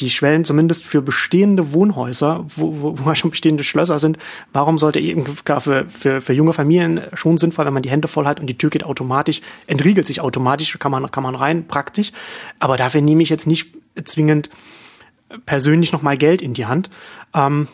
die 0.00 0.10
Schwellen 0.10 0.44
zumindest 0.44 0.84
für 0.84 1.02
bestehende 1.02 1.72
Wohnhäuser, 1.72 2.44
wo, 2.48 2.80
wo, 2.80 2.98
wo 2.98 3.14
schon 3.14 3.30
bestehende 3.30 3.64
Schlösser 3.64 3.98
sind, 3.98 4.18
warum 4.52 4.78
sollte 4.78 5.00
eben 5.00 5.26
für, 5.26 5.86
für, 5.88 6.20
für 6.20 6.32
junge 6.32 6.52
Familien 6.52 7.00
schon 7.14 7.38
sinnvoll, 7.38 7.66
wenn 7.66 7.74
man 7.74 7.82
die 7.82 7.90
Hände 7.90 8.08
voll 8.08 8.26
hat 8.26 8.40
und 8.40 8.46
die 8.46 8.58
Tür 8.58 8.70
geht 8.70 8.84
automatisch, 8.84 9.40
entriegelt 9.66 10.06
sich 10.06 10.20
automatisch, 10.20 10.78
kann 10.78 10.92
man, 10.92 11.10
kann 11.10 11.22
man 11.22 11.34
rein, 11.34 11.66
praktisch. 11.66 12.12
Aber 12.58 12.76
dafür 12.76 13.00
nehme 13.00 13.22
ich 13.22 13.28
jetzt 13.28 13.46
nicht 13.46 13.74
zwingend 14.04 14.50
persönlich 15.46 15.92
nochmal 15.92 16.16
Geld 16.16 16.42
in 16.42 16.54
die 16.54 16.66
Hand. 16.66 16.90
Ähm, 17.34 17.68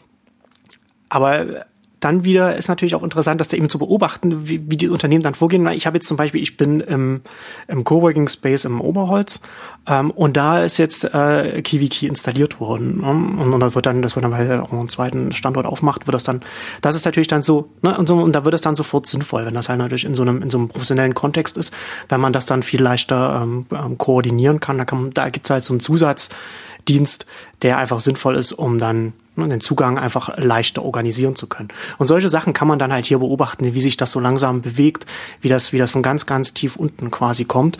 aber 1.08 1.66
dann 2.04 2.24
wieder 2.24 2.56
ist 2.56 2.68
natürlich 2.68 2.94
auch 2.94 3.02
interessant, 3.02 3.40
das 3.40 3.52
eben 3.54 3.70
zu 3.70 3.78
beobachten, 3.78 4.46
wie, 4.46 4.70
wie 4.70 4.76
die 4.76 4.88
Unternehmen 4.88 5.22
dann 5.22 5.34
vorgehen. 5.34 5.66
Ich 5.68 5.86
habe 5.86 5.96
jetzt 5.96 6.06
zum 6.06 6.18
Beispiel, 6.18 6.42
ich 6.42 6.58
bin 6.58 6.80
im, 6.80 7.22
im 7.66 7.82
Coworking 7.82 8.28
Space 8.28 8.66
im 8.66 8.82
Oberholz 8.82 9.40
ähm, 9.86 10.10
und 10.10 10.36
da 10.36 10.62
ist 10.62 10.76
jetzt 10.76 11.04
äh, 11.04 11.62
KiwiKey 11.62 12.06
installiert 12.06 12.60
worden. 12.60 13.00
Ne? 13.00 13.08
Und, 13.08 13.52
und 13.52 13.60
dann 13.60 13.74
wird 13.74 13.86
dann, 13.86 14.02
das 14.02 14.16
wird 14.16 14.24
dann, 14.24 14.32
er 14.32 14.62
auch 14.62 14.72
einen 14.72 14.88
zweiten 14.90 15.32
Standort 15.32 15.64
aufmacht, 15.64 16.06
wird 16.06 16.14
das 16.14 16.24
dann, 16.24 16.42
das 16.82 16.94
ist 16.94 17.06
natürlich 17.06 17.28
dann 17.28 17.40
so, 17.40 17.70
ne, 17.80 17.96
und, 17.96 18.06
so, 18.06 18.16
und 18.16 18.34
da 18.34 18.44
wird 18.44 18.54
es 18.54 18.60
dann 18.60 18.76
sofort 18.76 19.06
sinnvoll, 19.06 19.46
wenn 19.46 19.54
das 19.54 19.70
halt 19.70 19.78
natürlich 19.78 20.04
in 20.04 20.14
so 20.14 20.22
einem, 20.22 20.42
in 20.42 20.50
so 20.50 20.58
einem 20.58 20.68
professionellen 20.68 21.14
Kontext 21.14 21.56
ist, 21.56 21.72
wenn 22.10 22.20
man 22.20 22.34
das 22.34 22.44
dann 22.44 22.62
viel 22.62 22.82
leichter 22.82 23.40
ähm, 23.42 23.66
ähm 23.72 23.96
koordinieren 23.96 24.60
kann. 24.60 24.76
Da, 24.76 24.84
kann, 24.84 25.10
da 25.14 25.30
gibt 25.30 25.46
es 25.46 25.50
halt 25.50 25.64
so 25.64 25.72
einen 25.72 25.80
Zusatzdienst, 25.80 27.24
der 27.62 27.78
einfach 27.78 28.00
sinnvoll 28.00 28.36
ist, 28.36 28.52
um 28.52 28.78
dann 28.78 29.14
Ne, 29.36 29.48
den 29.48 29.60
Zugang 29.60 29.98
einfach 29.98 30.36
leichter 30.38 30.84
organisieren 30.84 31.34
zu 31.34 31.48
können. 31.48 31.68
Und 31.98 32.06
solche 32.06 32.28
Sachen 32.28 32.52
kann 32.52 32.68
man 32.68 32.78
dann 32.78 32.92
halt 32.92 33.04
hier 33.04 33.18
beobachten, 33.18 33.74
wie 33.74 33.80
sich 33.80 33.96
das 33.96 34.12
so 34.12 34.20
langsam 34.20 34.60
bewegt, 34.60 35.06
wie 35.40 35.48
das, 35.48 35.72
wie 35.72 35.78
das 35.78 35.90
von 35.90 36.02
ganz, 36.02 36.26
ganz 36.26 36.54
tief 36.54 36.76
unten 36.76 37.10
quasi 37.10 37.44
kommt. 37.44 37.78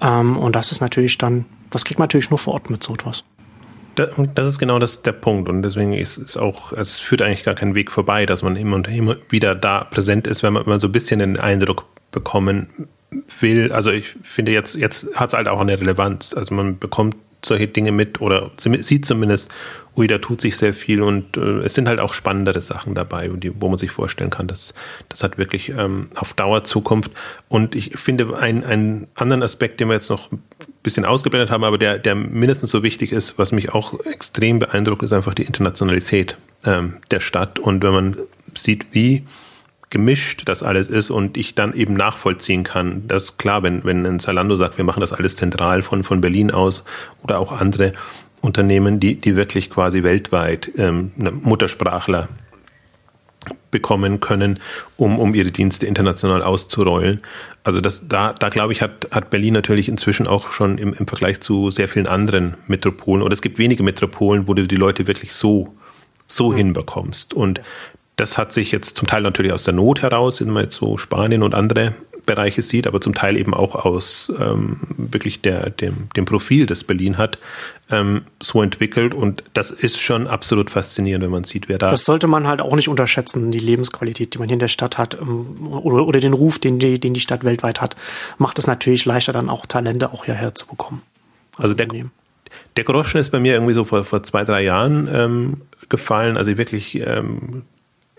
Ähm, 0.00 0.36
und 0.36 0.56
das 0.56 0.72
ist 0.72 0.80
natürlich 0.80 1.16
dann, 1.16 1.44
das 1.70 1.84
kriegt 1.84 2.00
man 2.00 2.04
natürlich 2.06 2.30
nur 2.30 2.40
vor 2.40 2.54
Ort 2.54 2.70
mit 2.70 2.82
so 2.82 2.94
etwas. 2.94 3.22
Das 3.94 4.48
ist 4.48 4.58
genau 4.58 4.78
das, 4.78 5.02
der 5.02 5.12
Punkt. 5.12 5.48
Und 5.48 5.62
deswegen 5.62 5.92
ist 5.92 6.18
es 6.18 6.36
auch, 6.36 6.72
es 6.72 6.98
führt 6.98 7.22
eigentlich 7.22 7.44
gar 7.44 7.54
keinen 7.54 7.76
Weg 7.76 7.90
vorbei, 7.92 8.26
dass 8.26 8.42
man 8.42 8.56
immer 8.56 8.74
und 8.74 8.88
immer 8.88 9.16
wieder 9.28 9.54
da 9.54 9.84
präsent 9.84 10.26
ist, 10.26 10.42
wenn 10.42 10.52
man, 10.52 10.64
man 10.66 10.80
so 10.80 10.88
ein 10.88 10.92
bisschen 10.92 11.20
den 11.20 11.38
Eindruck 11.38 11.84
bekommen 12.10 12.88
will. 13.40 13.72
Also 13.72 13.92
ich 13.92 14.16
finde 14.22 14.52
jetzt, 14.52 14.74
jetzt 14.74 15.14
hat 15.14 15.30
es 15.30 15.34
halt 15.34 15.48
auch 15.48 15.60
eine 15.60 15.80
Relevanz. 15.80 16.34
Also 16.34 16.54
man 16.54 16.78
bekommt 16.78 17.16
solche 17.44 17.68
Dinge 17.68 17.92
mit 17.92 18.20
oder 18.20 18.50
sieht 18.58 19.06
zumindest, 19.06 19.50
ui, 19.96 20.06
da 20.06 20.18
tut 20.18 20.40
sich 20.40 20.56
sehr 20.56 20.74
viel 20.74 21.00
und 21.00 21.36
äh, 21.36 21.58
es 21.60 21.74
sind 21.74 21.88
halt 21.88 22.00
auch 22.00 22.12
spannendere 22.12 22.60
Sachen 22.60 22.94
dabei, 22.94 23.28
die, 23.28 23.52
wo 23.60 23.68
man 23.68 23.78
sich 23.78 23.90
vorstellen 23.90 24.30
kann, 24.30 24.46
dass 24.46 24.74
das 25.08 25.22
hat 25.22 25.38
wirklich 25.38 25.70
ähm, 25.70 26.10
auf 26.14 26.34
Dauer 26.34 26.64
Zukunft. 26.64 27.10
Und 27.48 27.74
ich 27.74 27.96
finde 27.98 28.36
einen, 28.38 28.64
einen 28.64 29.06
anderen 29.14 29.42
Aspekt, 29.42 29.80
den 29.80 29.88
wir 29.88 29.94
jetzt 29.94 30.10
noch 30.10 30.30
ein 30.32 30.42
bisschen 30.82 31.04
ausgeblendet 31.04 31.50
haben, 31.50 31.64
aber 31.64 31.78
der, 31.78 31.98
der 31.98 32.14
mindestens 32.14 32.70
so 32.70 32.82
wichtig 32.82 33.12
ist, 33.12 33.38
was 33.38 33.52
mich 33.52 33.72
auch 33.72 33.98
extrem 34.04 34.58
beeindruckt, 34.58 35.02
ist 35.02 35.12
einfach 35.12 35.34
die 35.34 35.44
Internationalität 35.44 36.36
ähm, 36.64 36.96
der 37.10 37.20
Stadt. 37.20 37.58
Und 37.58 37.82
wenn 37.82 37.92
man 37.92 38.16
sieht, 38.54 38.86
wie 38.92 39.24
gemischt 39.88 40.42
das 40.46 40.62
alles 40.62 40.88
ist 40.88 41.10
und 41.10 41.36
ich 41.36 41.54
dann 41.54 41.72
eben 41.72 41.94
nachvollziehen 41.94 42.64
kann, 42.64 43.06
dass 43.06 43.38
klar, 43.38 43.62
wenn, 43.62 43.84
wenn 43.84 44.04
ein 44.04 44.18
Zalando 44.18 44.56
sagt, 44.56 44.78
wir 44.78 44.84
machen 44.84 45.00
das 45.00 45.12
alles 45.12 45.36
zentral 45.36 45.80
von, 45.80 46.02
von 46.02 46.20
Berlin 46.20 46.50
aus 46.50 46.84
oder 47.22 47.38
auch 47.38 47.52
andere 47.52 47.92
Unternehmen, 48.46 49.00
die, 49.00 49.16
die 49.16 49.36
wirklich 49.36 49.68
quasi 49.68 50.02
weltweit 50.02 50.70
ähm, 50.78 51.12
Muttersprachler 51.16 52.28
bekommen 53.70 54.20
können, 54.20 54.58
um, 54.96 55.18
um 55.18 55.34
ihre 55.34 55.50
Dienste 55.50 55.86
international 55.86 56.42
auszurollen. 56.42 57.20
Also 57.64 57.80
das, 57.80 58.08
da, 58.08 58.32
da 58.32 58.48
glaube 58.48 58.72
ich, 58.72 58.80
hat, 58.80 59.08
hat 59.10 59.28
Berlin 59.30 59.54
natürlich 59.54 59.88
inzwischen 59.88 60.26
auch 60.26 60.52
schon 60.52 60.78
im, 60.78 60.94
im 60.94 61.06
Vergleich 61.06 61.40
zu 61.40 61.70
sehr 61.70 61.88
vielen 61.88 62.06
anderen 62.06 62.54
Metropolen, 62.68 63.22
oder 63.22 63.32
es 63.32 63.42
gibt 63.42 63.58
wenige 63.58 63.82
Metropolen, 63.82 64.48
wo 64.48 64.54
du 64.54 64.66
die 64.66 64.76
Leute 64.76 65.06
wirklich 65.06 65.32
so, 65.32 65.74
so 66.26 66.54
hinbekommst. 66.54 67.34
Und 67.34 67.60
das 68.16 68.38
hat 68.38 68.52
sich 68.52 68.72
jetzt 68.72 68.96
zum 68.96 69.08
Teil 69.08 69.22
natürlich 69.22 69.52
aus 69.52 69.64
der 69.64 69.74
Not 69.74 70.02
heraus, 70.02 70.40
wenn 70.40 70.50
man 70.50 70.64
jetzt 70.64 70.76
so 70.76 70.96
Spanien 70.96 71.42
und 71.42 71.54
andere 71.54 71.94
Bereiche 72.26 72.62
sieht, 72.62 72.86
aber 72.86 73.00
zum 73.00 73.14
Teil 73.14 73.36
eben 73.36 73.54
auch 73.54 73.74
aus 73.74 74.32
ähm, 74.38 74.80
wirklich 74.96 75.40
der, 75.40 75.70
dem, 75.70 76.08
dem 76.16 76.24
Profil, 76.24 76.66
das 76.66 76.84
Berlin 76.84 77.16
hat, 77.16 77.38
ähm, 77.90 78.22
so 78.40 78.62
entwickelt. 78.62 79.14
Und 79.14 79.44
das 79.54 79.70
ist 79.70 80.00
schon 80.00 80.26
absolut 80.26 80.70
faszinierend, 80.70 81.24
wenn 81.24 81.30
man 81.30 81.44
sieht, 81.44 81.68
wer 81.68 81.78
da. 81.78 81.90
Das 81.90 82.04
sollte 82.04 82.26
man 82.26 82.46
halt 82.46 82.60
auch 82.60 82.74
nicht 82.74 82.88
unterschätzen, 82.88 83.50
die 83.50 83.58
Lebensqualität, 83.58 84.34
die 84.34 84.38
man 84.38 84.48
hier 84.48 84.54
in 84.54 84.60
der 84.60 84.68
Stadt 84.68 84.98
hat, 84.98 85.16
ähm, 85.20 85.68
oder, 85.68 86.06
oder 86.06 86.20
den 86.20 86.32
Ruf, 86.32 86.58
den 86.58 86.78
die, 86.78 86.98
den 86.98 87.14
die 87.14 87.20
Stadt 87.20 87.44
weltweit 87.44 87.80
hat, 87.80 87.96
macht 88.38 88.58
es 88.58 88.66
natürlich 88.66 89.04
leichter, 89.04 89.32
dann 89.32 89.48
auch 89.48 89.64
Talente 89.64 90.12
auch 90.12 90.24
hierher 90.24 90.54
zu 90.54 90.66
bekommen. 90.66 91.02
Also 91.56 91.74
der, 91.74 91.88
der 92.76 92.84
Groschen 92.84 93.18
ist 93.20 93.30
bei 93.30 93.40
mir 93.40 93.54
irgendwie 93.54 93.72
so 93.72 93.84
vor, 93.84 94.04
vor 94.04 94.22
zwei, 94.22 94.44
drei 94.44 94.62
Jahren 94.62 95.08
ähm, 95.10 95.62
gefallen. 95.88 96.36
Also 96.36 96.58
wirklich 96.58 96.96
ähm, 96.96 97.62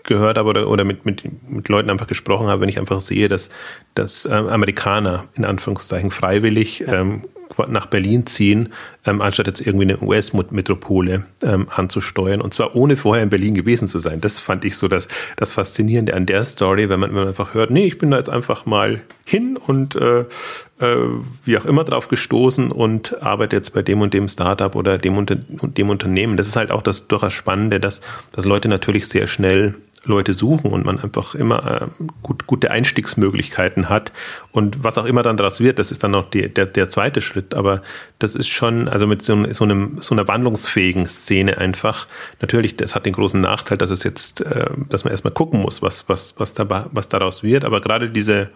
gehört 0.08 0.38
habe 0.38 0.48
oder, 0.48 0.68
oder 0.68 0.84
mit, 0.84 1.04
mit, 1.04 1.22
mit 1.48 1.68
Leuten 1.68 1.90
einfach 1.90 2.08
gesprochen 2.08 2.48
habe, 2.48 2.62
wenn 2.62 2.68
ich 2.68 2.78
einfach 2.78 3.00
sehe, 3.00 3.28
dass, 3.28 3.50
dass 3.94 4.26
ähm, 4.26 4.48
Amerikaner 4.48 5.24
in 5.34 5.44
Anführungszeichen 5.44 6.10
freiwillig 6.10 6.80
ja. 6.80 7.00
ähm, 7.00 7.24
nach 7.66 7.86
Berlin 7.86 8.26
ziehen, 8.26 8.72
ähm, 9.04 9.20
anstatt 9.20 9.46
jetzt 9.46 9.60
irgendwie 9.60 9.84
eine 9.84 10.00
US-Metropole 10.00 11.24
ähm, 11.42 11.66
anzusteuern 11.74 12.40
und 12.40 12.54
zwar 12.54 12.76
ohne 12.76 12.96
vorher 12.96 13.24
in 13.24 13.30
Berlin 13.30 13.54
gewesen 13.54 13.88
zu 13.88 13.98
sein. 13.98 14.20
Das 14.20 14.38
fand 14.38 14.64
ich 14.64 14.76
so 14.76 14.86
das, 14.86 15.08
das 15.36 15.54
Faszinierende 15.54 16.14
an 16.14 16.26
der 16.26 16.44
Story, 16.44 16.88
wenn 16.88 17.00
man, 17.00 17.10
wenn 17.10 17.16
man 17.18 17.28
einfach 17.28 17.54
hört, 17.54 17.70
nee, 17.70 17.86
ich 17.86 17.98
bin 17.98 18.10
da 18.10 18.18
jetzt 18.18 18.30
einfach 18.30 18.66
mal 18.66 19.00
hin 19.24 19.56
und 19.56 19.96
äh, 19.96 20.20
äh, 20.20 20.96
wie 21.44 21.58
auch 21.58 21.64
immer 21.64 21.84
drauf 21.84 22.08
gestoßen 22.08 22.70
und 22.70 23.20
arbeite 23.22 23.56
jetzt 23.56 23.72
bei 23.74 23.82
dem 23.82 24.00
und 24.00 24.14
dem 24.14 24.28
Startup 24.28 24.74
oder 24.76 24.98
dem 24.98 25.16
und 25.16 25.36
dem 25.48 25.90
Unternehmen. 25.90 26.36
Das 26.36 26.46
ist 26.46 26.56
halt 26.56 26.70
auch 26.70 26.82
das 26.82 27.08
durchaus 27.08 27.32
Spannende, 27.32 27.80
dass, 27.80 28.00
dass 28.32 28.44
Leute 28.44 28.68
natürlich 28.68 29.08
sehr 29.08 29.26
schnell 29.26 29.74
Leute 30.04 30.32
suchen 30.32 30.72
und 30.72 30.84
man 30.84 30.98
einfach 30.98 31.34
immer 31.34 31.82
äh, 31.82 31.86
gut, 32.22 32.46
gute 32.46 32.70
Einstiegsmöglichkeiten 32.70 33.88
hat. 33.88 34.12
Und 34.52 34.82
was 34.84 34.98
auch 34.98 35.04
immer 35.04 35.22
dann 35.22 35.36
daraus 35.36 35.60
wird, 35.60 35.78
das 35.78 35.90
ist 35.90 36.04
dann 36.04 36.12
noch 36.12 36.30
die, 36.30 36.48
der, 36.48 36.66
der 36.66 36.88
zweite 36.88 37.20
Schritt. 37.20 37.54
Aber 37.54 37.82
das 38.18 38.34
ist 38.34 38.48
schon, 38.48 38.88
also 38.88 39.06
mit 39.06 39.22
so, 39.22 39.44
so, 39.52 39.64
einem, 39.64 39.98
so 40.00 40.14
einer 40.14 40.28
wandlungsfähigen 40.28 41.06
Szene 41.06 41.58
einfach, 41.58 42.06
natürlich, 42.40 42.76
das 42.76 42.94
hat 42.94 43.06
den 43.06 43.12
großen 43.12 43.40
Nachteil, 43.40 43.78
dass 43.78 43.90
es 43.90 44.02
jetzt, 44.04 44.40
äh, 44.42 44.66
dass 44.88 45.04
man 45.04 45.10
erstmal 45.10 45.32
gucken 45.32 45.60
muss, 45.60 45.82
was, 45.82 46.08
was, 46.08 46.34
was, 46.38 46.54
da, 46.54 46.88
was 46.92 47.08
daraus 47.08 47.42
wird. 47.42 47.64
Aber 47.64 47.80
gerade 47.80 48.10
diese, 48.10 48.50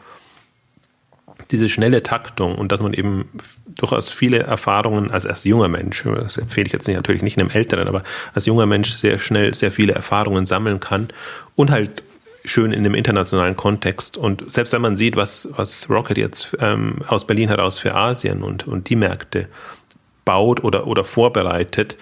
diese 1.52 1.68
schnelle 1.68 2.02
Taktung 2.02 2.56
und 2.56 2.72
dass 2.72 2.82
man 2.82 2.94
eben 2.94 3.28
durchaus 3.66 4.08
viele 4.08 4.40
Erfahrungen 4.40 5.10
als, 5.10 5.26
als 5.26 5.44
junger 5.44 5.68
Mensch, 5.68 6.04
das 6.04 6.38
empfehle 6.38 6.66
ich 6.66 6.72
jetzt 6.72 6.88
nicht, 6.88 6.96
natürlich 6.96 7.22
nicht 7.22 7.38
einem 7.38 7.50
Älteren, 7.50 7.88
aber 7.88 8.02
als 8.34 8.46
junger 8.46 8.66
Mensch 8.66 8.90
sehr 8.90 9.18
schnell 9.18 9.54
sehr 9.54 9.70
viele 9.70 9.92
Erfahrungen 9.92 10.46
sammeln 10.46 10.80
kann 10.80 11.08
und 11.54 11.70
halt 11.70 12.02
schön 12.44 12.72
in 12.72 12.80
einem 12.80 12.94
internationalen 12.94 13.56
Kontext. 13.56 14.16
Und 14.16 14.50
selbst 14.50 14.72
wenn 14.72 14.82
man 14.82 14.96
sieht, 14.96 15.16
was, 15.16 15.48
was 15.56 15.88
Rocket 15.88 16.18
jetzt 16.18 16.56
ähm, 16.60 16.96
aus 17.06 17.26
Berlin 17.26 17.48
heraus 17.48 17.78
für 17.78 17.94
Asien 17.94 18.42
und, 18.42 18.66
und 18.66 18.88
die 18.88 18.96
Märkte 18.96 19.48
baut 20.24 20.64
oder, 20.64 20.86
oder 20.86 21.04
vorbereitet, 21.04 21.96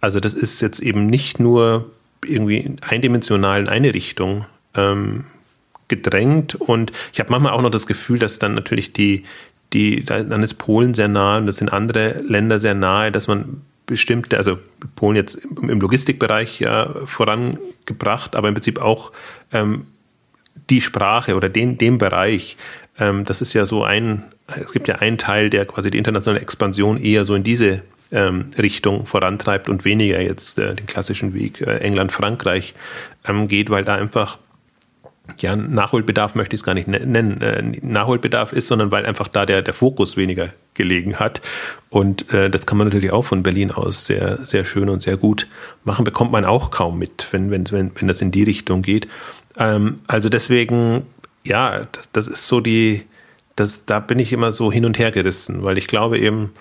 also 0.00 0.20
das 0.20 0.34
ist 0.34 0.60
jetzt 0.60 0.80
eben 0.80 1.06
nicht 1.06 1.38
nur 1.38 1.90
irgendwie 2.24 2.74
eindimensional 2.86 3.60
in 3.60 3.68
eine 3.68 3.94
Richtung 3.94 4.46
ähm, 4.74 5.26
gedrängt. 5.88 6.54
Und 6.54 6.92
ich 7.12 7.20
habe 7.20 7.30
manchmal 7.30 7.52
auch 7.52 7.62
noch 7.62 7.70
das 7.70 7.86
Gefühl, 7.86 8.18
dass 8.18 8.38
dann 8.38 8.54
natürlich 8.54 8.92
die, 8.92 9.24
die, 9.72 10.04
dann 10.04 10.42
ist 10.42 10.54
Polen 10.54 10.94
sehr 10.94 11.08
nahe 11.08 11.40
und 11.40 11.46
das 11.46 11.56
sind 11.56 11.72
andere 11.72 12.20
Länder 12.26 12.58
sehr 12.58 12.74
nahe, 12.74 13.10
dass 13.10 13.28
man 13.28 13.62
bestimmte, 13.86 14.38
also 14.38 14.58
Polen 14.96 15.16
jetzt 15.16 15.36
im 15.44 15.80
Logistikbereich 15.80 16.60
ja 16.60 16.88
vorangebracht, 17.04 18.34
aber 18.34 18.48
im 18.48 18.54
Prinzip 18.54 18.80
auch 18.80 19.12
ähm, 19.52 19.86
die 20.70 20.80
Sprache 20.80 21.34
oder 21.34 21.48
den, 21.48 21.76
den 21.76 21.98
Bereich, 21.98 22.56
ähm, 22.98 23.24
das 23.24 23.40
ist 23.40 23.52
ja 23.52 23.66
so 23.66 23.84
ein, 23.84 24.24
es 24.46 24.72
gibt 24.72 24.88
ja 24.88 24.96
einen 24.96 25.18
Teil, 25.18 25.50
der 25.50 25.66
quasi 25.66 25.90
die 25.90 25.98
internationale 25.98 26.40
Expansion 26.40 27.00
eher 27.00 27.24
so 27.24 27.34
in 27.34 27.42
diese 27.42 27.82
ähm, 28.12 28.46
Richtung 28.58 29.06
vorantreibt 29.06 29.68
und 29.68 29.84
weniger 29.84 30.20
jetzt 30.20 30.58
äh, 30.58 30.74
den 30.74 30.86
klassischen 30.86 31.34
Weg 31.34 31.60
äh, 31.60 31.78
England-Frankreich 31.78 32.74
ähm, 33.26 33.48
geht, 33.48 33.70
weil 33.70 33.84
da 33.84 33.96
einfach 33.96 34.38
ja, 35.38 35.56
Nachholbedarf 35.56 36.34
möchte 36.34 36.54
ich 36.54 36.60
es 36.60 36.64
gar 36.64 36.74
nicht 36.74 36.86
nennen, 36.86 37.40
äh, 37.40 37.62
Nachholbedarf 37.80 38.52
ist, 38.52 38.68
sondern 38.68 38.90
weil 38.90 39.06
einfach 39.06 39.28
da 39.28 39.46
der, 39.46 39.62
der 39.62 39.74
Fokus 39.74 40.16
weniger 40.16 40.50
gelegen 40.74 41.16
hat. 41.18 41.40
Und 41.88 42.32
äh, 42.32 42.50
das 42.50 42.66
kann 42.66 42.76
man 42.76 42.88
natürlich 42.88 43.10
auch 43.10 43.24
von 43.24 43.42
Berlin 43.42 43.70
aus 43.70 44.06
sehr, 44.06 44.44
sehr 44.44 44.64
schön 44.64 44.88
und 44.88 45.02
sehr 45.02 45.16
gut 45.16 45.48
machen. 45.84 46.04
Bekommt 46.04 46.30
man 46.30 46.44
auch 46.44 46.70
kaum 46.70 46.98
mit, 46.98 47.26
wenn, 47.30 47.50
wenn, 47.50 47.70
wenn, 47.70 47.92
wenn 47.94 48.08
das 48.08 48.20
in 48.20 48.32
die 48.32 48.42
Richtung 48.42 48.82
geht. 48.82 49.08
Ähm, 49.56 50.00
also 50.06 50.28
deswegen, 50.28 51.06
ja, 51.44 51.86
das, 51.92 52.12
das 52.12 52.28
ist 52.28 52.46
so 52.46 52.60
die, 52.60 53.04
das, 53.56 53.86
da 53.86 54.00
bin 54.00 54.18
ich 54.18 54.32
immer 54.32 54.52
so 54.52 54.70
hin 54.70 54.84
und 54.84 54.98
her 54.98 55.10
gerissen, 55.10 55.62
weil 55.62 55.78
ich 55.78 55.86
glaube 55.86 56.18
eben, 56.18 56.52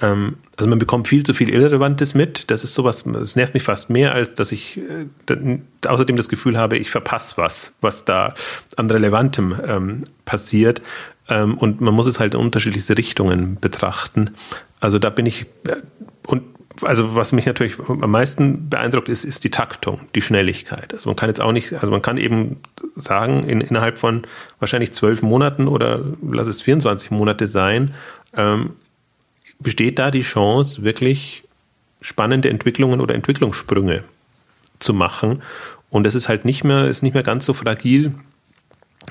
also 0.00 0.68
man 0.68 0.78
bekommt 0.78 1.08
viel 1.08 1.24
zu 1.24 1.34
viel 1.34 1.48
Irrelevantes 1.48 2.14
mit. 2.14 2.50
Das 2.50 2.64
ist 2.64 2.74
sowas, 2.74 3.04
das 3.06 3.36
nervt 3.36 3.54
mich 3.54 3.62
fast 3.62 3.90
mehr, 3.90 4.12
als 4.12 4.34
dass 4.34 4.52
ich 4.52 4.78
äh, 4.78 5.58
außerdem 5.86 6.16
das 6.16 6.28
Gefühl 6.28 6.58
habe, 6.58 6.76
ich 6.76 6.90
verpasse 6.90 7.36
was, 7.36 7.76
was 7.80 8.04
da 8.04 8.34
an 8.76 8.90
Relevantem 8.90 9.54
ähm, 9.66 10.04
passiert. 10.24 10.82
Ähm, 11.28 11.56
und 11.56 11.80
man 11.80 11.94
muss 11.94 12.06
es 12.06 12.20
halt 12.20 12.34
in 12.34 12.40
unterschiedlichste 12.40 12.98
Richtungen 12.98 13.58
betrachten. 13.60 14.30
Also 14.80 14.98
da 14.98 15.10
bin 15.10 15.26
ich, 15.26 15.46
äh, 15.68 15.76
und 16.26 16.42
also 16.82 17.14
was 17.14 17.32
mich 17.32 17.46
natürlich 17.46 17.78
am 17.88 18.10
meisten 18.10 18.68
beeindruckt 18.68 19.08
ist, 19.08 19.24
ist 19.24 19.44
die 19.44 19.50
Taktung, 19.50 20.00
die 20.14 20.22
Schnelligkeit. 20.22 20.92
Also 20.92 21.08
man 21.08 21.16
kann 21.16 21.28
jetzt 21.28 21.40
auch 21.40 21.52
nicht, 21.52 21.72
also 21.72 21.90
man 21.90 22.02
kann 22.02 22.16
eben 22.16 22.56
sagen, 22.96 23.44
in, 23.44 23.60
innerhalb 23.60 23.98
von 23.98 24.22
wahrscheinlich 24.58 24.92
zwölf 24.92 25.22
Monaten 25.22 25.68
oder 25.68 26.02
lass 26.20 26.48
es 26.48 26.62
24 26.62 27.12
Monate 27.12 27.46
sein, 27.46 27.94
ähm, 28.36 28.70
besteht 29.58 29.98
da 29.98 30.10
die 30.10 30.22
Chance, 30.22 30.82
wirklich 30.82 31.44
spannende 32.00 32.50
Entwicklungen 32.50 33.00
oder 33.00 33.14
Entwicklungssprünge 33.14 34.04
zu 34.78 34.92
machen. 34.92 35.42
Und 35.90 36.06
es 36.06 36.14
ist 36.14 36.28
halt 36.28 36.44
nicht 36.44 36.64
mehr, 36.64 36.86
ist 36.86 37.02
nicht 37.02 37.14
mehr 37.14 37.22
ganz 37.22 37.46
so 37.46 37.54
fragil, 37.54 38.14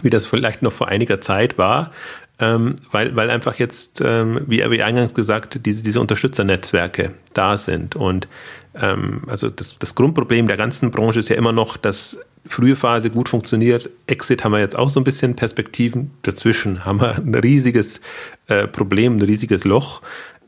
wie 0.01 0.09
das 0.09 0.25
vielleicht 0.25 0.61
noch 0.61 0.73
vor 0.73 0.89
einiger 0.89 1.21
Zeit 1.21 1.57
war, 1.57 1.91
ähm, 2.39 2.75
weil, 2.91 3.15
weil 3.15 3.29
einfach 3.29 3.55
jetzt, 3.55 4.01
ähm, 4.03 4.41
wie, 4.47 4.59
wie 4.69 4.83
eingangs 4.83 5.13
gesagt, 5.13 5.65
diese, 5.65 5.83
diese 5.83 6.01
Unterstützernetzwerke 6.01 7.11
da 7.33 7.57
sind. 7.57 7.95
Und 7.95 8.27
ähm, 8.75 9.23
also 9.27 9.49
das, 9.49 9.77
das 9.79 9.95
Grundproblem 9.95 10.47
der 10.47 10.57
ganzen 10.57 10.91
Branche 10.91 11.19
ist 11.19 11.29
ja 11.29 11.35
immer 11.35 11.51
noch, 11.51 11.77
dass 11.77 12.19
frühe 12.45 12.75
Phase 12.75 13.09
gut 13.09 13.29
funktioniert. 13.29 13.89
Exit 14.07 14.43
haben 14.43 14.51
wir 14.51 14.59
jetzt 14.59 14.75
auch 14.75 14.89
so 14.89 14.99
ein 14.99 15.03
bisschen 15.03 15.35
Perspektiven. 15.35 16.11
Dazwischen 16.23 16.85
haben 16.85 16.99
wir 16.99 17.15
ein 17.15 17.35
riesiges 17.35 18.01
äh, 18.47 18.67
Problem, 18.67 19.17
ein 19.17 19.21
riesiges 19.21 19.63
Loch. 19.63 20.01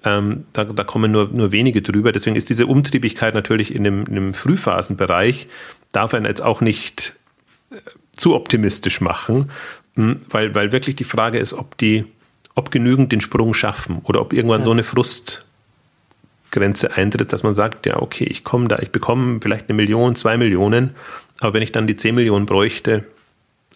Ähm, 0.05 0.45
da, 0.53 0.63
da 0.65 0.83
kommen 0.83 1.11
nur, 1.11 1.29
nur 1.29 1.51
wenige 1.51 1.81
drüber. 1.81 2.11
Deswegen 2.11 2.35
ist 2.35 2.49
diese 2.49 2.67
Umtriebigkeit 2.67 3.33
natürlich 3.33 3.73
in 3.73 3.83
dem, 3.83 4.05
in 4.05 4.13
dem 4.13 4.33
Frühphasenbereich, 4.35 5.47
darf 5.91 6.13
man 6.13 6.25
jetzt 6.25 6.43
auch 6.43 6.61
nicht 6.61 7.15
äh, 7.71 7.77
zu 8.11 8.35
optimistisch 8.35 9.01
machen, 9.01 9.49
hm, 9.95 10.21
weil, 10.29 10.53
weil 10.53 10.71
wirklich 10.71 10.95
die 10.95 11.03
Frage 11.03 11.39
ist, 11.39 11.53
ob 11.53 11.77
die, 11.77 12.05
ob 12.53 12.69
genügend 12.69 13.11
den 13.11 13.21
Sprung 13.21 13.55
schaffen 13.55 14.01
oder 14.03 14.21
ob 14.21 14.31
irgendwann 14.31 14.61
ja. 14.61 14.65
so 14.65 14.71
eine 14.71 14.83
Frustgrenze 14.83 15.45
eintritt, 16.95 17.33
dass 17.33 17.41
man 17.41 17.55
sagt, 17.55 17.87
ja, 17.87 17.99
okay, 17.99 18.25
ich 18.25 18.43
komme 18.43 18.67
da, 18.67 18.77
ich 18.79 18.91
bekomme 18.91 19.39
vielleicht 19.41 19.69
eine 19.69 19.75
Million, 19.75 20.15
zwei 20.15 20.37
Millionen, 20.37 20.95
aber 21.39 21.55
wenn 21.55 21.63
ich 21.63 21.71
dann 21.71 21.87
die 21.87 21.95
zehn 21.95 22.13
Millionen 22.13 22.45
bräuchte, 22.45 23.05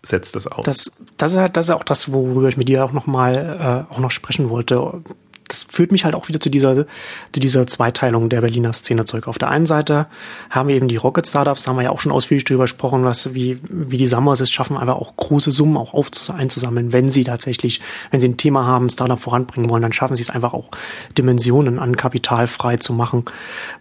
setzt 0.04 0.36
das 0.36 0.46
aus. 0.48 0.64
Das, 0.64 0.92
das, 1.18 1.32
ist, 1.34 1.38
halt, 1.40 1.58
das 1.58 1.66
ist 1.66 1.72
auch 1.72 1.84
das, 1.84 2.12
worüber 2.14 2.48
ich 2.48 2.56
mit 2.56 2.70
dir 2.70 2.86
auch 2.86 2.94
noch 2.94 3.08
mal 3.08 3.88
äh, 3.90 3.94
auch 3.94 4.00
noch 4.00 4.12
sprechen 4.12 4.50
wollte 4.50 5.02
das 5.50 5.66
führt 5.70 5.92
mich 5.92 6.06
halt 6.06 6.16
auch 6.16 6.28
wieder 6.28 6.40
zu 6.40 6.50
dieser, 6.50 6.76
zu 6.76 7.40
dieser 7.40 7.68
Zweiteilung 7.68 8.30
der 8.30 8.42
Berliner 8.42 8.74
Szene 8.74 9.06
zurück. 9.06 9.28
Auf 9.28 9.38
der 9.38 9.50
einen 9.50 9.66
Seite 9.66 10.08
haben 10.50 10.70
wir 10.70 10.76
eben 10.76 10.88
die 10.88 10.96
Rocket 10.96 11.28
Startups, 11.28 11.64
da 11.64 11.70
haben 11.70 11.78
wir 11.78 11.84
ja 11.84 11.90
auch 11.90 12.00
schon 12.00 12.12
ausführlich 12.12 12.46
drüber 12.46 12.64
gesprochen, 12.64 13.04
was, 13.04 13.34
wie, 13.34 13.60
wie 13.70 13.98
die 13.98 14.08
Summers 14.08 14.40
es 14.40 14.52
schaffen, 14.52 14.78
einfach 14.78 14.96
auch 14.96 15.18
große 15.18 15.52
Summen 15.52 15.76
auch 15.78 15.94
einzusammeln, 16.30 16.94
wenn 16.94 17.10
sie 17.10 17.24
tatsächlich, 17.24 17.82
wenn 18.12 18.22
sie 18.22 18.30
ein 18.30 18.38
Thema 18.38 18.66
haben, 18.66 18.90
Startup 18.90 19.20
voranbringen 19.20 19.70
wollen, 19.70 19.82
dann 19.82 19.94
schaffen 19.94 20.16
sie 20.16 20.22
es 20.22 20.30
einfach 20.30 20.54
auch 20.54 20.70
Dimensionen 21.18 21.80
an 21.80 21.96
Kapital 21.96 22.48
frei 22.48 22.78
zu 22.78 22.94
machen, 22.94 23.26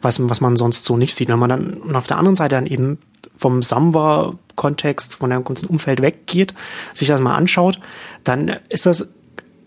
was, 0.00 0.26
was 0.28 0.40
man 0.40 0.56
sonst 0.56 0.84
so 0.84 0.96
nicht 0.96 1.14
sieht. 1.14 1.28
Wenn 1.28 1.38
man 1.38 1.50
dann, 1.50 1.74
und 1.74 1.96
auf 1.96 2.06
der 2.06 2.18
anderen 2.18 2.36
Seite 2.36 2.56
dann 2.56 2.66
eben 2.66 2.98
vom 3.36 3.62
Samba-Kontext, 3.62 5.14
von 5.14 5.30
dem 5.30 5.44
ganzen 5.44 5.66
Umfeld 5.66 6.02
weggeht, 6.02 6.54
sich 6.94 7.08
das 7.08 7.20
mal 7.20 7.36
anschaut, 7.36 7.80
dann 8.24 8.56
ist 8.68 8.86
das 8.86 9.08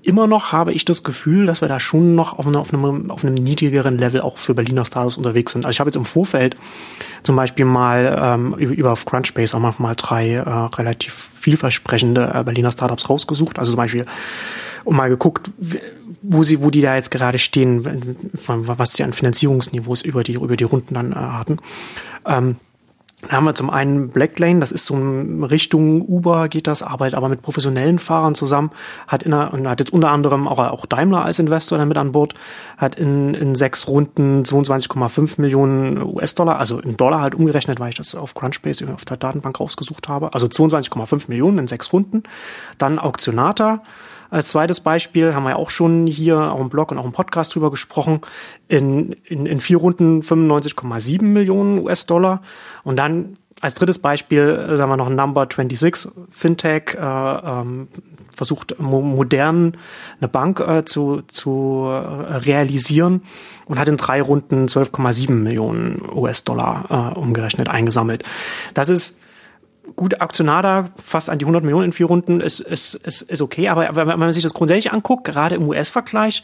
immer 0.04 0.28
noch 0.28 0.52
habe 0.52 0.74
ich 0.74 0.86
das 0.86 1.04
Gefühl, 1.04 1.46
dass 1.46 1.62
wir 1.62 1.68
da 1.68 1.80
schon 1.80 2.16
noch 2.16 2.38
auf, 2.38 2.48
eine, 2.48 2.60
auf, 2.60 2.74
einem, 2.74 3.12
auf 3.12 3.24
einem 3.24 3.36
niedrigeren 3.36 3.98
Level 3.98 4.22
auch 4.22 4.38
für 4.38 4.54
Berliner 4.54 4.86
Startups 4.86 5.18
unterwegs 5.18 5.52
sind. 5.52 5.66
Also 5.66 5.76
ich 5.76 5.80
habe 5.80 5.90
jetzt 5.90 5.96
im 5.96 6.06
Vorfeld 6.06 6.56
zum 7.24 7.36
Beispiel 7.36 7.66
mal 7.66 8.18
ähm, 8.20 8.54
über 8.56 8.92
auf 8.92 9.06
Crunchbase 9.06 9.56
auch 9.56 9.80
mal 9.80 9.96
drei 9.96 10.34
äh, 10.34 10.42
relativ 10.42 11.14
vielversprechende 11.14 12.32
äh, 12.34 12.44
Berliner 12.44 12.72
Startups 12.72 13.10
rausgesucht. 13.10 13.60
Also 13.60 13.72
zum 13.72 13.78
Beispiel 13.78 14.06
und 14.84 14.96
mal 14.96 15.10
geguckt, 15.10 15.52
wo 16.22 16.44
sie, 16.44 16.62
wo 16.62 16.70
die 16.70 16.82
da 16.82 16.96
jetzt 16.96 17.12
gerade 17.12 17.40
stehen, 17.40 18.18
was 18.48 18.94
sie 18.94 19.04
an 19.04 19.14
Finanzierungsniveaus 19.14 20.02
über 20.02 20.24
die 20.24 20.34
über 20.34 20.58
die 20.58 20.64
Runden 20.64 20.96
dann 20.96 21.12
äh, 21.12 21.16
hatten. 21.16 21.58
Ähm, 22.26 22.56
da 23.28 23.34
haben 23.34 23.46
wir 23.46 23.54
zum 23.54 23.70
einen 23.70 24.10
Blacklane, 24.10 24.60
das 24.60 24.72
ist 24.72 24.86
so 24.88 24.96
in 24.96 25.44
Richtung 25.44 26.02
Uber 26.02 26.50
geht 26.50 26.66
das, 26.66 26.82
arbeitet 26.82 27.16
aber 27.16 27.30
mit 27.30 27.42
professionellen 27.42 28.00
Fahrern 28.00 28.34
zusammen, 28.34 28.72
hat, 29.08 29.24
in 29.24 29.36
hat 29.36 29.80
jetzt 29.80 29.94
unter 29.94 30.10
anderem 30.10 30.48
auch, 30.48 30.58
auch 30.58 30.86
Daimler 30.88 31.24
als 31.24 31.38
Investor 31.38 31.78
damit 31.78 31.98
an 31.98 32.14
Bord, 32.14 32.34
hat 32.78 32.96
in, 32.96 33.36
in 33.36 33.54
sechs 33.54 33.88
Runden 33.88 34.42
22,5 34.44 35.40
Millionen 35.40 36.02
US-Dollar, 36.02 36.58
also 36.58 36.80
in 36.80 36.98
Dollar 36.98 37.22
halt 37.22 37.36
umgerechnet, 37.36 37.80
weil 37.80 37.90
ich 37.90 37.96
das 37.96 38.16
auf 38.16 38.34
Crunchbase 38.34 38.88
auf 38.92 39.06
der 39.06 39.18
Datenbank 39.18 39.60
rausgesucht 39.60 40.10
habe, 40.10 40.34
also 40.34 40.48
22,5 40.48 41.26
Millionen 41.28 41.60
in 41.60 41.68
sechs 41.68 41.94
Runden. 41.94 42.24
Dann 42.80 42.98
Auktionata, 42.98 43.84
als 44.32 44.48
zweites 44.48 44.80
Beispiel 44.80 45.36
haben 45.36 45.44
wir 45.44 45.58
auch 45.58 45.70
schon 45.70 46.08
hier 46.08 46.40
auch 46.40 46.62
im 46.62 46.70
Blog 46.70 46.92
und 46.92 46.98
auch 46.98 47.06
im 47.06 47.12
Podcast 47.12 47.54
drüber 47.54 47.70
gesprochen. 47.70 48.22
In, 48.70 49.12
in, 49.26 49.46
in 49.46 49.60
vier 49.60 49.78
Runden 49.78 50.22
95,7 50.22 51.22
Millionen 51.22 51.80
US-Dollar. 51.80 52.42
Und 52.84 52.96
dann 52.96 53.38
als 53.60 53.74
drittes 53.74 54.00
Beispiel 54.00 54.68
äh, 54.70 54.78
sagen 54.78 54.90
wir 54.90 54.98
noch 54.98 55.10
Number 55.10 55.48
26 55.50 56.12
Fintech 56.30 56.96
äh, 56.96 57.00
ähm, 57.00 57.90
versucht 58.34 58.80
mo 58.80 59.02
modern 59.02 59.78
eine 60.20 60.30
Bank 60.30 60.62
äh, 60.62 60.86
zu, 60.86 61.24
zu 61.24 61.90
äh, 61.90 62.36
realisieren 62.38 63.22
und 63.66 63.78
hat 63.78 63.90
in 63.90 63.98
drei 63.98 64.22
Runden 64.22 64.68
12,7 64.68 65.32
Millionen 65.32 66.02
US-Dollar 66.14 67.14
äh, 67.16 67.20
umgerechnet 67.20 67.68
eingesammelt. 67.68 68.24
Das 68.74 68.88
ist 68.88 69.20
gut, 69.96 70.22
Aktionada 70.22 70.90
fast 71.04 71.30
an 71.30 71.40
die 71.40 71.46
100 71.46 71.64
Millionen 71.64 71.86
in 71.86 71.94
vier 71.94 72.08
Runden 72.08 72.42
ist, 72.42 72.60
ist, 72.60 72.96
ist, 72.96 73.24
ist 73.24 73.42
okay, 73.42 73.70
aber 73.70 73.96
wenn 73.96 74.20
man 74.20 74.34
sich 74.34 74.44
das 74.44 74.54
grundsätzlich 74.54 74.92
anguckt, 74.92 75.24
gerade 75.24 75.56
im 75.56 75.68
US-Vergleich 75.68 76.44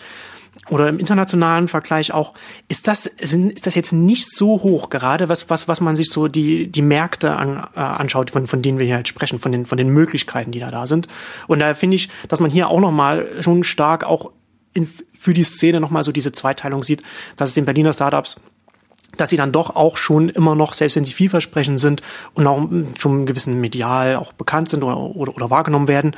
oder 0.69 0.89
im 0.89 0.99
internationalen 0.99 1.67
Vergleich 1.67 2.13
auch, 2.13 2.33
ist 2.67 2.87
das, 2.87 3.03
sind, 3.21 3.53
ist 3.53 3.67
das 3.67 3.75
jetzt 3.75 3.93
nicht 3.93 4.29
so 4.29 4.63
hoch, 4.63 4.89
gerade 4.89 5.29
was, 5.29 5.49
was, 5.49 5.67
was 5.67 5.81
man 5.81 5.95
sich 5.95 6.09
so 6.09 6.27
die, 6.27 6.71
die 6.71 6.81
Märkte 6.81 7.35
an, 7.35 7.67
äh, 7.75 7.79
anschaut, 7.79 8.31
von, 8.31 8.47
von 8.47 8.61
denen 8.61 8.79
wir 8.79 8.85
hier 8.85 8.95
halt 8.95 9.07
sprechen, 9.07 9.39
von 9.39 9.51
den, 9.51 9.65
von 9.65 9.77
den 9.77 9.89
Möglichkeiten, 9.89 10.51
die 10.51 10.59
da 10.59 10.71
da 10.71 10.87
sind. 10.87 11.07
Und 11.47 11.59
da 11.59 11.73
finde 11.73 11.95
ich, 11.95 12.09
dass 12.27 12.39
man 12.39 12.51
hier 12.51 12.69
auch 12.69 12.79
nochmal 12.79 13.27
schon 13.41 13.63
stark 13.63 14.03
auch 14.03 14.31
in, 14.73 14.87
für 15.17 15.33
die 15.33 15.43
Szene 15.43 15.79
nochmal 15.79 16.03
so 16.03 16.11
diese 16.11 16.31
Zweiteilung 16.31 16.83
sieht, 16.83 17.03
dass 17.35 17.49
es 17.49 17.55
den 17.55 17.65
Berliner 17.65 17.93
Startups 17.93 18.41
dass 19.17 19.29
sie 19.29 19.37
dann 19.37 19.51
doch 19.51 19.75
auch 19.75 19.97
schon 19.97 20.29
immer 20.29 20.55
noch, 20.55 20.73
selbst 20.73 20.95
wenn 20.95 21.03
sie 21.03 21.13
vielversprechend 21.13 21.79
sind 21.79 22.01
und 22.33 22.47
auch 22.47 22.67
schon 22.97 23.25
gewissen 23.25 23.59
medial 23.59 24.15
auch 24.15 24.33
bekannt 24.33 24.69
sind 24.69 24.83
oder, 24.83 24.97
oder, 24.97 25.35
oder 25.35 25.49
wahrgenommen 25.49 25.87
werden, 25.87 26.15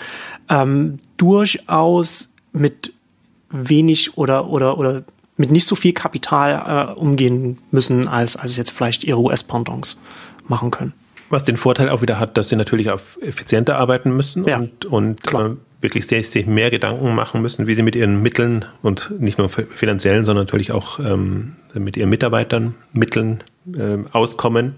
ähm, 0.50 1.00
durchaus 1.18 2.30
mit 2.52 2.93
wenig 3.50 4.18
oder, 4.18 4.50
oder, 4.50 4.78
oder 4.78 5.04
mit 5.38 5.52
nicht 5.52 5.68
so 5.68 5.76
viel 5.76 5.93
Kapital 5.93 6.89
äh, 6.89 7.00
umgehen 7.00 7.58
müssen, 7.72 8.08
als, 8.08 8.36
als 8.36 8.58
jetzt 8.58 8.72
vielleicht 8.72 9.04
ihre 9.04 9.20
US-Pendants 9.20 9.97
machen 10.47 10.72
können. 10.72 10.93
Was 11.30 11.43
den 11.43 11.58
Vorteil 11.58 11.89
auch 11.89 12.02
wieder 12.02 12.20
hat, 12.20 12.38
dass 12.38 12.50
sie 12.50 12.56
natürlich 12.56 12.89
auf 12.89 13.18
effizienter 13.22 13.78
arbeiten 13.78 14.16
müssen 14.16 14.45
ja, 14.45 14.58
und, 14.58 14.86
und 14.86 15.34
äh, 15.34 15.56
wirklich 15.82 16.07
sehr, 16.07 16.23
sich 16.23 16.45
mehr 16.45 16.71
Gedanken 16.71 17.15
machen 17.15 17.41
müssen, 17.41 17.67
wie 17.67 17.73
sie 17.73 17.84
mit 17.84 17.95
ihren 17.95 18.21
Mitteln 18.21 18.65
und 18.82 19.11
nicht 19.19 19.38
nur 19.38 19.49
finanziellen, 19.49 20.25
sondern 20.25 20.45
natürlich 20.45 20.71
auch 20.71 20.99
ähm, 20.99 21.55
mit 21.73 21.95
ihren 21.95 22.09
Mitarbeitern 22.09 22.75
Mitteln 22.91 23.43
äh, 23.77 23.97
auskommen 24.11 24.75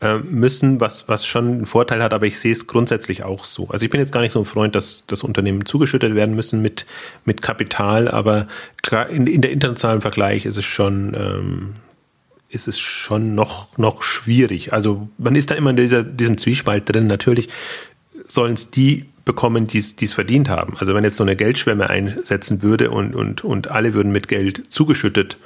äh, 0.00 0.18
müssen, 0.18 0.80
was, 0.80 1.08
was 1.08 1.26
schon 1.26 1.46
einen 1.46 1.66
Vorteil 1.66 2.02
hat, 2.02 2.12
aber 2.12 2.26
ich 2.26 2.38
sehe 2.38 2.52
es 2.52 2.66
grundsätzlich 2.66 3.22
auch 3.22 3.44
so. 3.44 3.68
Also 3.68 3.84
ich 3.84 3.90
bin 3.90 4.00
jetzt 4.00 4.12
gar 4.12 4.20
nicht 4.20 4.32
so 4.32 4.40
ein 4.40 4.44
Freund, 4.44 4.74
dass 4.74 5.06
das 5.06 5.22
Unternehmen 5.22 5.64
zugeschüttet 5.64 6.14
werden 6.14 6.34
müssen 6.34 6.60
mit, 6.60 6.84
mit 7.24 7.40
Kapital, 7.40 8.08
aber 8.08 8.46
klar, 8.82 9.08
in, 9.08 9.26
in 9.26 9.40
der 9.40 9.50
internationalen 9.50 10.02
Vergleich 10.02 10.44
ist 10.44 10.58
es 10.58 10.64
schon, 10.66 11.14
ähm, 11.14 11.74
ist 12.50 12.68
es 12.68 12.78
schon 12.78 13.34
noch, 13.34 13.78
noch 13.78 14.02
schwierig. 14.02 14.74
Also 14.74 15.08
man 15.16 15.36
ist 15.36 15.50
da 15.50 15.54
immer 15.54 15.70
in 15.70 15.76
dieser, 15.76 16.04
diesem 16.04 16.36
Zwiespalt 16.36 16.92
drin. 16.92 17.06
Natürlich 17.06 17.48
sollen 18.26 18.54
es 18.54 18.70
die 18.70 19.06
bekommen, 19.24 19.66
die 19.66 19.78
es 19.78 20.12
verdient 20.12 20.48
haben. 20.48 20.76
Also 20.78 20.94
wenn 20.94 21.04
jetzt 21.04 21.16
so 21.16 21.24
eine 21.24 21.36
Geldschwemme 21.36 21.88
einsetzen 21.88 22.62
würde 22.62 22.90
und, 22.90 23.14
und, 23.14 23.42
und 23.42 23.70
alle 23.70 23.94
würden 23.94 24.12
mit 24.12 24.28
Geld 24.28 24.70
zugeschüttet 24.70 25.38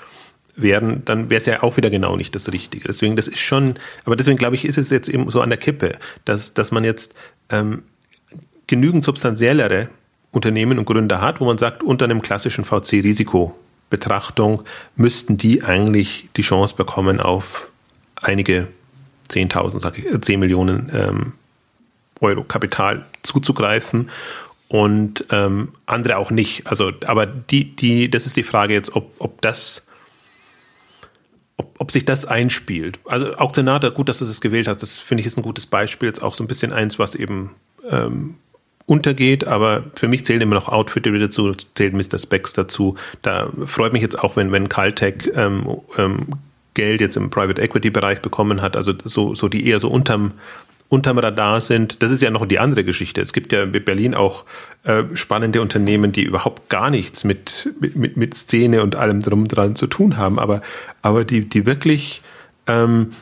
werden, 0.56 1.02
dann 1.04 1.30
wäre 1.30 1.38
es 1.38 1.46
ja 1.46 1.62
auch 1.62 1.76
wieder 1.76 1.90
genau 1.90 2.16
nicht 2.16 2.34
das 2.34 2.52
Richtige. 2.52 2.88
Deswegen, 2.88 3.14
das 3.14 3.28
ist 3.28 3.38
schon, 3.38 3.74
aber 4.04 4.16
deswegen 4.16 4.36
glaube 4.36 4.56
ich, 4.56 4.64
ist 4.64 4.78
es 4.78 4.90
jetzt 4.90 5.08
eben 5.08 5.30
so 5.30 5.40
an 5.40 5.50
der 5.50 5.58
Kippe, 5.58 5.92
dass, 6.24 6.54
dass 6.54 6.72
man 6.72 6.82
jetzt 6.82 7.14
ähm, 7.50 7.82
genügend 8.66 9.04
substanziellere 9.04 9.88
Unternehmen 10.32 10.78
und 10.78 10.84
Gründer 10.84 11.20
hat, 11.20 11.40
wo 11.40 11.44
man 11.44 11.58
sagt, 11.58 11.82
unter 11.82 12.04
einem 12.04 12.20
klassischen 12.20 12.64
VC-Risikobetrachtung 12.64 14.64
müssten 14.96 15.36
die 15.36 15.62
eigentlich 15.62 16.28
die 16.36 16.42
Chance 16.42 16.74
bekommen 16.76 17.20
auf 17.20 17.68
einige 18.16 18.66
10.000, 19.30 19.80
sage 19.80 20.02
ich, 20.02 20.20
10 20.20 20.40
Millionen 20.40 20.90
ähm, 20.92 21.32
Euro 22.20 22.44
Kapital 22.44 23.04
zuzugreifen 23.22 24.10
und 24.68 25.24
ähm, 25.30 25.68
andere 25.86 26.18
auch 26.18 26.30
nicht. 26.30 26.66
Also, 26.66 26.92
aber 27.06 27.26
die, 27.26 27.74
die, 27.76 28.10
das 28.10 28.26
ist 28.26 28.36
die 28.36 28.42
Frage 28.42 28.74
jetzt, 28.74 28.94
ob, 28.94 29.12
ob 29.18 29.40
das, 29.40 29.86
ob, 31.56 31.74
ob 31.78 31.90
sich 31.90 32.04
das 32.04 32.26
einspielt. 32.26 32.98
Also 33.06 33.36
Auktionator, 33.36 33.90
gut, 33.90 34.08
dass 34.08 34.18
du 34.18 34.26
das 34.26 34.40
gewählt 34.40 34.68
hast, 34.68 34.82
das 34.82 34.94
finde 34.96 35.22
ich 35.22 35.26
ist 35.26 35.38
ein 35.38 35.42
gutes 35.42 35.66
Beispiel, 35.66 36.08
jetzt 36.08 36.22
auch 36.22 36.34
so 36.34 36.44
ein 36.44 36.48
bisschen 36.48 36.72
eins, 36.72 36.98
was 36.98 37.14
eben 37.14 37.50
ähm, 37.90 38.36
untergeht, 38.88 39.46
aber 39.46 39.84
für 39.94 40.08
mich 40.08 40.24
zählen 40.24 40.40
immer 40.40 40.54
noch 40.54 40.68
wieder 40.94 41.18
dazu, 41.18 41.52
zählt 41.74 41.94
Mr. 41.94 42.18
Specs 42.18 42.54
dazu. 42.54 42.96
Da 43.22 43.50
freut 43.66 43.92
mich 43.92 44.02
jetzt 44.02 44.18
auch, 44.18 44.36
wenn, 44.36 44.50
wenn 44.50 44.68
Caltech 44.68 45.30
ähm, 45.34 45.66
ähm, 45.98 46.26
Geld 46.72 47.00
jetzt 47.00 47.16
im 47.16 47.28
Private 47.28 47.60
Equity 47.60 47.90
Bereich 47.90 48.20
bekommen 48.20 48.62
hat, 48.62 48.76
also 48.76 48.94
so, 49.04 49.34
so 49.34 49.48
die 49.48 49.66
eher 49.66 49.78
so 49.78 49.88
unterm, 49.88 50.32
unterm 50.88 51.18
Radar 51.18 51.60
sind. 51.60 52.02
Das 52.02 52.10
ist 52.10 52.22
ja 52.22 52.30
noch 52.30 52.46
die 52.46 52.58
andere 52.58 52.84
Geschichte. 52.84 53.20
Es 53.20 53.32
gibt 53.32 53.52
ja 53.52 53.64
in 53.64 53.72
Berlin 53.72 54.14
auch 54.14 54.44
äh, 54.84 55.04
spannende 55.14 55.60
Unternehmen, 55.60 56.12
die 56.12 56.22
überhaupt 56.22 56.68
gar 56.70 56.90
nichts 56.90 57.24
mit, 57.24 57.72
mit, 57.80 58.16
mit 58.16 58.34
Szene 58.34 58.82
und 58.82 58.96
allem 58.96 59.20
drum 59.20 59.46
dran 59.46 59.76
zu 59.76 59.86
tun 59.86 60.16
haben, 60.16 60.38
aber, 60.38 60.62
aber 61.02 61.24
die, 61.24 61.48
die 61.48 61.66
wirklich 61.66 62.22
ähm, 62.66 63.12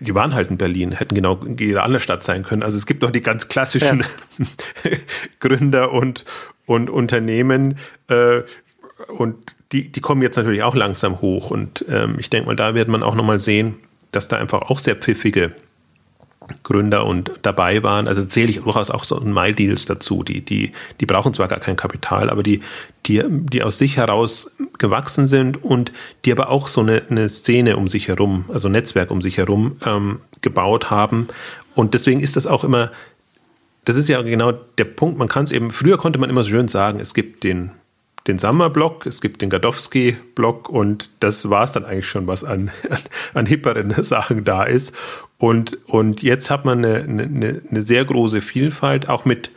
die 0.00 0.14
waren 0.14 0.34
halt 0.34 0.50
in 0.50 0.56
Berlin, 0.56 0.92
hätten 0.92 1.14
genau 1.14 1.36
in 1.44 1.58
jeder 1.58 1.84
andere 1.84 2.00
Stadt 2.00 2.22
sein 2.22 2.42
können. 2.42 2.62
Also 2.62 2.78
es 2.78 2.86
gibt 2.86 3.02
noch 3.02 3.10
die 3.10 3.20
ganz 3.20 3.48
klassischen 3.48 4.04
ja. 4.38 4.90
Gründer 5.40 5.92
und, 5.92 6.24
und 6.66 6.88
Unternehmen 6.88 7.76
äh, 8.08 8.40
und 9.08 9.54
die, 9.72 9.92
die 9.92 10.00
kommen 10.00 10.22
jetzt 10.22 10.36
natürlich 10.36 10.62
auch 10.62 10.74
langsam 10.74 11.20
hoch 11.20 11.50
und 11.50 11.84
ähm, 11.88 12.16
ich 12.18 12.30
denke 12.30 12.46
mal, 12.48 12.56
da 12.56 12.74
wird 12.74 12.88
man 12.88 13.02
auch 13.02 13.14
nochmal 13.14 13.38
sehen, 13.38 13.76
dass 14.10 14.28
da 14.28 14.36
einfach 14.36 14.62
auch 14.62 14.78
sehr 14.78 14.96
pfiffige 14.96 15.52
Gründer 16.62 17.06
und 17.06 17.30
dabei 17.42 17.82
waren. 17.82 18.08
Also 18.08 18.24
zähle 18.24 18.50
ich 18.50 18.60
durchaus 18.60 18.90
auch 18.90 19.04
so 19.04 19.20
My-Deals 19.20 19.86
dazu. 19.86 20.22
Die, 20.22 20.40
die, 20.40 20.72
die 21.00 21.06
brauchen 21.06 21.32
zwar 21.32 21.48
gar 21.48 21.60
kein 21.60 21.76
Kapital, 21.76 22.30
aber 22.30 22.42
die, 22.42 22.60
die, 23.06 23.22
die 23.28 23.62
aus 23.62 23.78
sich 23.78 23.96
heraus 23.96 24.50
gewachsen 24.78 25.26
sind 25.26 25.62
und 25.62 25.92
die 26.24 26.32
aber 26.32 26.50
auch 26.50 26.68
so 26.68 26.80
eine, 26.80 27.02
eine 27.08 27.28
Szene 27.28 27.76
um 27.76 27.88
sich 27.88 28.08
herum, 28.08 28.44
also 28.48 28.68
Netzwerk 28.68 29.10
um 29.10 29.22
sich 29.22 29.38
herum 29.38 29.76
ähm, 29.84 30.20
gebaut 30.40 30.90
haben. 30.90 31.28
Und 31.74 31.94
deswegen 31.94 32.20
ist 32.20 32.36
das 32.36 32.46
auch 32.46 32.64
immer, 32.64 32.90
das 33.84 33.96
ist 33.96 34.08
ja 34.08 34.20
genau 34.22 34.52
der 34.52 34.84
Punkt. 34.84 35.18
Man 35.18 35.28
kann 35.28 35.44
es 35.44 35.52
eben, 35.52 35.70
früher 35.70 35.96
konnte 35.96 36.18
man 36.18 36.30
immer 36.30 36.42
so 36.42 36.50
schön 36.50 36.68
sagen, 36.68 37.00
es 37.00 37.14
gibt 37.14 37.44
den 37.44 37.70
den 38.26 38.38
Sammer-Block, 38.38 39.06
es 39.06 39.20
gibt 39.20 39.42
den 39.42 39.50
Gadowski-Block 39.50 40.68
und 40.68 41.10
das 41.20 41.50
war 41.50 41.64
es 41.64 41.72
dann 41.72 41.84
eigentlich 41.84 42.08
schon, 42.08 42.26
was 42.26 42.44
an, 42.44 42.70
an, 42.88 42.98
an 43.34 43.46
hipperen 43.46 44.02
Sachen 44.02 44.44
da 44.44 44.64
ist. 44.64 44.94
Und, 45.40 45.78
und 45.86 46.22
jetzt 46.22 46.50
hat 46.50 46.66
man 46.66 46.84
eine, 46.84 47.02
eine, 47.02 47.62
eine 47.68 47.82
sehr 47.82 48.04
große 48.04 48.42
Vielfalt, 48.42 49.08
auch 49.08 49.24
mit, 49.24 49.50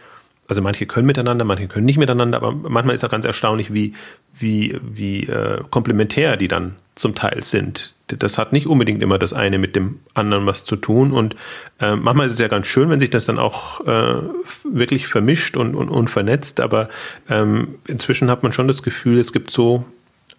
also 0.47 0.61
manche 0.61 0.85
können 0.85 1.05
miteinander, 1.05 1.43
manche 1.43 1.67
können 1.67 1.85
nicht 1.85 1.97
miteinander, 1.97 2.37
aber 2.37 2.53
manchmal 2.53 2.95
ist 2.95 3.03
auch 3.03 3.09
ganz 3.09 3.25
erstaunlich, 3.25 3.73
wie, 3.73 3.93
wie, 4.39 4.79
wie 4.81 5.23
äh, 5.23 5.59
komplementär 5.69 6.37
die 6.37 6.47
dann 6.47 6.75
zum 6.95 7.15
Teil 7.15 7.43
sind. 7.43 7.95
Das 8.07 8.37
hat 8.37 8.53
nicht 8.53 8.65
unbedingt 8.65 9.03
immer 9.03 9.19
das 9.19 9.33
eine 9.33 9.59
mit 9.59 9.75
dem 9.75 9.99
anderen 10.13 10.45
was 10.45 10.63
zu 10.63 10.77
tun. 10.77 11.11
Und 11.11 11.35
äh, 11.81 11.97
manchmal 11.97 12.27
ist 12.27 12.33
es 12.33 12.39
ja 12.39 12.47
ganz 12.47 12.67
schön, 12.67 12.89
wenn 12.89 13.01
sich 13.01 13.09
das 13.09 13.25
dann 13.25 13.37
auch 13.37 13.85
äh, 13.85 14.21
wirklich 14.63 15.07
vermischt 15.07 15.57
und, 15.57 15.75
und, 15.75 15.89
und 15.89 16.09
vernetzt. 16.09 16.61
Aber 16.61 16.87
ähm, 17.29 17.75
inzwischen 17.87 18.29
hat 18.29 18.41
man 18.41 18.53
schon 18.53 18.69
das 18.69 18.83
Gefühl, 18.83 19.17
es 19.19 19.33
gibt 19.33 19.51
so 19.51 19.85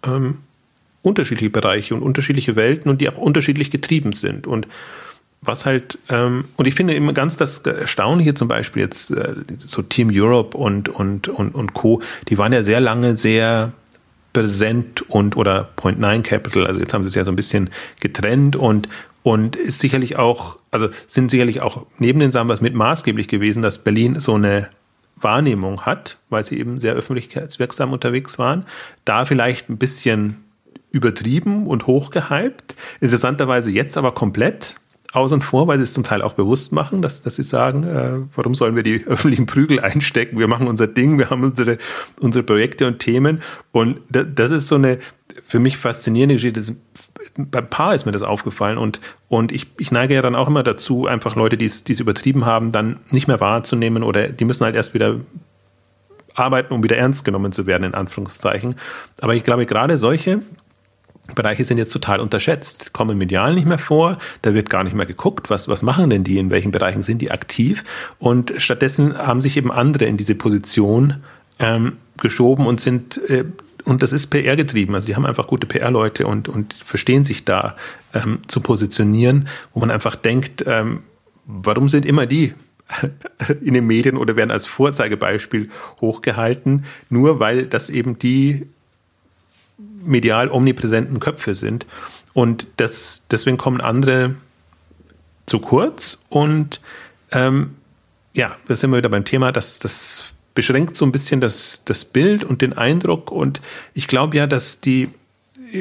ähm, 0.03 0.39
unterschiedliche 1.03 1.51
Bereiche 1.51 1.93
und 1.93 2.01
unterschiedliche 2.01 2.55
Welten 2.55 2.89
und 2.89 2.99
die 2.99 3.09
auch 3.09 3.17
unterschiedlich 3.17 3.69
getrieben 3.69 4.13
sind. 4.13 4.47
Und 4.47 4.67
was 5.45 5.65
halt, 5.65 5.97
ähm, 6.09 6.45
und 6.55 6.67
ich 6.67 6.75
finde 6.75 6.93
immer 6.93 7.13
ganz 7.13 7.37
das 7.37 7.59
Erstaunliche 7.59 8.33
zum 8.33 8.47
Beispiel 8.47 8.81
jetzt, 8.81 9.11
äh, 9.11 9.33
so 9.59 9.81
Team 9.81 10.09
Europe 10.11 10.57
und, 10.57 10.89
und, 10.89 11.27
und, 11.27 11.55
und 11.55 11.73
Co., 11.73 12.01
die 12.29 12.37
waren 12.37 12.53
ja 12.53 12.63
sehr 12.63 12.79
lange 12.79 13.15
sehr 13.15 13.73
präsent 14.33 15.09
und 15.09 15.37
oder 15.37 15.69
Point 15.75 15.99
Nine 15.99 16.21
Capital, 16.23 16.67
also 16.67 16.79
jetzt 16.79 16.93
haben 16.93 17.03
sie 17.03 17.07
es 17.07 17.15
ja 17.15 17.23
so 17.23 17.31
ein 17.31 17.37
bisschen 17.37 17.69
getrennt 18.01 18.55
und, 18.55 18.89
und 19.23 19.55
ist 19.55 19.79
sicherlich 19.79 20.17
auch, 20.17 20.57
also 20.71 20.89
sind 21.07 21.31
sicherlich 21.31 21.61
auch 21.61 21.85
neben 21.99 22.19
den 22.19 22.31
Sambas 22.31 22.59
mit 22.59 22.73
maßgeblich 22.73 23.27
gewesen, 23.27 23.61
dass 23.61 23.77
Berlin 23.77 24.19
so 24.19 24.33
eine 24.33 24.67
Wahrnehmung 25.15 25.81
hat, 25.81 26.17
weil 26.29 26.43
sie 26.43 26.59
eben 26.59 26.79
sehr 26.79 26.93
öffentlichkeitswirksam 26.93 27.93
unterwegs 27.93 28.37
waren, 28.37 28.65
da 29.05 29.25
vielleicht 29.25 29.69
ein 29.69 29.77
bisschen 29.77 30.43
übertrieben 30.91 31.67
und 31.67 31.87
hochgehypt, 31.87 32.75
interessanterweise 33.01 33.71
jetzt 33.71 33.97
aber 33.97 34.13
komplett 34.13 34.75
außen 35.15 35.41
vor, 35.41 35.67
weil 35.67 35.77
sie 35.77 35.83
es 35.83 35.93
zum 35.93 36.03
Teil 36.03 36.21
auch 36.21 36.33
bewusst 36.33 36.71
machen, 36.71 37.01
dass, 37.01 37.23
dass 37.23 37.35
sie 37.35 37.43
sagen, 37.43 37.83
äh, 37.83 38.27
warum 38.35 38.55
sollen 38.55 38.75
wir 38.75 38.83
die 38.83 39.03
öffentlichen 39.07 39.45
Prügel 39.45 39.79
einstecken? 39.79 40.39
Wir 40.39 40.47
machen 40.47 40.67
unser 40.67 40.87
Ding, 40.87 41.17
wir 41.17 41.29
haben 41.29 41.43
unsere, 41.43 41.77
unsere 42.19 42.43
Projekte 42.43 42.87
und 42.87 42.99
Themen. 42.99 43.41
Und 43.71 43.99
das 44.09 44.51
ist 44.51 44.67
so 44.67 44.75
eine 44.75 44.99
für 45.43 45.59
mich 45.59 45.77
faszinierende 45.77 46.35
Geschichte. 46.35 46.59
Das, 46.59 46.73
beim 47.37 47.69
Paar 47.69 47.95
ist 47.95 48.05
mir 48.05 48.11
das 48.11 48.21
aufgefallen 48.21 48.77
und, 48.77 49.01
und 49.27 49.51
ich, 49.51 49.67
ich 49.79 49.91
neige 49.91 50.13
ja 50.13 50.21
dann 50.21 50.35
auch 50.35 50.47
immer 50.47 50.63
dazu, 50.63 51.07
einfach 51.07 51.35
Leute, 51.35 51.57
die 51.57 51.65
es 51.65 51.99
übertrieben 51.99 52.45
haben, 52.45 52.71
dann 52.71 52.99
nicht 53.11 53.27
mehr 53.27 53.39
wahrzunehmen 53.39 54.03
oder 54.03 54.29
die 54.29 54.45
müssen 54.45 54.63
halt 54.63 54.75
erst 54.75 54.93
wieder 54.93 55.19
arbeiten, 56.35 56.73
um 56.73 56.83
wieder 56.83 56.97
ernst 56.97 57.25
genommen 57.25 57.51
zu 57.51 57.65
werden, 57.65 57.83
in 57.83 57.93
Anführungszeichen. 57.93 58.75
Aber 59.21 59.35
ich 59.35 59.43
glaube, 59.43 59.65
gerade 59.65 59.97
solche 59.97 60.41
Bereiche 61.33 61.65
sind 61.65 61.77
jetzt 61.77 61.91
total 61.91 62.19
unterschätzt, 62.19 62.93
kommen 62.93 63.17
medial 63.17 63.55
nicht 63.55 63.65
mehr 63.65 63.79
vor, 63.79 64.17
da 64.43 64.53
wird 64.53 64.69
gar 64.69 64.83
nicht 64.83 64.95
mehr 64.95 65.07
geguckt, 65.07 65.49
was, 65.49 65.67
was 65.67 65.81
machen 65.81 66.09
denn 66.09 66.23
die, 66.23 66.37
in 66.37 66.51
welchen 66.51 66.71
Bereichen 66.71 67.01
sind 67.01 67.19
die 67.21 67.31
aktiv? 67.31 67.83
Und 68.19 68.53
stattdessen 68.57 69.17
haben 69.17 69.41
sich 69.41 69.57
eben 69.57 69.71
andere 69.71 70.05
in 70.05 70.17
diese 70.17 70.35
Position 70.35 71.23
ähm, 71.57 71.97
geschoben 72.21 72.67
und 72.67 72.79
sind, 72.79 73.17
äh, 73.29 73.45
und 73.85 74.03
das 74.03 74.13
ist 74.13 74.27
PR 74.27 74.55
getrieben, 74.55 74.93
also 74.93 75.07
die 75.07 75.15
haben 75.15 75.25
einfach 75.25 75.47
gute 75.47 75.65
PR-Leute 75.65 76.27
und, 76.27 76.47
und 76.47 76.73
verstehen 76.73 77.23
sich 77.23 77.43
da 77.43 77.75
ähm, 78.13 78.39
zu 78.47 78.59
positionieren, 78.59 79.47
wo 79.73 79.79
man 79.79 79.89
einfach 79.89 80.15
denkt, 80.15 80.63
ähm, 80.67 81.01
warum 81.45 81.89
sind 81.89 82.05
immer 82.05 82.27
die 82.27 82.53
in 83.61 83.73
den 83.73 83.87
Medien 83.87 84.17
oder 84.17 84.35
werden 84.35 84.51
als 84.51 84.67
Vorzeigebeispiel 84.67 85.69
hochgehalten, 86.01 86.85
nur 87.09 87.39
weil 87.39 87.65
das 87.65 87.89
eben 87.89 88.19
die 88.19 88.67
medial 89.77 90.49
omnipräsenten 90.49 91.19
Köpfe 91.19 91.55
sind. 91.55 91.85
Und 92.33 92.67
das, 92.77 93.27
deswegen 93.29 93.57
kommen 93.57 93.81
andere 93.81 94.35
zu 95.45 95.59
kurz. 95.59 96.19
Und 96.29 96.81
ähm, 97.31 97.75
ja, 98.33 98.55
da 98.67 98.75
sind 98.75 98.91
wir 98.91 98.97
wieder 98.97 99.09
beim 99.09 99.25
Thema, 99.25 99.51
dass 99.51 99.79
das 99.79 100.33
beschränkt 100.53 100.95
so 100.95 101.05
ein 101.05 101.11
bisschen 101.11 101.41
das, 101.41 101.83
das 101.85 102.05
Bild 102.05 102.43
und 102.43 102.61
den 102.61 102.73
Eindruck. 102.73 103.31
Und 103.31 103.61
ich 103.93 104.07
glaube 104.07 104.37
ja, 104.37 104.47
dass 104.47 104.79
die 104.79 105.09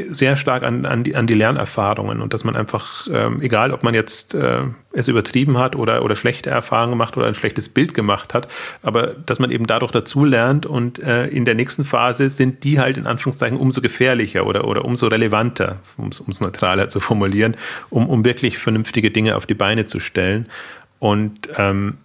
sehr 0.08 0.36
stark 0.36 0.62
an, 0.62 0.86
an, 0.86 1.04
die, 1.04 1.16
an 1.16 1.26
die 1.26 1.34
Lernerfahrungen 1.34 2.20
und 2.20 2.34
dass 2.34 2.44
man 2.44 2.56
einfach, 2.56 3.06
ähm, 3.12 3.40
egal 3.40 3.72
ob 3.72 3.82
man 3.82 3.94
jetzt 3.94 4.34
äh, 4.34 4.62
es 4.92 5.08
übertrieben 5.08 5.58
hat 5.58 5.76
oder, 5.76 6.04
oder 6.04 6.14
schlechte 6.16 6.50
Erfahrungen 6.50 6.92
gemacht 6.92 7.16
oder 7.16 7.26
ein 7.26 7.34
schlechtes 7.34 7.68
Bild 7.68 7.94
gemacht 7.94 8.34
hat, 8.34 8.48
aber 8.82 9.08
dass 9.26 9.38
man 9.38 9.50
eben 9.50 9.66
dadurch 9.66 9.92
dazu 9.92 10.24
lernt 10.24 10.66
und 10.66 11.02
äh, 11.02 11.26
in 11.28 11.44
der 11.44 11.54
nächsten 11.54 11.84
Phase 11.84 12.30
sind 12.30 12.64
die 12.64 12.78
halt 12.78 12.96
in 12.96 13.06
Anführungszeichen 13.06 13.58
umso 13.58 13.80
gefährlicher 13.80 14.46
oder, 14.46 14.66
oder 14.66 14.84
umso 14.84 15.06
relevanter, 15.06 15.78
um 15.96 16.08
es 16.08 16.40
neutraler 16.40 16.88
zu 16.88 17.00
formulieren, 17.00 17.56
um, 17.90 18.08
um 18.08 18.24
wirklich 18.24 18.58
vernünftige 18.58 19.10
Dinge 19.10 19.36
auf 19.36 19.46
die 19.46 19.54
Beine 19.54 19.84
zu 19.86 20.00
stellen. 20.00 20.46
Und 20.98 21.48
ähm, 21.56 21.98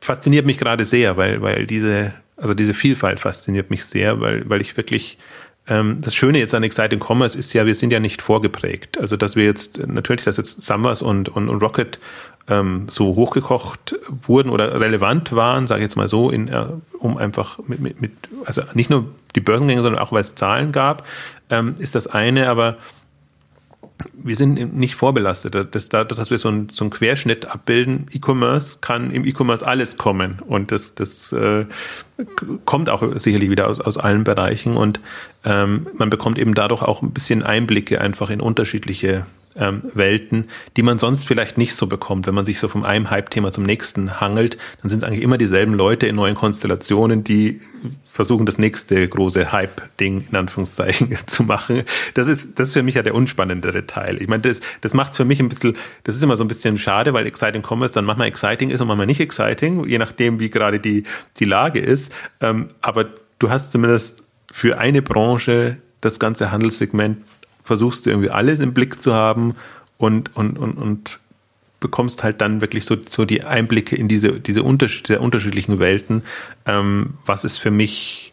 fasziniert 0.00 0.46
mich 0.46 0.58
gerade 0.58 0.84
sehr, 0.84 1.16
weil, 1.16 1.42
weil 1.42 1.66
diese, 1.66 2.12
also 2.36 2.54
diese 2.54 2.74
Vielfalt 2.74 3.20
fasziniert 3.20 3.70
mich 3.70 3.84
sehr, 3.84 4.20
weil, 4.20 4.48
weil 4.48 4.60
ich 4.60 4.76
wirklich 4.76 5.18
das 5.66 6.14
Schöne 6.14 6.38
jetzt 6.38 6.54
an 6.54 6.64
Exciting 6.64 7.00
Commerce 7.00 7.38
ist 7.38 7.52
ja, 7.52 7.66
wir 7.66 7.74
sind 7.76 7.92
ja 7.92 8.00
nicht 8.00 8.20
vorgeprägt. 8.20 8.98
Also, 8.98 9.16
dass 9.16 9.36
wir 9.36 9.44
jetzt, 9.44 9.86
natürlich, 9.86 10.24
dass 10.24 10.36
jetzt 10.36 10.60
Summers 10.60 11.02
und, 11.02 11.28
und, 11.28 11.48
und 11.48 11.62
Rocket 11.62 12.00
ähm, 12.48 12.88
so 12.90 13.14
hochgekocht 13.14 13.96
wurden 14.26 14.50
oder 14.50 14.80
relevant 14.80 15.32
waren, 15.32 15.66
sage 15.66 15.80
ich 15.80 15.84
jetzt 15.84 15.96
mal 15.96 16.08
so, 16.08 16.30
in, 16.30 16.48
äh, 16.48 16.64
um 16.98 17.16
einfach 17.16 17.58
mit, 17.66 17.80
mit, 17.80 18.00
mit, 18.00 18.12
also 18.44 18.62
nicht 18.74 18.90
nur 18.90 19.06
die 19.36 19.40
Börsengänge, 19.40 19.82
sondern 19.82 20.02
auch 20.02 20.12
weil 20.12 20.20
es 20.20 20.34
Zahlen 20.34 20.72
gab, 20.72 21.06
ähm, 21.50 21.76
ist 21.78 21.94
das 21.94 22.08
eine, 22.08 22.48
aber 22.48 22.78
wir 24.12 24.36
sind 24.36 24.74
nicht 24.74 24.94
vorbelastet. 24.94 25.74
Das, 25.74 25.88
dadurch, 25.88 26.18
dass 26.18 26.30
wir 26.30 26.38
so, 26.38 26.48
ein, 26.48 26.68
so 26.72 26.84
einen 26.84 26.90
Querschnitt 26.90 27.46
abbilden, 27.46 28.06
E-Commerce 28.12 28.78
kann 28.80 29.10
im 29.10 29.24
E-Commerce 29.24 29.66
alles 29.66 29.96
kommen. 29.96 30.38
Und 30.46 30.72
das, 30.72 30.94
das 30.94 31.32
äh, 31.32 31.66
kommt 32.64 32.88
auch 32.88 33.02
sicherlich 33.16 33.50
wieder 33.50 33.68
aus, 33.68 33.80
aus 33.80 33.98
allen 33.98 34.24
Bereichen. 34.24 34.76
Und 34.76 35.00
ähm, 35.44 35.86
man 35.96 36.10
bekommt 36.10 36.38
eben 36.38 36.54
dadurch 36.54 36.82
auch 36.82 37.02
ein 37.02 37.12
bisschen 37.12 37.42
Einblicke 37.42 38.00
einfach 38.00 38.30
in 38.30 38.40
unterschiedliche 38.40 39.26
ähm, 39.56 39.82
Welten, 39.94 40.48
die 40.76 40.82
man 40.82 40.98
sonst 40.98 41.26
vielleicht 41.26 41.58
nicht 41.58 41.74
so 41.74 41.86
bekommt. 41.86 42.26
Wenn 42.26 42.34
man 42.34 42.44
sich 42.44 42.58
so 42.58 42.68
vom 42.68 42.84
einem 42.84 43.10
Hype-Thema 43.10 43.52
zum 43.52 43.64
nächsten 43.64 44.20
hangelt, 44.20 44.56
dann 44.80 44.88
sind 44.88 45.02
es 45.02 45.04
eigentlich 45.04 45.22
immer 45.22 45.38
dieselben 45.38 45.74
Leute 45.74 46.06
in 46.06 46.16
neuen 46.16 46.34
Konstellationen, 46.34 47.24
die 47.24 47.60
versuchen, 48.10 48.46
das 48.46 48.58
nächste 48.58 49.06
große 49.08 49.52
Hype-Ding 49.52 50.26
in 50.30 50.36
Anführungszeichen 50.36 51.16
zu 51.26 51.42
machen. 51.44 51.82
Das 52.14 52.28
ist, 52.28 52.58
das 52.58 52.68
ist 52.68 52.74
für 52.74 52.82
mich 52.82 52.94
ja 52.94 53.02
der 53.02 53.14
unspannendere 53.14 53.86
Teil. 53.86 54.20
Ich 54.20 54.28
meine, 54.28 54.42
das, 54.42 54.60
das 54.80 54.94
macht 54.94 55.12
es 55.12 55.16
für 55.16 55.24
mich 55.24 55.40
ein 55.40 55.48
bisschen, 55.48 55.76
das 56.04 56.16
ist 56.16 56.22
immer 56.22 56.36
so 56.36 56.44
ein 56.44 56.48
bisschen 56.48 56.78
schade, 56.78 57.12
weil 57.14 57.26
Exciting 57.26 57.62
Commerce 57.62 57.94
dann 57.94 58.04
manchmal 58.04 58.28
exciting 58.28 58.70
ist 58.70 58.80
und 58.80 58.88
manchmal 58.88 59.06
nicht 59.06 59.20
exciting, 59.20 59.86
je 59.86 59.98
nachdem, 59.98 60.40
wie 60.40 60.50
gerade 60.50 60.80
die, 60.80 61.04
die 61.38 61.44
Lage 61.44 61.80
ist. 61.80 62.12
Ähm, 62.40 62.68
aber 62.80 63.06
du 63.38 63.50
hast 63.50 63.72
zumindest 63.72 64.22
für 64.50 64.78
eine 64.78 65.02
Branche 65.02 65.78
das 66.00 66.18
ganze 66.18 66.50
Handelssegment 66.50 67.18
versuchst 67.62 68.06
du 68.06 68.10
irgendwie 68.10 68.30
alles 68.30 68.60
im 68.60 68.74
Blick 68.74 69.00
zu 69.00 69.14
haben 69.14 69.54
und, 69.98 70.34
und, 70.36 70.58
und, 70.58 70.74
und 70.74 71.20
bekommst 71.80 72.22
halt 72.22 72.40
dann 72.40 72.60
wirklich 72.60 72.86
so, 72.86 72.96
so 73.08 73.24
die 73.24 73.44
Einblicke 73.44 73.96
in 73.96 74.08
diese, 74.08 74.40
diese 74.40 74.62
unterschied 74.62 75.10
unterschiedlichen 75.10 75.78
Welten, 75.78 76.22
ähm, 76.64 77.14
was 77.26 77.44
es 77.44 77.58
für 77.58 77.70
mich 77.70 78.32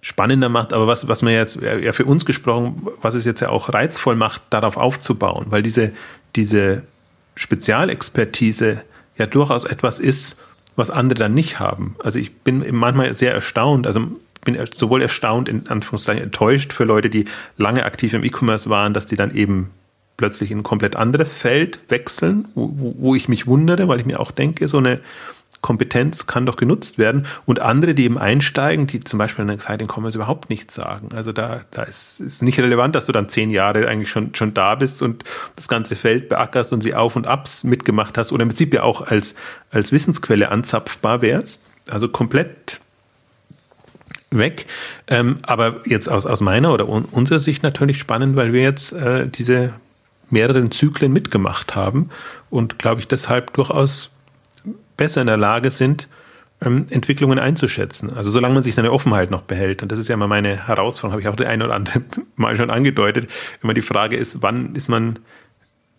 spannender 0.00 0.48
macht, 0.48 0.72
aber 0.72 0.86
was, 0.86 1.08
was 1.08 1.22
mir 1.22 1.32
jetzt, 1.32 1.60
ja 1.60 1.92
für 1.92 2.04
uns 2.04 2.26
gesprochen, 2.26 2.86
was 3.00 3.14
es 3.14 3.24
jetzt 3.24 3.40
ja 3.40 3.48
auch 3.48 3.72
reizvoll 3.72 4.16
macht, 4.16 4.42
darauf 4.50 4.76
aufzubauen, 4.76 5.46
weil 5.48 5.62
diese, 5.62 5.92
diese 6.36 6.82
Spezialexpertise 7.36 8.82
ja 9.16 9.26
durchaus 9.26 9.64
etwas 9.64 9.98
ist, 9.98 10.36
was 10.76 10.90
andere 10.90 11.20
dann 11.20 11.34
nicht 11.34 11.58
haben. 11.58 11.96
Also 12.02 12.18
ich 12.18 12.34
bin 12.34 12.64
manchmal 12.74 13.14
sehr 13.14 13.32
erstaunt, 13.32 13.86
also 13.86 14.08
bin 14.44 14.58
sowohl 14.72 15.02
erstaunt, 15.02 15.48
in 15.48 15.68
Anführungszeichen 15.68 16.22
enttäuscht 16.22 16.72
für 16.72 16.84
Leute, 16.84 17.10
die 17.10 17.24
lange 17.56 17.84
aktiv 17.84 18.14
im 18.14 18.24
E-Commerce 18.24 18.70
waren, 18.70 18.94
dass 18.94 19.06
die 19.06 19.16
dann 19.16 19.34
eben 19.34 19.70
plötzlich 20.16 20.50
in 20.50 20.58
ein 20.58 20.62
komplett 20.62 20.96
anderes 20.96 21.34
Feld 21.34 21.78
wechseln, 21.88 22.48
wo, 22.54 22.94
wo 22.98 23.14
ich 23.14 23.28
mich 23.28 23.46
wundere, 23.46 23.88
weil 23.88 24.00
ich 24.00 24.06
mir 24.06 24.20
auch 24.20 24.30
denke, 24.30 24.68
so 24.68 24.78
eine 24.78 25.00
Kompetenz 25.64 26.26
kann 26.26 26.44
doch 26.44 26.56
genutzt 26.56 26.98
werden. 26.98 27.26
Und 27.46 27.58
andere, 27.58 27.94
die 27.94 28.04
eben 28.04 28.18
einsteigen, 28.18 28.86
die 28.86 29.00
zum 29.00 29.18
Beispiel 29.18 29.46
in 29.46 29.48
Exciting 29.48 29.88
Commerce 29.90 30.18
überhaupt 30.18 30.50
nichts 30.50 30.74
sagen. 30.74 31.08
Also 31.14 31.32
da, 31.32 31.62
da 31.70 31.84
ist, 31.84 32.20
ist 32.20 32.42
nicht 32.42 32.60
relevant, 32.60 32.94
dass 32.94 33.06
du 33.06 33.12
dann 33.12 33.30
zehn 33.30 33.50
Jahre 33.50 33.88
eigentlich 33.88 34.10
schon, 34.10 34.34
schon 34.34 34.52
da 34.52 34.74
bist 34.74 35.00
und 35.00 35.24
das 35.56 35.66
ganze 35.66 35.96
Feld 35.96 36.28
beackerst 36.28 36.74
und 36.74 36.82
sie 36.82 36.94
Auf 36.94 37.16
und 37.16 37.26
Abs 37.26 37.64
mitgemacht 37.64 38.18
hast 38.18 38.30
oder 38.30 38.42
im 38.42 38.48
Prinzip 38.48 38.74
ja 38.74 38.82
auch 38.82 39.06
als, 39.06 39.36
als 39.70 39.90
Wissensquelle 39.90 40.50
anzapfbar 40.50 41.22
wärst. 41.22 41.64
Also 41.88 42.08
komplett 42.08 42.80
weg. 44.38 44.66
Ähm, 45.06 45.36
aber 45.42 45.80
jetzt 45.86 46.08
aus, 46.08 46.26
aus 46.26 46.40
meiner 46.40 46.72
oder 46.72 46.88
un 46.88 47.04
unserer 47.06 47.38
Sicht 47.38 47.62
natürlich 47.62 47.98
spannend, 47.98 48.36
weil 48.36 48.52
wir 48.52 48.62
jetzt 48.62 48.92
äh, 48.92 49.28
diese 49.28 49.74
mehreren 50.30 50.70
Zyklen 50.70 51.12
mitgemacht 51.12 51.74
haben 51.74 52.10
und 52.50 52.78
glaube 52.78 53.00
ich 53.00 53.08
deshalb 53.08 53.52
durchaus 53.54 54.10
besser 54.96 55.20
in 55.20 55.26
der 55.26 55.36
Lage 55.36 55.70
sind, 55.70 56.08
ähm, 56.64 56.86
Entwicklungen 56.90 57.38
einzuschätzen. 57.38 58.12
Also 58.14 58.30
solange 58.30 58.54
man 58.54 58.62
sich 58.62 58.74
seine 58.74 58.92
Offenheit 58.92 59.30
noch 59.30 59.42
behält. 59.42 59.82
Und 59.82 59.92
das 59.92 59.98
ist 59.98 60.08
ja 60.08 60.14
immer 60.14 60.28
meine 60.28 60.66
Herausforderung, 60.68 61.12
habe 61.12 61.22
ich 61.22 61.28
auch 61.28 61.36
das 61.36 61.46
eine 61.46 61.64
oder 61.64 61.74
andere 61.74 62.02
Mal 62.36 62.56
schon 62.56 62.70
angedeutet. 62.70 63.28
Immer 63.62 63.74
die 63.74 63.82
Frage 63.82 64.16
ist, 64.16 64.42
wann 64.42 64.74
ist 64.74 64.88
man, 64.88 65.18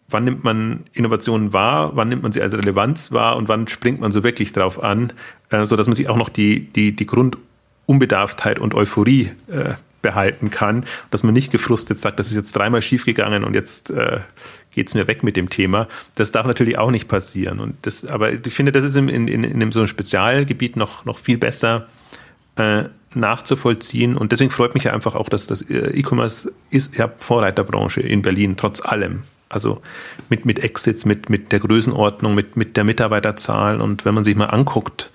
wann 0.09 0.23
nimmt 0.23 0.43
man 0.43 0.83
Innovationen 0.93 1.53
wahr, 1.53 1.91
wann 1.95 2.09
nimmt 2.09 2.23
man 2.23 2.31
sie 2.31 2.41
als 2.41 2.53
Relevanz 2.53 3.11
wahr 3.11 3.37
und 3.37 3.47
wann 3.47 3.67
springt 3.67 3.99
man 3.99 4.11
so 4.11 4.23
wirklich 4.23 4.51
drauf 4.53 4.83
an, 4.83 5.13
äh, 5.49 5.65
so 5.65 5.75
dass 5.75 5.87
man 5.87 5.95
sich 5.95 6.09
auch 6.09 6.17
noch 6.17 6.29
die, 6.29 6.71
die, 6.73 6.95
die 6.95 7.05
Grundunbedarftheit 7.85 8.59
und 8.59 8.73
Euphorie 8.73 9.31
äh, 9.47 9.73
behalten 10.01 10.49
kann, 10.49 10.85
dass 11.11 11.23
man 11.23 11.33
nicht 11.33 11.51
gefrustet 11.51 11.99
sagt, 11.99 12.19
das 12.19 12.27
ist 12.27 12.35
jetzt 12.35 12.55
dreimal 12.55 12.81
schiefgegangen 12.81 13.43
und 13.43 13.55
jetzt 13.55 13.89
äh, 13.89 14.19
geht 14.71 14.87
es 14.87 14.93
mir 14.93 15.07
weg 15.07 15.23
mit 15.23 15.35
dem 15.35 15.49
Thema. 15.49 15.87
Das 16.15 16.31
darf 16.31 16.45
natürlich 16.45 16.77
auch 16.77 16.91
nicht 16.91 17.07
passieren. 17.07 17.59
Und 17.59 17.75
das, 17.83 18.05
aber 18.05 18.33
ich 18.33 18.53
finde, 18.53 18.71
das 18.71 18.83
ist 18.83 18.97
in, 18.97 19.09
in, 19.09 19.27
in 19.27 19.71
so 19.71 19.79
einem 19.79 19.87
Spezialgebiet 19.87 20.75
noch, 20.75 21.05
noch 21.05 21.17
viel 21.17 21.37
besser 21.37 21.87
äh, 22.57 22.83
nachzuvollziehen. 23.15 24.17
Und 24.17 24.31
deswegen 24.31 24.51
freut 24.51 24.75
mich 24.75 24.91
einfach 24.91 25.15
auch, 25.15 25.29
dass 25.29 25.47
das 25.47 25.61
äh, 25.63 25.97
E-Commerce 25.97 26.51
ist 26.69 26.97
ja 26.97 27.11
Vorreiterbranche 27.17 28.01
in 28.01 28.21
Berlin, 28.21 28.57
trotz 28.57 28.81
allem. 28.81 29.23
Also 29.47 29.81
mit, 30.29 30.45
mit 30.45 30.59
Exits, 30.59 31.05
mit, 31.05 31.29
mit 31.29 31.51
der 31.51 31.59
Größenordnung, 31.59 32.35
mit, 32.35 32.57
mit 32.57 32.77
der 32.77 32.83
Mitarbeiterzahl. 32.83 33.79
Und 33.79 34.03
wenn 34.03 34.13
man 34.13 34.23
sich 34.23 34.35
mal 34.35 34.47
anguckt, 34.47 35.09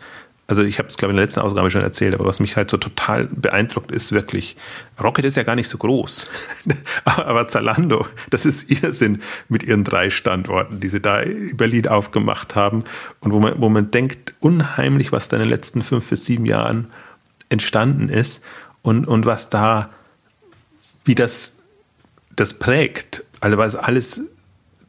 also 0.50 0.64
ich 0.64 0.80
habe 0.80 0.88
es, 0.88 0.96
glaube 0.96 1.12
ich, 1.12 1.14
in 1.14 1.18
der 1.18 1.26
letzten 1.26 1.42
Ausgabe 1.42 1.70
schon 1.70 1.82
erzählt, 1.82 2.12
aber 2.12 2.24
was 2.24 2.40
mich 2.40 2.56
halt 2.56 2.70
so 2.70 2.76
total 2.76 3.28
beeindruckt, 3.30 3.92
ist 3.92 4.10
wirklich, 4.10 4.56
Rocket 5.00 5.24
ist 5.24 5.36
ja 5.36 5.44
gar 5.44 5.54
nicht 5.54 5.68
so 5.68 5.78
groß. 5.78 6.26
aber 7.04 7.46
Zalando, 7.46 8.08
das 8.30 8.46
ist 8.46 8.68
Irrsinn 8.82 9.22
mit 9.48 9.62
ihren 9.62 9.84
drei 9.84 10.10
Standorten, 10.10 10.80
die 10.80 10.88
sie 10.88 11.00
da 11.00 11.20
in 11.20 11.56
Berlin 11.56 11.86
aufgemacht 11.86 12.56
haben 12.56 12.82
und 13.20 13.32
wo 13.32 13.38
man, 13.38 13.60
wo 13.60 13.68
man 13.68 13.92
denkt, 13.92 14.34
unheimlich, 14.40 15.12
was 15.12 15.28
da 15.28 15.36
in 15.36 15.42
den 15.42 15.48
letzten 15.48 15.82
fünf 15.82 16.08
bis 16.08 16.24
sieben 16.24 16.46
Jahren 16.46 16.88
entstanden 17.48 18.08
ist 18.08 18.42
und, 18.82 19.06
und 19.06 19.26
was 19.26 19.50
da, 19.50 19.90
wie 21.04 21.14
das, 21.14 21.58
das 22.34 22.54
prägt. 22.54 23.22
Also 23.38 23.56
was 23.56 23.76
alles 23.76 24.22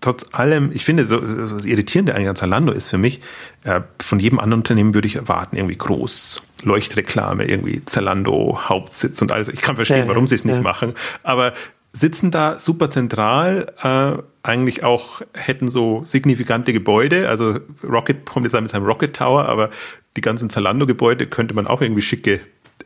trotz 0.02 0.26
allem, 0.34 0.72
ich 0.74 0.84
finde, 0.84 1.06
so, 1.06 1.24
so 1.24 1.56
das 1.56 1.66
Irritierende 1.66 2.16
eigentlich 2.16 2.30
an 2.30 2.36
Zalando 2.36 2.74
ist 2.74 2.90
für 2.90 2.98
mich, 2.98 3.22
äh, 3.64 3.82
von 4.02 4.20
jedem 4.20 4.40
anderen 4.40 4.62
Unternehmen 4.62 4.94
würde 4.94 5.08
ich 5.08 5.16
erwarten, 5.16 5.56
irgendwie 5.56 5.78
groß, 5.78 6.42
Leuchtreklame, 6.64 7.46
irgendwie 7.46 7.86
Zalando, 7.86 8.60
Hauptsitz 8.68 9.22
und 9.22 9.32
alles. 9.32 9.48
Ich 9.48 9.62
kann 9.62 9.76
verstehen, 9.76 10.06
ja, 10.06 10.08
warum 10.08 10.28
sie 10.28 10.36
es 10.36 10.44
nicht 10.44 10.58
ja. 10.58 10.62
machen, 10.62 10.94
aber 11.24 11.54
sitzen 11.94 12.32
da 12.32 12.58
super 12.58 12.90
zentral, 12.90 13.68
äh, 13.84 14.22
eigentlich 14.44 14.84
auch 14.84 15.22
hätten 15.34 15.68
so 15.68 16.04
signifikante 16.04 16.74
Gebäude, 16.74 17.30
also 17.30 17.60
Rocket 17.84 18.26
kommt 18.26 18.46
jetzt 18.46 18.60
mit 18.60 18.70
seinem 18.70 18.86
Rocket 18.86 19.16
Tower, 19.16 19.46
aber 19.46 19.70
die 20.18 20.22
ganzen 20.22 20.50
Zalando-Gebäude 20.50 21.28
könnte 21.28 21.54
man 21.54 21.68
auch 21.68 21.82
irgendwie 21.82 22.02
schicke 22.02 22.42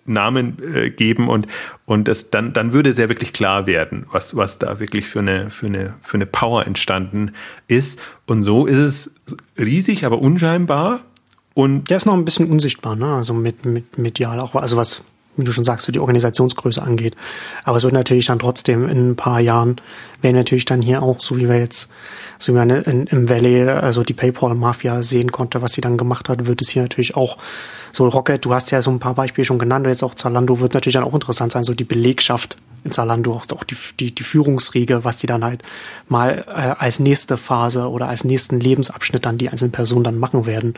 Namen 0.06 0.58
äh, 0.74 0.90
geben 0.90 1.30
und, 1.30 1.48
und 1.86 2.08
das, 2.08 2.30
dann, 2.30 2.54
dann 2.54 2.74
würde 2.74 2.90
ja 2.92 3.10
wirklich 3.10 3.34
klar 3.34 3.68
werden, 3.68 4.06
was, 4.12 4.36
was 4.36 4.60
da 4.60 4.80
wirklich 4.80 5.08
für 5.08 5.20
eine, 5.20 5.50
für, 5.50 5.68
eine, 5.68 5.94
für 6.02 6.16
eine 6.16 6.26
Power 6.26 6.66
entstanden 6.66 7.32
ist. 7.68 8.00
Und 8.26 8.44
so 8.44 8.66
ist 8.66 8.78
es 8.78 9.16
riesig, 9.58 10.06
aber 10.06 10.20
unscheinbar. 10.20 11.02
Und 11.54 11.90
der 11.90 11.98
ist 11.98 12.06
noch 12.06 12.14
ein 12.14 12.26
bisschen 12.26 12.50
unsichtbar, 12.50 12.96
ne? 12.96 13.16
Also 13.16 13.34
mit, 13.34 13.66
mit 13.66 13.98
medial 13.98 14.40
auch, 14.40 14.56
also 14.56 14.76
was, 14.78 15.04
wie 15.38 15.44
du 15.44 15.52
schon 15.52 15.64
sagst, 15.64 15.86
so 15.86 15.92
die 15.92 16.00
Organisationsgröße 16.00 16.82
angeht. 16.82 17.16
Aber 17.64 17.78
es 17.78 17.84
wird 17.84 17.94
natürlich 17.94 18.26
dann 18.26 18.40
trotzdem 18.40 18.88
in 18.88 19.12
ein 19.12 19.16
paar 19.16 19.40
Jahren, 19.40 19.78
werden 20.22 20.36
natürlich 20.36 20.66
dann 20.66 20.82
hier 20.82 21.04
auch, 21.04 21.20
so 21.20 21.38
wie 21.38 21.48
wir 21.48 21.58
jetzt, 21.58 21.90
so 22.38 22.54
wie 22.54 22.58
man 22.58 22.70
in, 22.70 23.08
im 23.08 23.30
Valley, 23.30 23.70
also 23.70 24.04
die 24.04 24.14
PayPal-Mafia 24.14 25.04
sehen 25.04 25.32
konnte, 25.32 25.62
was 25.62 25.74
sie 25.74 25.82
dann 25.82 25.98
gemacht 25.98 26.30
hat, 26.30 26.48
wird 26.48 26.62
es 26.62 26.70
hier 26.70 26.84
natürlich 26.84 27.16
auch 27.16 27.38
so 27.92 28.08
Rocket, 28.08 28.44
du 28.44 28.54
hast 28.54 28.72
ja 28.72 28.82
so 28.82 28.92
ein 28.92 29.00
paar 29.00 29.16
Beispiele 29.16 29.46
schon 29.46 29.60
genannt, 29.60 29.88
jetzt 29.88 30.04
auch 30.04 30.16
Zalando 30.16 30.60
wird 30.60 30.74
natürlich 30.74 30.96
dann 30.96 31.04
auch 31.04 31.14
interessant 31.14 31.52
sein, 31.52 31.64
so 31.64 31.74
die 31.74 31.86
Belegschaft 31.86 32.58
in 32.84 32.92
Zalando, 32.92 33.34
auch 33.34 33.64
die, 33.64 33.76
die, 34.00 34.14
die 34.14 34.24
Führungsriege, 34.24 35.04
was 35.04 35.18
die 35.18 35.28
dann 35.28 35.44
halt 35.44 35.64
mal 36.08 36.46
äh, 36.48 36.52
als 36.52 37.00
nächste 37.00 37.36
Phase 37.36 37.90
oder 37.90 38.08
als 38.08 38.24
nächsten 38.24 38.60
Lebensabschnitt 38.60 39.26
dann 39.26 39.38
die 39.38 39.50
einzelnen 39.50 39.72
Personen 39.72 40.04
dann 40.04 40.20
machen 40.20 40.46
werden 40.46 40.76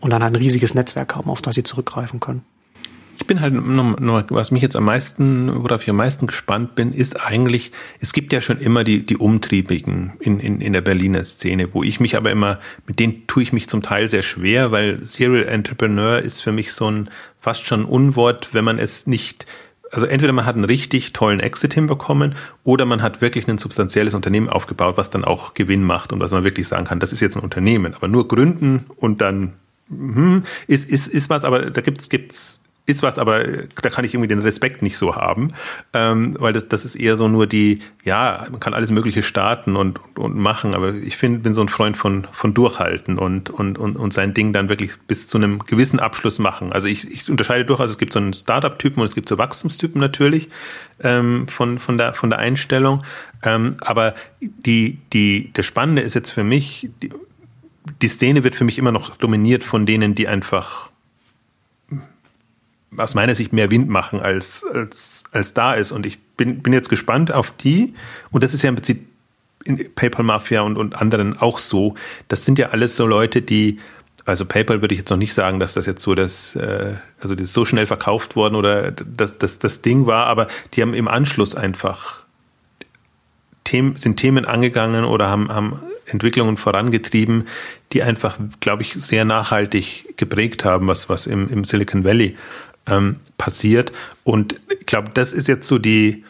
und 0.00 0.10
dann 0.10 0.22
halt 0.22 0.32
ein 0.32 0.36
riesiges 0.36 0.74
Netzwerk 0.74 1.14
haben, 1.14 1.28
auf 1.28 1.42
das 1.42 1.54
sie 1.54 1.62
zurückgreifen 1.62 2.18
können. 2.18 2.42
Bin 3.30 3.40
halt 3.40 3.54
noch, 3.54 4.00
noch, 4.00 4.24
was 4.30 4.50
mich 4.50 4.60
jetzt 4.60 4.74
am 4.74 4.86
meisten, 4.86 5.62
worauf 5.62 5.84
ich 5.84 5.90
am 5.90 5.94
meisten 5.94 6.26
gespannt 6.26 6.74
bin, 6.74 6.92
ist 6.92 7.24
eigentlich, 7.24 7.70
es 8.00 8.12
gibt 8.12 8.32
ja 8.32 8.40
schon 8.40 8.58
immer 8.58 8.82
die, 8.82 9.06
die 9.06 9.16
Umtriebigen 9.16 10.14
in, 10.18 10.40
in, 10.40 10.60
in 10.60 10.72
der 10.72 10.80
Berliner 10.80 11.22
Szene, 11.22 11.68
wo 11.72 11.84
ich 11.84 12.00
mich 12.00 12.16
aber 12.16 12.32
immer, 12.32 12.58
mit 12.88 12.98
denen 12.98 13.28
tue 13.28 13.44
ich 13.44 13.52
mich 13.52 13.68
zum 13.68 13.82
Teil 13.82 14.08
sehr 14.08 14.22
schwer, 14.22 14.72
weil 14.72 14.98
Serial 15.06 15.44
Entrepreneur 15.44 16.18
ist 16.18 16.40
für 16.40 16.50
mich 16.50 16.72
so 16.72 16.90
ein 16.90 17.08
fast 17.38 17.64
schon 17.66 17.84
Unwort, 17.84 18.48
wenn 18.50 18.64
man 18.64 18.80
es 18.80 19.06
nicht 19.06 19.46
also 19.92 20.06
entweder 20.06 20.32
man 20.32 20.44
hat 20.44 20.56
einen 20.56 20.64
richtig 20.64 21.12
tollen 21.12 21.38
Exit 21.38 21.74
hinbekommen 21.74 22.34
oder 22.64 22.84
man 22.84 23.00
hat 23.00 23.20
wirklich 23.20 23.46
ein 23.46 23.58
substanzielles 23.58 24.14
Unternehmen 24.14 24.48
aufgebaut, 24.48 24.96
was 24.96 25.10
dann 25.10 25.24
auch 25.24 25.54
Gewinn 25.54 25.84
macht 25.84 26.12
und 26.12 26.18
was 26.18 26.32
man 26.32 26.42
wirklich 26.42 26.66
sagen 26.66 26.86
kann, 26.86 26.98
das 26.98 27.12
ist 27.12 27.20
jetzt 27.20 27.36
ein 27.36 27.44
Unternehmen. 27.44 27.94
Aber 27.94 28.08
nur 28.08 28.26
gründen 28.26 28.86
und 28.96 29.20
dann 29.20 29.52
hm, 29.88 30.42
ist, 30.66 30.90
ist, 30.90 31.06
ist 31.06 31.30
was, 31.30 31.44
aber 31.44 31.70
da 31.70 31.80
gibt's 31.80 32.08
gibt's 32.08 32.60
ist 32.90 33.02
was, 33.02 33.18
aber 33.18 33.42
da 33.82 33.90
kann 33.90 34.04
ich 34.04 34.14
irgendwie 34.14 34.28
den 34.28 34.40
Respekt 34.40 34.82
nicht 34.82 34.98
so 34.98 35.16
haben, 35.16 35.48
ähm, 35.94 36.36
weil 36.38 36.52
das, 36.52 36.68
das 36.68 36.84
ist 36.84 36.96
eher 36.96 37.16
so 37.16 37.28
nur 37.28 37.46
die, 37.46 37.80
ja, 38.04 38.46
man 38.50 38.60
kann 38.60 38.74
alles 38.74 38.90
Mögliche 38.90 39.22
starten 39.22 39.76
und, 39.76 40.00
und 40.16 40.36
machen, 40.36 40.74
aber 40.74 40.94
ich 40.94 41.16
find, 41.16 41.42
bin 41.42 41.54
so 41.54 41.60
ein 41.60 41.68
Freund 41.68 41.96
von, 41.96 42.26
von 42.30 42.54
Durchhalten 42.54 43.18
und, 43.18 43.50
und, 43.50 43.78
und, 43.78 43.96
und 43.96 44.12
sein 44.12 44.34
Ding 44.34 44.52
dann 44.52 44.68
wirklich 44.68 44.98
bis 45.06 45.28
zu 45.28 45.38
einem 45.38 45.60
gewissen 45.60 46.00
Abschluss 46.00 46.38
machen. 46.38 46.72
Also 46.72 46.88
ich, 46.88 47.10
ich 47.10 47.30
unterscheide 47.30 47.64
durchaus, 47.64 47.90
es 47.90 47.98
gibt 47.98 48.12
so 48.12 48.18
einen 48.18 48.32
Startup-Typen 48.32 49.00
und 49.00 49.08
es 49.08 49.14
gibt 49.14 49.28
so 49.28 49.38
Wachstumstypen 49.38 50.00
natürlich 50.00 50.48
ähm, 51.02 51.48
von, 51.48 51.78
von, 51.78 51.96
der, 51.98 52.12
von 52.12 52.30
der 52.30 52.38
Einstellung, 52.38 53.02
ähm, 53.42 53.76
aber 53.80 54.14
die, 54.40 54.98
die, 55.12 55.52
der 55.52 55.62
Spannende 55.62 56.02
ist 56.02 56.14
jetzt 56.14 56.30
für 56.30 56.44
mich, 56.44 56.90
die, 57.02 57.10
die 58.02 58.08
Szene 58.08 58.44
wird 58.44 58.54
für 58.54 58.64
mich 58.64 58.78
immer 58.78 58.92
noch 58.92 59.16
dominiert 59.16 59.64
von 59.64 59.86
denen, 59.86 60.14
die 60.14 60.28
einfach 60.28 60.90
aus 62.96 63.14
meiner 63.14 63.34
Sicht 63.34 63.52
mehr 63.52 63.70
Wind 63.70 63.88
machen, 63.88 64.20
als, 64.20 64.64
als, 64.72 65.24
als 65.32 65.54
da 65.54 65.74
ist. 65.74 65.92
Und 65.92 66.06
ich 66.06 66.18
bin, 66.36 66.62
bin 66.62 66.72
jetzt 66.72 66.88
gespannt 66.88 67.32
auf 67.32 67.52
die. 67.52 67.94
Und 68.30 68.42
das 68.42 68.54
ist 68.54 68.62
ja 68.62 68.68
im 68.68 68.76
Prinzip 68.76 69.06
in 69.64 69.94
PayPal 69.94 70.24
Mafia 70.24 70.62
und, 70.62 70.76
und 70.76 70.96
anderen 70.96 71.38
auch 71.38 71.58
so. 71.58 71.94
Das 72.28 72.44
sind 72.44 72.58
ja 72.58 72.70
alles 72.70 72.96
so 72.96 73.06
Leute, 73.06 73.42
die, 73.42 73.78
also 74.24 74.44
PayPal 74.44 74.80
würde 74.80 74.94
ich 74.94 75.00
jetzt 75.00 75.10
noch 75.10 75.16
nicht 75.16 75.34
sagen, 75.34 75.60
dass 75.60 75.74
das 75.74 75.86
jetzt 75.86 76.02
so 76.02 76.14
das, 76.14 76.56
äh, 76.56 76.94
also 77.20 77.34
das 77.34 77.48
ist 77.48 77.52
so 77.52 77.64
schnell 77.64 77.86
verkauft 77.86 78.36
worden 78.36 78.54
oder 78.54 78.90
das, 78.90 79.38
das, 79.38 79.58
das 79.58 79.82
Ding 79.82 80.06
war, 80.06 80.26
aber 80.26 80.48
die 80.74 80.82
haben 80.82 80.94
im 80.94 81.08
Anschluss 81.08 81.54
einfach 81.54 82.24
Themen, 83.64 83.96
sind 83.96 84.16
Themen 84.16 84.46
angegangen 84.46 85.04
oder 85.04 85.28
haben, 85.28 85.50
haben 85.52 85.80
Entwicklungen 86.06 86.56
vorangetrieben, 86.56 87.46
die 87.92 88.02
einfach, 88.02 88.38
glaube 88.60 88.82
ich, 88.82 88.94
sehr 88.94 89.24
nachhaltig 89.24 90.16
geprägt 90.16 90.64
haben, 90.64 90.88
was, 90.88 91.08
was 91.08 91.26
im, 91.26 91.48
im 91.48 91.64
Silicon 91.64 92.04
Valley 92.04 92.36
ähm, 92.86 93.16
passiert. 93.38 93.92
Und 94.24 94.56
ich 94.68 94.86
glaube, 94.86 95.10
das 95.14 95.32
ist 95.32 95.48
jetzt 95.48 95.66
so 95.66 95.78
die, 95.78 96.24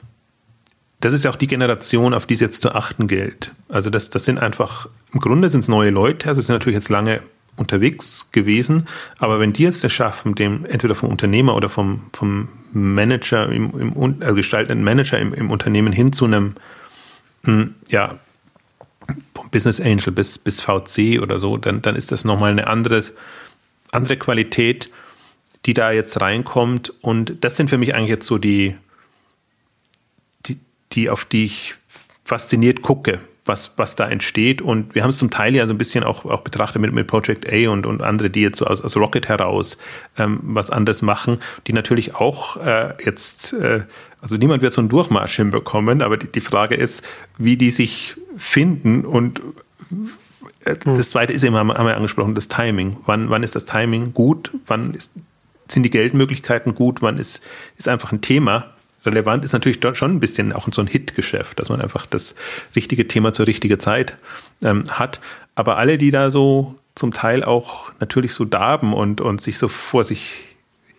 das 1.00 1.12
ist 1.12 1.24
ja 1.24 1.30
auch 1.30 1.36
die 1.36 1.46
Generation, 1.46 2.14
auf 2.14 2.26
die 2.26 2.34
es 2.34 2.40
jetzt 2.40 2.60
zu 2.60 2.74
achten 2.74 3.06
gilt. 3.08 3.52
Also 3.68 3.90
das, 3.90 4.10
das 4.10 4.24
sind 4.24 4.38
einfach, 4.38 4.88
im 5.12 5.20
Grunde 5.20 5.48
sind 5.48 5.60
es 5.60 5.68
neue 5.68 5.90
Leute, 5.90 6.28
also 6.28 6.40
sind 6.40 6.54
natürlich 6.54 6.76
jetzt 6.76 6.90
lange 6.90 7.20
unterwegs 7.56 8.30
gewesen, 8.32 8.86
aber 9.18 9.38
wenn 9.38 9.52
die 9.52 9.64
es 9.64 9.92
schaffen, 9.92 10.34
dem 10.34 10.64
entweder 10.66 10.94
vom 10.94 11.10
Unternehmer 11.10 11.54
oder 11.54 11.68
vom, 11.68 12.08
vom 12.12 12.48
Manager, 12.72 13.50
im, 13.50 13.78
im, 13.78 14.16
also 14.20 14.34
gestaltenden 14.34 14.84
Manager 14.84 15.18
im, 15.18 15.34
im 15.34 15.50
Unternehmen 15.50 15.92
hin 15.92 16.12
zu 16.12 16.24
einem, 16.24 16.54
hm, 17.44 17.74
ja, 17.88 18.18
vom 19.34 19.50
Business 19.50 19.80
Angel 19.80 20.12
bis, 20.12 20.38
bis 20.38 20.60
VC 20.60 21.20
oder 21.20 21.38
so, 21.38 21.56
dann, 21.56 21.82
dann 21.82 21.96
ist 21.96 22.12
das 22.12 22.24
nochmal 22.24 22.52
eine 22.52 22.66
andere, 22.66 23.02
andere 23.92 24.16
Qualität, 24.16 24.90
die 25.66 25.74
da 25.74 25.92
jetzt 25.92 26.20
reinkommt. 26.20 26.92
Und 27.00 27.44
das 27.44 27.56
sind 27.56 27.70
für 27.70 27.78
mich 27.78 27.94
eigentlich 27.94 28.10
jetzt 28.10 28.26
so 28.26 28.38
die, 28.38 28.76
die, 30.46 30.58
die 30.92 31.10
auf 31.10 31.24
die 31.24 31.44
ich 31.46 31.74
fasziniert 32.24 32.82
gucke, 32.82 33.18
was, 33.44 33.72
was 33.76 33.96
da 33.96 34.08
entsteht. 34.08 34.62
Und 34.62 34.94
wir 34.94 35.02
haben 35.02 35.10
es 35.10 35.18
zum 35.18 35.30
Teil 35.30 35.54
ja 35.54 35.66
so 35.66 35.74
ein 35.74 35.78
bisschen 35.78 36.04
auch, 36.04 36.24
auch 36.24 36.42
betrachtet 36.42 36.80
mit, 36.80 36.92
mit 36.92 37.06
Project 37.06 37.52
A 37.52 37.70
und, 37.70 37.86
und 37.86 38.02
andere, 38.02 38.30
die 38.30 38.42
jetzt 38.42 38.58
so 38.58 38.66
aus, 38.66 38.80
aus 38.80 38.96
Rocket 38.96 39.28
heraus 39.28 39.78
ähm, 40.16 40.40
was 40.42 40.70
anderes 40.70 41.02
machen, 41.02 41.40
die 41.66 41.72
natürlich 41.72 42.14
auch 42.14 42.56
äh, 42.56 42.94
jetzt, 43.04 43.52
äh, 43.54 43.82
also 44.20 44.36
niemand 44.36 44.62
wird 44.62 44.72
so 44.72 44.80
einen 44.80 44.88
Durchmarsch 44.88 45.36
hinbekommen, 45.36 46.02
aber 46.02 46.16
die, 46.16 46.28
die 46.28 46.40
Frage 46.40 46.74
ist, 46.74 47.02
wie 47.38 47.56
die 47.56 47.70
sich 47.70 48.16
finden 48.36 49.04
und 49.04 49.42
äh, 50.64 50.76
hm. 50.84 50.96
das 50.96 51.10
zweite 51.10 51.32
ist 51.32 51.42
eben, 51.42 51.56
haben 51.56 51.68
wir 51.68 51.96
angesprochen, 51.96 52.34
das 52.34 52.48
Timing. 52.48 52.96
Wann, 53.06 53.30
wann 53.30 53.42
ist 53.42 53.56
das 53.56 53.66
Timing 53.66 54.14
gut? 54.14 54.52
Wann 54.66 54.94
ist, 54.94 55.12
sind 55.72 55.82
die 55.82 55.90
Geldmöglichkeiten 55.90 56.74
gut? 56.74 57.02
Wann 57.02 57.18
ist, 57.18 57.42
ist 57.76 57.88
einfach 57.88 58.12
ein 58.12 58.20
Thema? 58.20 58.74
relevant 59.04 59.44
ist 59.44 59.52
natürlich 59.52 59.80
dort 59.80 59.96
schon 59.96 60.12
ein 60.12 60.20
bisschen 60.20 60.52
auch 60.52 60.68
so 60.70 60.82
ein 60.82 60.86
Hit-Geschäft, 60.86 61.58
dass 61.58 61.68
man 61.68 61.80
einfach 61.80 62.06
das 62.06 62.34
richtige 62.76 63.08
Thema 63.08 63.32
zur 63.32 63.46
richtigen 63.46 63.80
Zeit 63.80 64.16
ähm, 64.62 64.84
hat. 64.90 65.20
Aber 65.54 65.78
alle, 65.78 65.98
die 65.98 66.10
da 66.10 66.30
so 66.30 66.74
zum 66.94 67.12
Teil 67.12 67.44
auch 67.44 67.92
natürlich 68.00 68.34
so 68.34 68.44
darben 68.44 68.92
und, 68.92 69.20
und 69.20 69.40
sich 69.40 69.58
so 69.58 69.68
vor 69.68 70.04
sich 70.04 70.42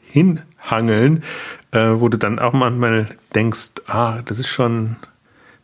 hinhangeln, 0.10 1.24
äh, 1.72 1.90
wo 1.94 2.10
du 2.10 2.18
dann 2.18 2.40
auch 2.40 2.54
manchmal 2.54 3.10
denkst, 3.36 3.72
ah, 3.88 4.22
das 4.26 4.40
ist 4.40 4.50
schon, 4.50 4.98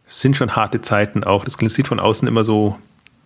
sind 0.08 0.38
schon 0.38 0.56
harte 0.56 0.82
Zeiten 0.82 1.24
auch. 1.24 1.44
Das 1.44 1.58
sieht 1.60 1.88
von 1.88 2.00
außen 2.00 2.28
immer 2.28 2.44
so 2.44 2.78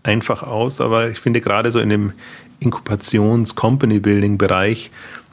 einfach 0.03 0.43
aus, 0.43 0.81
aber 0.81 1.09
ich 1.09 1.19
finde 1.19 1.41
gerade 1.41 1.69
so 1.69 1.79
in 1.79 1.89
dem 1.89 2.13
Inkubations-Company-Building-Bereich, 2.59 4.89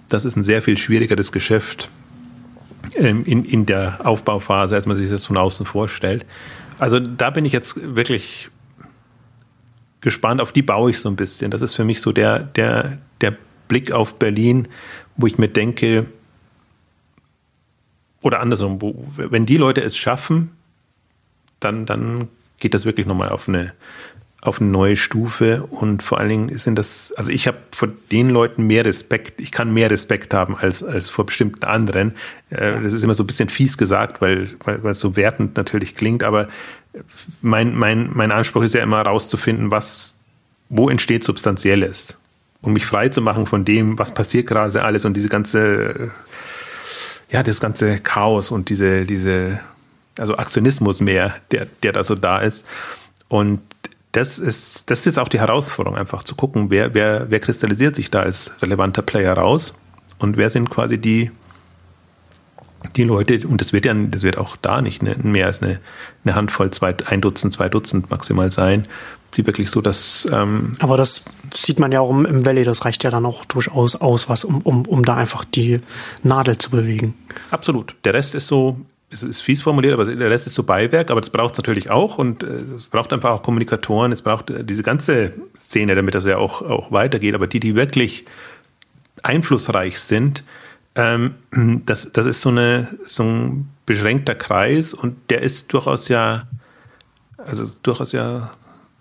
das 0.09 0.25
ist 0.25 0.37
ein 0.37 0.43
sehr 0.43 0.63
viel 0.63 0.79
schwierigeres 0.79 1.33
Geschäft 1.33 1.89
ähm, 2.95 3.25
in, 3.25 3.45
in 3.45 3.67
der 3.67 4.07
Aufbauphase, 4.07 4.75
als 4.75 4.87
man 4.87 4.97
sich 4.97 5.11
das 5.11 5.27
von 5.27 5.37
außen 5.37 5.67
vorstellt. 5.67 6.25
Also 6.79 7.01
da 7.01 7.31
bin 7.31 7.45
ich 7.45 7.53
jetzt 7.53 7.95
wirklich 7.95 8.51
gespannt, 10.01 10.41
auf 10.41 10.53
die 10.53 10.63
baue 10.63 10.91
ich 10.91 11.01
so 11.01 11.09
ein 11.09 11.17
bisschen. 11.17 11.51
Das 11.51 11.63
ist 11.63 11.75
für 11.75 11.85
mich 11.85 12.01
so 12.01 12.13
der, 12.13 12.41
der, 12.41 12.99
der 13.21 13.37
Blick 13.67 13.93
auf 13.93 14.19
Berlin, 14.19 14.69
wo 15.17 15.27
ich 15.27 15.39
mir 15.39 15.49
denke, 15.49 16.07
oder 18.23 18.41
andersrum, 18.41 18.81
wo, 18.81 19.07
wenn 19.17 19.47
die 19.47 19.57
Leute 19.57 19.83
es 19.83 19.97
schaffen, 19.97 20.51
dann, 21.61 21.87
dann 21.87 22.29
geht 22.59 22.75
das 22.75 22.85
wirklich 22.85 23.07
nochmal 23.07 23.29
auf 23.29 23.49
eine, 23.49 23.73
auf 24.41 24.61
eine 24.61 24.71
neue 24.71 24.97
Stufe 24.97 25.65
und 25.65 26.03
vor 26.03 26.19
allen 26.19 26.29
Dingen 26.29 26.59
sind 26.59 26.77
das, 26.77 27.13
also 27.17 27.33
ich 27.33 27.49
habe 27.49 27.59
vor 27.73 27.89
den 28.13 28.31
Leuten 28.31 28.69
mehr 28.69 28.85
Respekt, 28.85 29.41
ich 29.41 29.51
kann 29.51 29.75
mehr 29.75 29.91
Respekt 29.91 30.33
haben 30.33 30.57
als, 30.57 30.85
als 30.85 31.09
vor 31.09 31.27
bestimmten 31.27 31.65
anderen. 31.65 32.15
Äh, 32.51 32.81
das 32.81 32.93
ist 32.93 33.03
immer 33.03 33.15
so 33.15 33.25
ein 33.25 33.27
bisschen 33.27 33.49
fies 33.49 33.77
gesagt, 33.77 34.21
weil, 34.21 34.49
weil, 34.65 34.83
weil 34.85 34.93
es 34.93 35.01
so 35.01 35.17
wertend 35.17 35.57
natürlich 35.57 35.97
klingt, 35.97 36.23
aber 36.23 36.49
mein, 37.43 37.77
mein, 37.77 38.11
mein 38.13 38.31
Anspruch 38.31 38.63
ist 38.63 38.75
ja 38.75 38.83
immer 38.83 38.99
herauszufinden, 38.99 39.73
was, 39.73 40.19
wo 40.69 40.89
entsteht 40.89 41.25
Substanzielles, 41.25 42.19
um 42.63 42.73
mich 42.73 42.87
frei 42.87 43.09
zu 43.09 43.21
machen 43.21 43.47
von 43.47 43.65
dem, 43.65 43.99
was 43.99 44.15
passiert 44.15 44.47
gerade 44.47 44.83
alles 44.85 45.05
und 45.05 45.15
diese 45.15 45.29
ganze, 45.29 46.13
ja, 47.29 47.43
das 47.43 47.59
ganze 47.59 47.99
Chaos 47.99 48.53
und 48.53 48.69
diese, 48.69 49.05
diese, 49.05 49.59
also 50.17 50.37
Aktionismus 50.37 51.01
mehr, 51.01 51.35
der, 51.51 51.67
der 51.83 51.93
da 51.93 52.05
so 52.05 52.15
da 52.15 52.39
ist. 52.39 52.65
Und 53.29 53.61
das 54.19 54.39
ist, 54.39 54.91
das 54.91 55.01
ist 55.01 55.05
jetzt 55.07 55.19
auch 55.19 55.29
die 55.29 55.39
Herausforderung, 55.39 55.97
einfach 55.97 56.25
zu 56.25 56.35
gucken, 56.35 56.71
wer, 56.71 56.93
wer, 56.95 57.31
wer 57.31 57.41
kristallisiert 57.41 57.95
sich 57.95 58.11
da 58.11 58.21
als 58.23 58.51
relevanter 58.61 59.03
Player 59.03 59.33
raus 59.33 59.75
und 60.19 60.37
wer 60.37 60.51
sind 60.51 60.71
quasi 60.71 60.99
die, 60.99 61.31
die 62.97 63.05
Leute, 63.05 63.47
und 63.47 63.61
das 63.61 63.73
wird 63.73 63.85
ja, 63.85 63.95
das 63.95 64.23
wird 64.23 64.37
auch 64.37 64.57
da 64.57 64.83
nicht 64.83 65.03
ne, 65.03 65.17
mehr 65.23 65.47
als 65.47 65.63
eine, 65.63 65.81
eine 66.25 66.35
Handvoll, 66.35 66.71
zwei, 66.73 66.97
ein 67.07 67.21
Dutzend, 67.21 67.53
zwei 67.53 67.69
Dutzend 67.69 68.11
maximal 68.11 68.51
sein, 68.51 68.89
die 69.37 69.47
wirklich 69.47 69.71
so 69.71 69.81
das. 69.81 70.27
Ähm 70.33 70.75
Aber 70.81 70.97
das 70.97 71.25
sieht 71.55 71.79
man 71.79 71.93
ja 71.93 72.01
auch 72.01 72.11
im 72.11 72.45
Valley, 72.45 72.65
das 72.65 72.85
reicht 72.85 73.05
ja 73.05 73.11
dann 73.11 73.25
auch 73.25 73.45
durchaus 73.45 73.95
aus, 73.95 74.29
was, 74.29 74.45
um, 74.45 74.63
um, 74.63 74.85
um 74.87 75.05
da 75.05 75.15
einfach 75.15 75.45
die 75.45 75.81
Nadel 76.25 76.59
zu 76.59 76.71
bewegen. 76.71 77.15
Absolut. 77.51 77.95
Der 78.05 78.15
Rest 78.15 78.35
ist 78.35 78.49
so 78.49 78.79
es 79.11 79.23
ist 79.23 79.41
fies 79.41 79.63
formuliert, 79.63 79.95
aber 79.95 80.05
der 80.05 80.31
Rest 80.31 80.47
ist 80.47 80.55
so 80.55 80.63
Beiwerk, 80.63 81.11
aber 81.11 81.21
das 81.21 81.31
braucht 81.31 81.55
es 81.55 81.59
natürlich 81.59 81.91
auch 81.91 82.19
und 82.19 82.43
äh, 82.43 82.47
es 82.47 82.89
braucht 82.89 83.13
einfach 83.13 83.31
auch 83.31 83.43
Kommunikatoren, 83.43 84.13
es 84.13 84.23
braucht 84.23 84.51
äh, 84.51 84.65
diese 84.65 84.83
ganze 84.83 85.33
Szene, 85.57 85.95
damit 85.95 86.15
das 86.15 86.27
ja 86.27 86.37
auch, 86.37 86.63
auch 86.63 86.93
weitergeht, 86.93 87.35
aber 87.35 87.47
die, 87.47 87.61
die 87.61 87.75
wirklich 87.75 88.27
einflussreich 89.23 89.99
sind, 89.99 90.45
ähm, 90.95 91.35
das, 91.87 92.13
das 92.13 92.27
ist 92.27 92.43
so, 92.43 92.51
eine, 92.51 92.89
so 93.05 93.23
ein 93.23 93.69
beschränkter 93.87 94.35
Kreis 94.35 94.93
und 94.93 95.17
der 95.31 95.43
ist 95.43 95.73
durchaus 95.73 96.09
ja, 96.09 96.47
also 97.39 97.67
durchaus 97.83 98.13
ja 98.13 98.51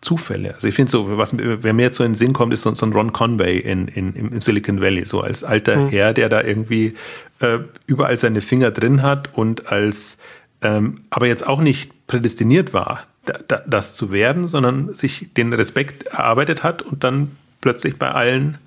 Zufälle. 0.01 0.53
Also 0.53 0.67
ich 0.67 0.75
finde 0.75 0.91
so, 0.91 1.17
was 1.17 1.33
wer 1.35 1.73
mir 1.73 1.83
jetzt 1.83 1.97
so 1.97 2.03
in 2.03 2.11
den 2.11 2.15
Sinn 2.15 2.33
kommt, 2.33 2.53
ist 2.53 2.61
so, 2.61 2.73
so 2.73 2.85
ein 2.85 2.93
Ron 2.93 3.13
Conway 3.13 3.57
in, 3.57 3.87
in, 3.87 4.13
im 4.13 4.41
Silicon 4.41 4.79
Valley, 4.79 5.05
so 5.05 5.21
als 5.21 5.43
alter 5.43 5.77
mhm. 5.77 5.89
Herr, 5.89 6.13
der 6.13 6.29
da 6.29 6.43
irgendwie 6.43 6.93
äh, 7.39 7.59
überall 7.87 8.17
seine 8.17 8.41
Finger 8.41 8.71
drin 8.71 9.01
hat 9.01 9.29
und 9.33 9.71
als 9.71 10.17
ähm, 10.61 10.95
aber 11.09 11.27
jetzt 11.27 11.45
auch 11.45 11.61
nicht 11.61 12.07
prädestiniert 12.07 12.73
war, 12.73 13.03
da, 13.25 13.39
da, 13.47 13.61
das 13.67 13.95
zu 13.95 14.11
werden, 14.11 14.47
sondern 14.47 14.93
sich 14.93 15.33
den 15.35 15.53
Respekt 15.53 16.03
erarbeitet 16.07 16.63
hat 16.63 16.81
und 16.81 17.03
dann 17.03 17.31
plötzlich 17.61 17.97
bei 17.97 18.09
allen 18.09 18.57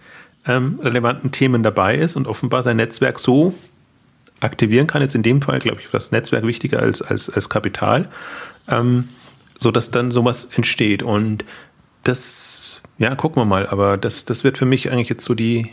ähm, 0.47 0.79
relevanten 0.83 1.33
Themen 1.33 1.63
dabei 1.63 1.97
ist 1.97 2.17
und 2.17 2.29
offenbar 2.29 2.63
sein 2.63 2.77
Netzwerk 2.77 3.19
so 3.19 3.55
aktivieren 4.41 4.87
kann. 4.87 5.03
Jetzt 5.03 5.15
in 5.15 5.23
dem 5.23 5.43
Fall, 5.43 5.59
glaube 5.59 5.81
ich, 5.81 5.89
das 5.91 6.13
Netzwerk 6.13 6.47
wichtiger 6.47 6.81
als, 6.81 7.03
als, 7.03 7.29
als 7.31 7.49
Kapital. 7.49 8.09
Ähm, 8.69 9.09
so 9.61 9.71
dass 9.71 9.93
dann 9.93 10.11
sowas 10.11 10.49
entsteht. 10.57 11.05
Und 11.05 11.45
das, 12.03 12.83
ja, 12.99 13.15
gucken 13.15 13.41
wir 13.41 13.45
mal, 13.45 13.69
aber 13.69 13.97
das, 13.99 14.25
das 14.25 14.43
wird 14.43 14.59
für 14.59 14.67
mich 14.67 14.91
eigentlich 14.91 15.11
jetzt 15.11 15.25
so 15.25 15.35
die, 15.35 15.71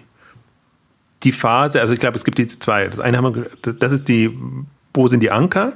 die 1.23 1.31
Phase, 1.31 1.81
also 1.81 1.93
ich 1.93 1.99
glaube, 1.99 2.15
es 2.17 2.25
gibt 2.25 2.37
diese 2.37 2.59
zwei. 2.59 2.85
Das 2.85 2.99
eine 2.99 3.17
haben 3.17 3.33
wir, 3.33 3.47
das 3.61 3.91
ist 3.91 4.07
die, 4.07 4.37
wo 4.93 5.07
sind 5.07 5.21
die 5.21 5.31
Anker, 5.31 5.73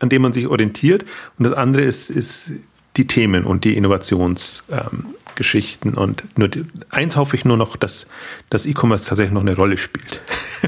an 0.00 0.10
denen 0.10 0.22
man 0.22 0.32
sich 0.32 0.48
orientiert, 0.48 1.04
und 1.38 1.44
das 1.44 1.52
andere 1.52 1.84
ist, 1.84 2.10
ist 2.10 2.54
die 2.96 3.06
Themen 3.06 3.44
und 3.44 3.62
die 3.64 3.76
Innovationsgeschichten. 3.76 5.92
Ähm, 5.92 5.98
und 5.98 6.24
nur 6.36 6.48
die, 6.48 6.64
eins 6.90 7.14
hoffe 7.16 7.36
ich 7.36 7.44
nur 7.44 7.56
noch, 7.56 7.76
dass 7.76 8.08
das 8.50 8.66
E-Commerce 8.66 9.06
tatsächlich 9.06 9.32
noch 9.32 9.42
eine 9.42 9.54
Rolle 9.56 9.76
spielt. 9.78 10.22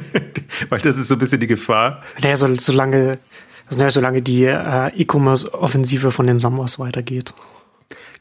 Weil 0.68 0.80
das 0.80 0.96
ist 0.96 1.08
so 1.08 1.16
ein 1.16 1.18
bisschen 1.18 1.40
die 1.40 1.48
Gefahr. 1.48 2.00
Naja, 2.22 2.36
so, 2.36 2.46
solange 2.56 3.18
das 3.66 3.76
ist 3.76 3.82
ja 3.82 3.90
solange 3.90 4.22
die 4.22 4.44
äh, 4.44 4.88
E-Commerce-Offensive 4.96 6.10
von 6.10 6.26
den 6.26 6.38
Sambas 6.38 6.78
weitergeht. 6.78 7.34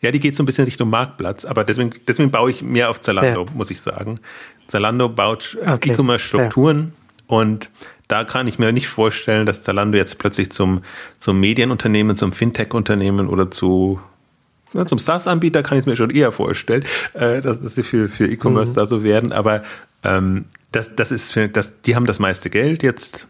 Ja, 0.02 0.12
die 0.12 0.20
geht 0.20 0.36
so 0.36 0.44
ein 0.44 0.46
bisschen 0.46 0.66
Richtung 0.66 0.90
Marktplatz, 0.90 1.46
aber 1.46 1.64
deswegen, 1.64 1.92
deswegen 2.08 2.30
baue 2.30 2.52
ich 2.52 2.62
mehr 2.62 2.90
auf 2.90 3.00
Zalando, 3.00 3.46
ja. 3.46 3.52
muss 3.54 3.72
ich 3.72 3.80
sagen. 3.80 4.20
Zalando 4.68 5.08
baut 5.10 5.58
okay. 5.66 5.92
E-Commerce-Strukturen 5.92 6.94
ja. 6.94 7.38
und 7.38 7.70
da 8.10 8.26
kann 8.26 8.48
ich 8.48 8.60
mir 8.60 8.74
nicht 8.74 8.88
vorstellen, 8.88 9.46
dass 9.46 9.64
Zalando 9.64 9.98
jetzt 9.98 10.20
plötzlich 10.20 10.52
zum, 10.52 10.82
zum 11.20 11.40
Medienunternehmen, 11.40 12.18
zum 12.18 12.34
Fintech-Unternehmen 12.34 13.30
oder 13.30 13.50
zu 13.50 14.00
ja, 14.74 14.86
zum 14.86 14.98
SaaS-Anbieter 14.98 15.64
kann 15.64 15.78
ich 15.78 15.84
es 15.84 15.86
mir 15.86 15.96
schon 15.96 16.10
eher 16.10 16.32
vorstellen, 16.32 16.84
äh, 17.14 17.42
dass, 17.42 17.62
dass 17.62 17.76
sie 17.76 17.84
für, 17.84 18.10
für 18.10 18.28
E-Commerce 18.28 18.72
mhm. 18.72 18.76
da 18.76 18.86
so 18.88 19.04
werden. 19.04 19.32
Aber 19.32 19.64
ähm, 20.04 20.46
das, 20.72 20.96
das 20.96 21.12
ist 21.12 21.32
für, 21.32 21.48
das, 21.48 21.82
die 21.82 21.96
haben 21.96 22.06
das 22.06 22.20
meiste 22.20 22.50
Geld 22.50 22.84
jetzt 22.84 23.28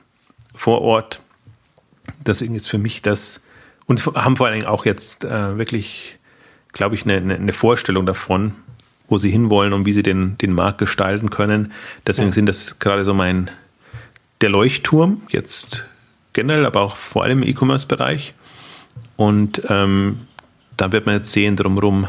vor 0.55 0.81
Ort 0.81 1.21
deswegen 2.25 2.55
ist 2.55 2.69
für 2.69 2.77
mich 2.77 3.01
das, 3.01 3.41
und 3.85 4.05
haben 4.15 4.37
vor 4.37 4.47
allen 4.47 4.59
Dingen 4.59 4.67
auch 4.67 4.85
jetzt 4.85 5.25
äh, 5.25 5.57
wirklich, 5.57 6.17
glaube 6.71 6.95
ich, 6.95 7.05
eine, 7.05 7.35
eine 7.35 7.53
Vorstellung 7.53 8.05
davon, 8.05 8.53
wo 9.07 9.17
sie 9.17 9.29
hinwollen 9.29 9.73
und 9.73 9.85
wie 9.85 9.93
sie 9.93 10.03
den, 10.03 10.37
den 10.37 10.53
Markt 10.53 10.77
gestalten 10.77 11.29
können. 11.29 11.71
Deswegen 12.07 12.29
ja. 12.29 12.33
sind 12.33 12.47
das 12.47 12.79
gerade 12.79 13.03
so 13.03 13.13
mein, 13.13 13.49
der 14.41 14.49
Leuchtturm, 14.49 15.21
jetzt 15.29 15.85
generell, 16.33 16.65
aber 16.65 16.81
auch 16.81 16.97
vor 16.97 17.23
allem 17.23 17.43
im 17.43 17.49
E-Commerce-Bereich. 17.49 18.33
Und 19.15 19.61
ähm, 19.69 20.21
da 20.77 20.91
wird 20.91 21.05
man 21.05 21.15
jetzt 21.15 21.31
sehen 21.31 21.55
drumherum, 21.55 22.07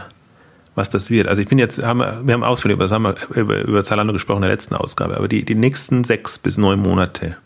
was 0.74 0.90
das 0.90 1.10
wird. 1.10 1.28
Also 1.28 1.42
ich 1.42 1.48
bin 1.48 1.58
jetzt, 1.58 1.82
haben 1.82 1.98
wir, 1.98 2.32
haben 2.32 2.42
ausführlich 2.42 2.76
über, 2.76 2.88
haben 2.88 3.02
wir, 3.02 3.14
über, 3.34 3.62
über 3.62 3.82
Zalando 3.82 4.12
gesprochen 4.12 4.38
in 4.38 4.42
der 4.42 4.50
letzten 4.50 4.74
Ausgabe, 4.74 5.16
aber 5.16 5.28
die, 5.28 5.44
die 5.44 5.54
nächsten 5.54 6.04
sechs 6.04 6.38
bis 6.38 6.56
neun 6.56 6.80
Monate 6.80 7.36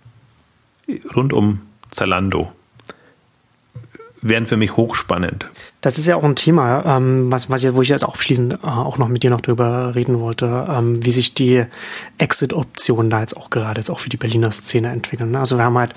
rund 1.14 1.32
um 1.32 1.60
Zalando 1.90 2.52
wären 4.20 4.46
für 4.46 4.56
mich 4.56 4.76
hochspannend. 4.76 5.46
Das 5.80 5.96
ist 5.96 6.06
ja 6.06 6.16
auch 6.16 6.24
ein 6.24 6.34
Thema, 6.34 6.84
ähm, 6.84 7.30
was, 7.30 7.50
was 7.50 7.62
wo 7.74 7.82
ich 7.82 7.88
jetzt 7.88 8.04
auch 8.04 8.14
abschließend 8.14 8.54
äh, 8.54 8.66
auch 8.66 8.98
noch 8.98 9.08
mit 9.08 9.22
dir 9.22 9.30
noch 9.30 9.40
drüber 9.40 9.94
reden 9.94 10.18
wollte, 10.20 10.66
ähm, 10.68 11.04
wie 11.04 11.10
sich 11.12 11.34
die 11.34 11.64
Exit-Optionen 12.18 13.10
da 13.10 13.20
jetzt 13.20 13.36
auch 13.36 13.50
gerade 13.50 13.80
jetzt 13.80 13.90
auch 13.90 14.00
für 14.00 14.08
die 14.08 14.16
Berliner 14.16 14.50
Szene 14.50 14.90
entwickeln. 14.90 15.32
Ne? 15.32 15.38
Also 15.38 15.56
wir 15.56 15.64
haben 15.64 15.78
halt 15.78 15.94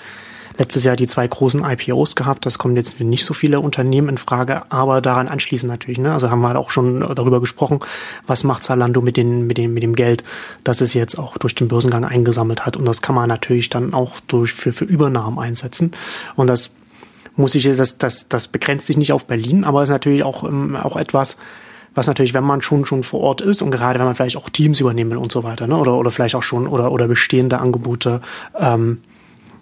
letztes 0.57 0.83
Jahr 0.83 0.95
die 0.95 1.07
zwei 1.07 1.27
großen 1.27 1.63
IPOs 1.63 2.15
gehabt. 2.15 2.45
Das 2.45 2.57
kommen 2.57 2.75
jetzt 2.75 2.99
nicht 2.99 3.25
so 3.25 3.33
viele 3.33 3.59
Unternehmen 3.59 4.09
in 4.09 4.17
Frage, 4.17 4.63
aber 4.69 5.01
daran 5.01 5.27
anschließend 5.27 5.71
natürlich. 5.71 5.99
Ne? 5.99 6.11
Also 6.11 6.29
haben 6.29 6.41
wir 6.41 6.47
halt 6.47 6.57
auch 6.57 6.71
schon 6.71 6.99
darüber 7.15 7.39
gesprochen, 7.39 7.79
was 8.27 8.43
macht 8.43 8.63
Zalando 8.63 9.01
mit, 9.01 9.17
den, 9.17 9.47
mit, 9.47 9.57
dem, 9.57 9.73
mit 9.73 9.83
dem 9.83 9.95
Geld, 9.95 10.23
das 10.63 10.81
es 10.81 10.93
jetzt 10.93 11.17
auch 11.17 11.37
durch 11.37 11.55
den 11.55 11.67
Börsengang 11.67 12.05
eingesammelt 12.05 12.65
hat. 12.65 12.77
Und 12.77 12.85
das 12.85 13.01
kann 13.01 13.15
man 13.15 13.27
natürlich 13.27 13.69
dann 13.69 13.93
auch 13.93 14.19
durch 14.27 14.53
für, 14.53 14.71
für 14.71 14.85
Übernahmen 14.85 15.39
einsetzen. 15.39 15.91
Und 16.35 16.47
das 16.47 16.71
muss 17.35 17.55
ich, 17.55 17.63
das, 17.63 17.97
das, 17.97 18.27
das 18.27 18.47
begrenzt 18.47 18.87
sich 18.87 18.97
nicht 18.97 19.13
auf 19.13 19.25
Berlin, 19.25 19.63
aber 19.63 19.83
ist 19.83 19.89
natürlich 19.89 20.23
auch, 20.23 20.43
ähm, 20.43 20.75
auch 20.75 20.95
etwas, 20.95 21.37
was 21.93 22.07
natürlich, 22.07 22.33
wenn 22.33 22.43
man 22.43 22.61
schon 22.61 22.85
schon 22.85 23.03
vor 23.03 23.19
Ort 23.21 23.41
ist 23.41 23.61
und 23.61 23.71
gerade 23.71 23.99
wenn 23.99 24.05
man 24.05 24.15
vielleicht 24.15 24.37
auch 24.37 24.49
Teams 24.49 24.79
übernehmen 24.79 25.11
will 25.11 25.17
und 25.17 25.31
so 25.31 25.43
weiter, 25.43 25.67
ne? 25.67 25.77
oder, 25.77 25.95
oder 25.95 26.11
vielleicht 26.11 26.35
auch 26.35 26.43
schon 26.43 26.67
oder, 26.67 26.91
oder 26.91 27.07
bestehende 27.07 27.59
Angebote 27.59 28.21
ähm, 28.57 29.01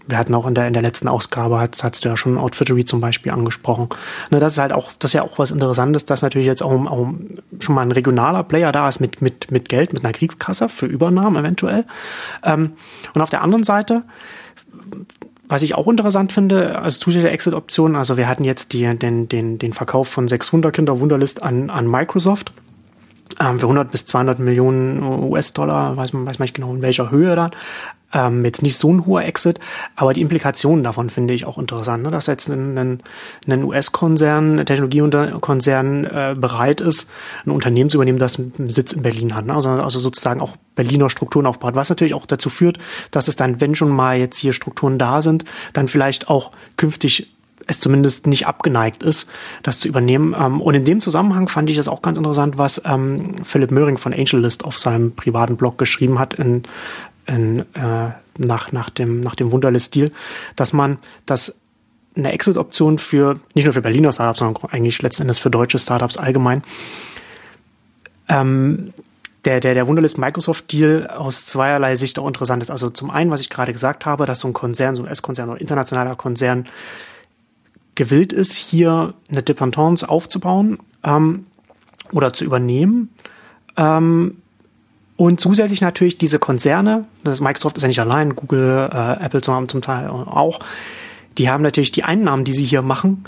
wir 0.09 0.17
hatten 0.17 0.33
auch 0.33 0.47
in 0.47 0.55
der, 0.55 0.67
in 0.67 0.73
der 0.73 0.81
letzten 0.81 1.07
Ausgabe, 1.07 1.59
hast, 1.59 1.83
hast 1.83 2.03
du 2.03 2.09
ja 2.09 2.17
schon 2.17 2.37
Outfittery 2.37 2.83
zum 2.83 2.99
Beispiel 2.99 3.31
angesprochen. 3.31 3.89
Ne, 4.31 4.39
das 4.39 4.53
ist 4.53 4.59
halt 4.59 4.73
auch, 4.73 4.91
das 4.97 5.11
ist 5.11 5.13
ja 5.13 5.21
auch 5.21 5.37
was 5.37 5.51
Interessantes, 5.51 6.05
dass 6.05 6.21
natürlich 6.21 6.47
jetzt 6.47 6.63
auch, 6.63 6.71
auch 6.71 7.13
schon 7.59 7.75
mal 7.75 7.81
ein 7.81 7.91
regionaler 7.91 8.43
Player 8.43 8.71
da 8.71 8.87
ist 8.87 8.99
mit, 8.99 9.21
mit, 9.21 9.51
mit 9.51 9.69
Geld, 9.69 9.93
mit 9.93 10.03
einer 10.03 10.13
Kriegskasse 10.13 10.67
für 10.67 10.87
Übernahmen 10.87 11.35
eventuell. 11.35 11.85
Ähm, 12.43 12.71
und 13.13 13.21
auf 13.21 13.29
der 13.29 13.43
anderen 13.43 13.63
Seite, 13.63 14.03
was 15.47 15.61
ich 15.61 15.75
auch 15.75 15.87
interessant 15.87 16.31
finde, 16.31 16.79
als 16.79 16.99
zusätzliche 16.99 17.33
Exit-Option, 17.33 17.95
also 17.95 18.17
wir 18.17 18.27
hatten 18.27 18.43
jetzt 18.43 18.73
die, 18.73 18.95
den, 18.97 19.27
den, 19.29 19.59
den 19.59 19.73
Verkauf 19.73 20.07
von 20.07 20.27
600 20.27 20.73
Kinder 20.73 20.99
Wunderlist 20.99 21.43
an, 21.43 21.69
an 21.69 21.87
Microsoft 21.87 22.51
ähm, 23.39 23.59
für 23.59 23.65
100 23.65 23.91
bis 23.91 24.05
200 24.05 24.39
Millionen 24.39 25.01
US-Dollar, 25.03 25.97
weiß 25.97 26.13
man, 26.13 26.25
weiß 26.25 26.39
man 26.39 26.45
nicht 26.45 26.55
genau 26.55 26.73
in 26.73 26.81
welcher 26.81 27.11
Höhe 27.11 27.35
dann. 27.35 27.51
Ähm, 28.11 28.43
jetzt 28.43 28.63
nicht 28.63 28.77
so 28.77 28.91
ein 28.91 29.05
hoher 29.05 29.23
Exit, 29.23 29.59
aber 29.95 30.13
die 30.13 30.21
Implikationen 30.21 30.83
davon 30.83 31.09
finde 31.09 31.33
ich 31.33 31.45
auch 31.45 31.57
interessant, 31.57 32.03
ne? 32.03 32.11
dass 32.11 32.25
jetzt 32.25 32.49
ein, 32.49 32.77
ein, 32.77 33.03
ein 33.47 33.63
US-Konzern, 33.63 34.65
Technologiekonzern 34.65 36.05
äh, 36.05 36.35
bereit 36.35 36.81
ist, 36.81 37.07
ein 37.45 37.51
Unternehmen 37.51 37.89
zu 37.89 37.97
übernehmen, 37.97 38.17
das 38.17 38.39
einen 38.39 38.69
Sitz 38.69 38.93
in 38.93 39.03
Berlin 39.03 39.35
hat, 39.35 39.45
ne? 39.45 39.53
also, 39.53 39.69
also 39.69 39.99
sozusagen 39.99 40.41
auch 40.41 40.55
Berliner 40.75 41.09
Strukturen 41.09 41.45
aufbaut, 41.45 41.75
was 41.75 41.89
natürlich 41.89 42.13
auch 42.13 42.25
dazu 42.25 42.49
führt, 42.49 42.79
dass 43.11 43.27
es 43.27 43.35
dann, 43.35 43.61
wenn 43.61 43.75
schon 43.75 43.89
mal 43.89 44.17
jetzt 44.17 44.37
hier 44.37 44.53
Strukturen 44.53 44.97
da 44.97 45.21
sind, 45.21 45.45
dann 45.73 45.87
vielleicht 45.87 46.29
auch 46.29 46.51
künftig 46.77 47.35
es 47.69 47.79
zumindest 47.79 48.25
nicht 48.25 48.47
abgeneigt 48.47 49.03
ist, 49.03 49.29
das 49.63 49.79
zu 49.79 49.87
übernehmen. 49.87 50.35
Ähm, 50.37 50.59
und 50.59 50.73
in 50.73 50.85
dem 50.85 51.01
Zusammenhang 51.01 51.47
fand 51.47 51.69
ich 51.69 51.77
es 51.77 51.87
auch 51.87 52.01
ganz 52.01 52.17
interessant, 52.17 52.57
was 52.57 52.81
ähm, 52.85 53.35
Philipp 53.43 53.71
Möhring 53.71 53.97
von 53.97 54.13
AngelList 54.13 54.65
auf 54.65 54.79
seinem 54.79 55.15
privaten 55.15 55.55
Blog 55.55 55.77
geschrieben 55.77 56.17
hat 56.17 56.33
in 56.33 56.63
in, 57.29 57.59
äh, 57.75 58.11
nach, 58.37 58.71
nach 58.71 58.89
dem, 58.89 59.21
nach 59.21 59.35
dem 59.35 59.51
Wunderlist-Deal, 59.51 60.11
dass 60.55 60.73
man 60.73 60.97
das 61.25 61.55
eine 62.15 62.31
Exit-Option 62.31 62.97
für, 62.97 63.39
nicht 63.53 63.65
nur 63.65 63.73
für 63.73 63.81
Berliner 63.81 64.11
Startups, 64.11 64.39
sondern 64.39 64.71
eigentlich 64.71 65.01
letzten 65.01 65.23
Endes 65.23 65.39
für 65.39 65.49
deutsche 65.49 65.79
Startups 65.79 66.17
allgemein, 66.17 66.63
ähm, 68.27 68.93
der, 69.45 69.59
der, 69.59 69.73
der 69.73 69.87
Wunderlist 69.87 70.17
Microsoft 70.17 70.71
Deal 70.71 71.07
aus 71.07 71.45
zweierlei 71.45 71.95
Sicht 71.95 72.19
auch 72.19 72.27
interessant 72.27 72.61
ist. 72.61 72.71
Also 72.71 72.89
zum 72.89 73.09
einen, 73.09 73.31
was 73.31 73.39
ich 73.39 73.49
gerade 73.49 73.71
gesagt 73.71 74.05
habe, 74.05 74.25
dass 74.25 74.41
so 74.41 74.47
ein 74.47 74.53
Konzern, 74.53 74.95
so 74.95 75.03
ein 75.03 75.07
S-Konzern 75.07 75.49
oder 75.49 75.61
internationaler 75.61 76.15
Konzern 76.15 76.65
gewillt 77.95 78.33
ist, 78.33 78.55
hier 78.55 79.13
eine 79.29 79.41
Dependance 79.41 80.07
aufzubauen 80.07 80.79
ähm, 81.03 81.45
oder 82.11 82.33
zu 82.33 82.43
übernehmen. 82.43 83.09
Ähm, 83.77 84.41
und 85.19 85.41
zusätzlich 85.41 85.81
natürlich 85.81 86.17
diese 86.17 86.39
Konzerne, 86.39 87.03
das 87.25 87.41
Microsoft 87.41 87.75
ist 87.75 87.83
ja 87.83 87.89
nicht 87.89 87.99
allein, 87.99 88.37
Google, 88.37 88.89
äh, 88.89 89.21
Apple 89.21 89.41
zum, 89.41 89.67
zum 89.67 89.81
Teil 89.81 90.07
auch, 90.07 90.61
die 91.37 91.49
haben 91.49 91.61
natürlich 91.61 91.91
die 91.91 92.05
Einnahmen, 92.05 92.45
die 92.45 92.53
sie 92.53 92.63
hier 92.63 92.81
machen, 92.81 93.25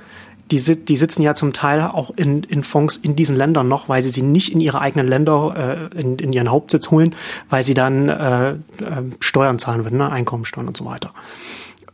die, 0.51 0.57
die 0.85 0.95
sitzen 0.95 1.21
ja 1.21 1.35
zum 1.35 1.51
Teil 1.51 1.81
auch 1.81 2.11
in, 2.15 2.43
in 2.43 2.63
Fonds 2.63 2.95
in 2.95 3.17
diesen 3.17 3.35
Ländern 3.35 3.67
noch, 3.67 3.89
weil 3.89 4.01
sie 4.01 4.09
sie 4.09 4.21
nicht 4.21 4.53
in 4.53 4.61
ihre 4.61 4.79
eigenen 4.79 5.05
Länder, 5.05 5.89
äh, 5.93 5.99
in, 5.99 6.17
in 6.17 6.31
ihren 6.31 6.49
Hauptsitz 6.49 6.91
holen, 6.91 7.13
weil 7.49 7.63
sie 7.63 7.73
dann 7.73 8.07
äh, 8.07 8.51
äh, 8.51 8.55
Steuern 9.19 9.59
zahlen 9.59 9.83
würden, 9.83 9.97
ne? 9.97 10.09
Einkommensteuern 10.09 10.69
und 10.69 10.77
so 10.77 10.85
weiter. 10.85 11.11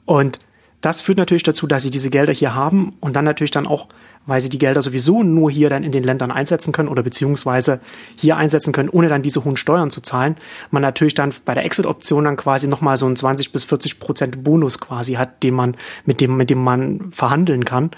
Und 0.05 0.37
das 0.81 1.01
führt 1.01 1.17
natürlich 1.17 1.43
dazu, 1.43 1.67
dass 1.67 1.83
sie 1.83 1.89
diese 1.89 2.09
Gelder 2.09 2.33
hier 2.33 2.55
haben 2.55 2.93
und 2.99 3.15
dann 3.15 3.25
natürlich 3.25 3.51
dann 3.51 3.67
auch 3.67 3.87
weil 4.27 4.41
sie 4.41 4.49
die 4.49 4.59
Gelder 4.59 4.83
sowieso 4.83 5.23
nur 5.23 5.49
hier 5.49 5.71
dann 5.71 5.83
in 5.83 5.91
den 5.91 6.03
Ländern 6.03 6.29
einsetzen 6.29 6.71
können 6.71 6.89
oder 6.89 7.01
beziehungsweise 7.01 7.79
hier 8.15 8.37
einsetzen 8.37 8.73
können, 8.73 8.89
ohne 8.89 9.09
dann 9.09 9.23
diese 9.23 9.43
hohen 9.43 9.57
Steuern 9.57 9.89
zu 9.89 10.01
zahlen. 10.01 10.35
Man 10.69 10.83
natürlich 10.83 11.15
dann 11.15 11.33
bei 11.45 11.55
der 11.55 11.65
Exit-Option 11.65 12.25
dann 12.25 12.35
quasi 12.35 12.67
nochmal 12.67 12.97
so 12.97 13.07
einen 13.07 13.15
20 13.15 13.51
bis 13.51 13.63
40 13.63 13.99
Prozent 13.99 14.43
Bonus 14.43 14.79
quasi 14.79 15.13
hat, 15.13 15.41
den 15.41 15.55
man, 15.55 15.75
mit 16.05 16.21
dem, 16.21 16.37
mit 16.37 16.49
dem 16.49 16.63
man 16.63 17.11
verhandeln 17.11 17.65
kann. 17.65 17.89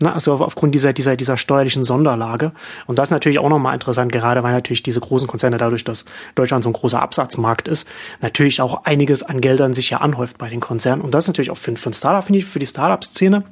Na, 0.00 0.12
also 0.12 0.34
aufgrund 0.34 0.74
dieser, 0.74 0.92
dieser, 0.92 1.16
dieser 1.16 1.36
steuerlichen 1.36 1.82
Sonderlage. 1.84 2.52
Und 2.86 2.98
das 2.98 3.08
ist 3.08 3.12
natürlich 3.12 3.38
auch 3.38 3.48
nochmal 3.48 3.74
interessant, 3.74 4.12
gerade 4.12 4.42
weil 4.42 4.52
natürlich 4.52 4.82
diese 4.82 5.00
großen 5.00 5.26
Konzerne 5.26 5.56
dadurch, 5.56 5.84
dass 5.84 6.04
Deutschland 6.34 6.64
so 6.64 6.70
ein 6.70 6.74
großer 6.74 7.00
Absatzmarkt 7.00 7.68
ist, 7.68 7.88
natürlich 8.20 8.60
auch 8.60 8.84
einiges 8.84 9.22
an 9.22 9.40
Geldern 9.40 9.72
sich 9.72 9.90
ja 9.90 9.98
anhäuft 9.98 10.38
bei 10.38 10.50
den 10.50 10.60
Konzernen. 10.60 11.02
Und 11.02 11.14
das 11.14 11.24
ist 11.24 11.28
natürlich 11.28 11.50
auch 11.50 11.56
für, 11.56 11.74
für 11.76 11.90
ein 11.90 11.94
Startup, 11.94 12.24
finde 12.24 12.40
ich, 12.40 12.44
für 12.44 12.58
die 12.58 12.66
Startup-Szene 12.66 13.44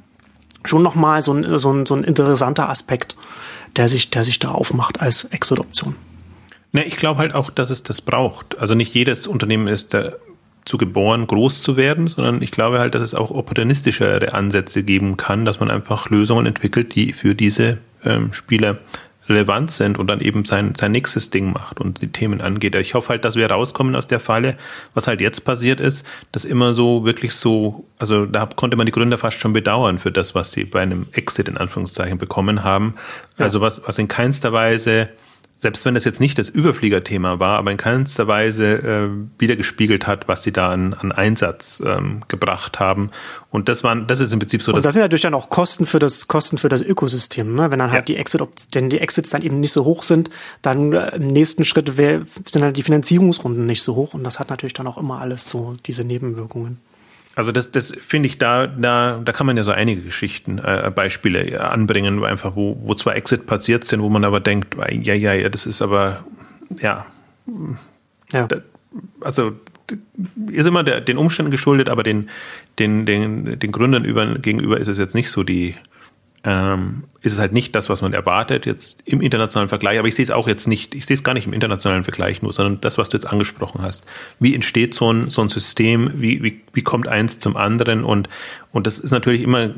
schon 0.63 0.83
nochmal 0.83 1.21
so 1.21 1.33
ein, 1.33 1.57
so, 1.57 1.71
ein, 1.71 1.85
so 1.85 1.95
ein 1.95 2.03
interessanter 2.03 2.69
Aspekt, 2.69 3.15
der 3.75 3.87
sich, 3.87 4.09
der 4.11 4.23
sich 4.23 4.39
da 4.39 4.51
aufmacht 4.51 5.01
als 5.01 5.23
Exit-Option. 5.25 5.95
Ne, 6.73 6.85
ich 6.85 6.97
glaube 6.97 7.19
halt 7.19 7.33
auch, 7.33 7.49
dass 7.49 7.69
es 7.69 7.83
das 7.83 8.01
braucht. 8.01 8.57
Also 8.59 8.75
nicht 8.75 8.93
jedes 8.93 9.27
Unternehmen 9.27 9.67
ist 9.67 9.95
dazu 10.61 10.77
geboren, 10.77 11.27
groß 11.27 11.61
zu 11.61 11.77
werden, 11.77 12.07
sondern 12.07 12.41
ich 12.41 12.51
glaube 12.51 12.79
halt, 12.79 12.95
dass 12.95 13.01
es 13.01 13.15
auch 13.15 13.31
opportunistischere 13.31 14.33
Ansätze 14.33 14.83
geben 14.83 15.17
kann, 15.17 15.45
dass 15.45 15.59
man 15.59 15.71
einfach 15.71 16.09
Lösungen 16.09 16.45
entwickelt, 16.45 16.95
die 16.95 17.13
für 17.13 17.35
diese 17.35 17.79
ähm, 18.05 18.33
Spieler 18.33 18.77
relevant 19.29 19.71
sind 19.71 19.97
und 19.97 20.07
dann 20.07 20.19
eben 20.19 20.45
sein, 20.45 20.73
sein 20.75 20.91
nächstes 20.91 21.29
Ding 21.29 21.53
macht 21.53 21.79
und 21.79 22.01
die 22.01 22.07
Themen 22.07 22.41
angeht. 22.41 22.75
Ich 22.75 22.93
hoffe 22.93 23.09
halt, 23.09 23.25
dass 23.25 23.35
wir 23.35 23.49
rauskommen 23.49 23.95
aus 23.95 24.07
der 24.07 24.19
Falle, 24.19 24.57
was 24.93 25.07
halt 25.07 25.21
jetzt 25.21 25.41
passiert 25.41 25.79
ist, 25.79 26.05
dass 26.31 26.43
immer 26.43 26.73
so 26.73 27.05
wirklich 27.05 27.33
so, 27.33 27.85
also 27.97 28.25
da 28.25 28.47
konnte 28.47 28.77
man 28.77 28.85
die 28.85 28.91
Gründer 28.91 29.17
fast 29.17 29.39
schon 29.39 29.53
bedauern 29.53 29.99
für 29.99 30.11
das, 30.11 30.35
was 30.35 30.51
sie 30.51 30.65
bei 30.65 30.81
einem 30.81 31.07
Exit 31.13 31.47
in 31.47 31.57
Anführungszeichen 31.57 32.17
bekommen 32.17 32.63
haben. 32.63 32.95
Ja. 33.37 33.45
Also 33.45 33.61
was, 33.61 33.81
was 33.85 33.97
in 33.97 34.07
keinster 34.07 34.53
Weise 34.53 35.09
selbst 35.61 35.85
wenn 35.85 35.93
das 35.93 36.05
jetzt 36.05 36.19
nicht 36.19 36.39
das 36.39 36.49
Überfliegerthema 36.49 37.37
war, 37.39 37.59
aber 37.59 37.69
in 37.69 37.77
keinster 37.77 38.27
Weise 38.27 38.65
äh, 38.65 39.09
wiedergespiegelt 39.37 40.07
hat, 40.07 40.27
was 40.27 40.41
sie 40.41 40.51
da 40.51 40.71
an, 40.71 40.95
an 40.95 41.11
Einsatz 41.11 41.83
ähm, 41.85 42.23
gebracht 42.27 42.79
haben. 42.79 43.11
Und 43.51 43.69
das 43.69 43.83
waren, 43.83 44.07
das 44.07 44.19
ist 44.21 44.33
im 44.33 44.39
Prinzip 44.39 44.63
so. 44.63 44.73
Und 44.73 44.83
das 44.83 44.95
sind 44.95 45.03
natürlich 45.03 45.21
dann 45.21 45.35
auch 45.35 45.49
Kosten 45.49 45.85
für 45.85 45.99
das 45.99 46.27
Kosten 46.27 46.57
für 46.57 46.67
das 46.67 46.81
Ökosystem, 46.81 47.53
ne? 47.53 47.69
Wenn 47.69 47.77
dann 47.77 47.91
halt 47.91 48.09
ja. 48.09 48.15
die 48.15 48.19
Exit, 48.19 48.41
denn 48.73 48.89
die 48.89 48.99
Exits 48.99 49.29
dann 49.29 49.43
eben 49.43 49.59
nicht 49.59 49.71
so 49.71 49.85
hoch 49.85 50.01
sind, 50.01 50.31
dann 50.63 50.93
äh, 50.93 51.15
im 51.15 51.27
nächsten 51.27 51.63
Schritt 51.63 51.95
wär, 51.95 52.23
sind 52.45 52.63
halt 52.63 52.75
die 52.75 52.83
Finanzierungsrunden 52.83 53.67
nicht 53.67 53.83
so 53.83 53.93
hoch 53.93 54.15
und 54.15 54.23
das 54.23 54.39
hat 54.39 54.49
natürlich 54.49 54.73
dann 54.73 54.87
auch 54.87 54.97
immer 54.97 55.21
alles 55.21 55.47
so 55.47 55.75
diese 55.85 56.03
Nebenwirkungen. 56.03 56.79
Also 57.35 57.51
das, 57.51 57.71
das 57.71 57.93
finde 57.97 58.27
ich 58.27 58.37
da, 58.37 58.67
da, 58.67 59.21
da 59.23 59.31
kann 59.31 59.47
man 59.47 59.55
ja 59.55 59.63
so 59.63 59.71
einige 59.71 60.01
Geschichten, 60.01 60.59
äh, 60.59 60.91
Beispiele 60.93 61.61
anbringen, 61.61 62.19
wo 62.19 62.25
einfach, 62.25 62.55
wo, 62.55 62.77
wo 62.83 62.93
zwar 62.93 63.15
Exit 63.15 63.45
passiert 63.45 63.85
sind, 63.85 64.01
wo 64.01 64.09
man 64.09 64.25
aber 64.25 64.41
denkt, 64.41 64.75
ja, 64.75 65.13
ja, 65.13 65.33
ja, 65.33 65.49
das 65.49 65.65
ist 65.65 65.81
aber, 65.81 66.25
ja, 66.81 67.05
ja. 68.33 68.47
Da, 68.47 68.57
also 69.21 69.53
ist 70.51 70.65
immer 70.65 70.83
der, 70.83 71.01
den 71.01 71.17
Umständen 71.17 71.51
geschuldet, 71.51 71.89
aber 71.89 72.03
den, 72.03 72.29
den, 72.79 73.05
den, 73.05 73.59
den 73.59 73.71
Gründern 73.71 74.03
über, 74.03 74.25
gegenüber 74.37 74.77
ist 74.77 74.87
es 74.87 74.97
jetzt 74.97 75.15
nicht 75.15 75.29
so 75.29 75.43
die, 75.43 75.75
ähm, 76.43 77.03
ist 77.21 77.33
es 77.33 77.39
halt 77.39 77.53
nicht 77.53 77.75
das, 77.75 77.89
was 77.89 78.01
man 78.01 78.13
erwartet 78.13 78.65
jetzt 78.65 79.01
im 79.05 79.21
internationalen 79.21 79.69
Vergleich. 79.69 79.99
Aber 79.99 80.07
ich 80.07 80.15
sehe 80.15 80.23
es 80.23 80.31
auch 80.31 80.47
jetzt 80.47 80.67
nicht, 80.67 80.95
ich 80.95 81.05
sehe 81.05 81.13
es 81.13 81.23
gar 81.23 81.33
nicht 81.33 81.45
im 81.45 81.53
internationalen 81.53 82.03
Vergleich 82.03 82.41
nur, 82.41 82.51
sondern 82.51 82.81
das, 82.81 82.97
was 82.97 83.09
du 83.09 83.17
jetzt 83.17 83.27
angesprochen 83.27 83.81
hast. 83.81 84.05
Wie 84.39 84.55
entsteht 84.55 84.93
so 84.93 85.11
ein, 85.11 85.29
so 85.29 85.41
ein 85.41 85.49
System? 85.49 86.11
Wie, 86.15 86.41
wie, 86.41 86.61
wie 86.73 86.81
kommt 86.81 87.07
eins 87.07 87.39
zum 87.39 87.57
anderen? 87.57 88.03
Und, 88.03 88.27
und 88.71 88.87
das 88.87 88.97
ist 88.97 89.11
natürlich 89.11 89.43
immer, 89.43 89.69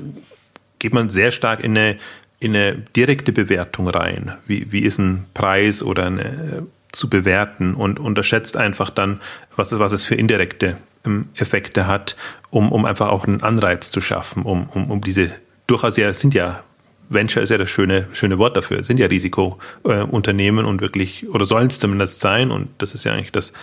geht 0.80 0.94
man 0.94 1.10
sehr 1.10 1.32
stark 1.32 1.62
in 1.62 1.78
eine, 1.78 1.98
in 2.40 2.56
eine 2.56 2.76
direkte 2.96 3.34
Bewertung 3.34 3.90
rein. 3.90 4.34
Wie, 4.48 4.72
wie 4.72 4.80
ist 4.80 5.00
ein 5.00 5.26
Preis 5.34 5.84
oder 5.84 6.06
eine, 6.06 6.66
zu 6.94 7.10
bewerten 7.10 7.74
und 7.74 8.00
unterschätzt 8.00 8.56
einfach 8.56 8.90
dann, 8.90 9.20
was, 9.56 9.78
was 9.78 9.92
es 9.92 10.04
für 10.04 10.16
indirekte 10.16 10.78
ähm, 11.06 11.28
Effekte 11.36 11.88
hat, 11.88 12.16
um, 12.52 12.72
um 12.72 12.86
einfach 12.86 13.10
auch 13.10 13.26
einen 13.26 13.42
Anreiz 13.42 13.92
zu 13.92 14.00
schaffen, 14.00 14.44
um, 14.44 14.70
um, 14.70 14.90
um 14.90 15.02
diese 15.02 15.32
durchaus 15.68 15.98
ja, 15.98 16.12
sind 16.14 16.34
ja 16.34 16.64
Venture 17.10 17.44
ist 17.44 17.50
ja 17.50 17.58
das 17.58 17.70
schöne, 17.70 18.08
schöne 18.14 18.38
Wort 18.40 18.58
dafür, 18.58 18.82
sind 18.82 19.00
ja 19.00 19.08
Risikounternehmen 19.08 20.66
äh, 20.66 20.68
und 20.68 20.82
wirklich, 20.82 21.30
oder 21.30 21.46
sollen 21.46 21.68
es 21.68 21.80
zumindest 21.80 22.22
sein, 22.22 22.50
und 22.50 22.70
das 22.78 22.94
ist 22.94 23.04
ja 23.04 23.14
eigentlich 23.14 23.32
das, 23.32 23.54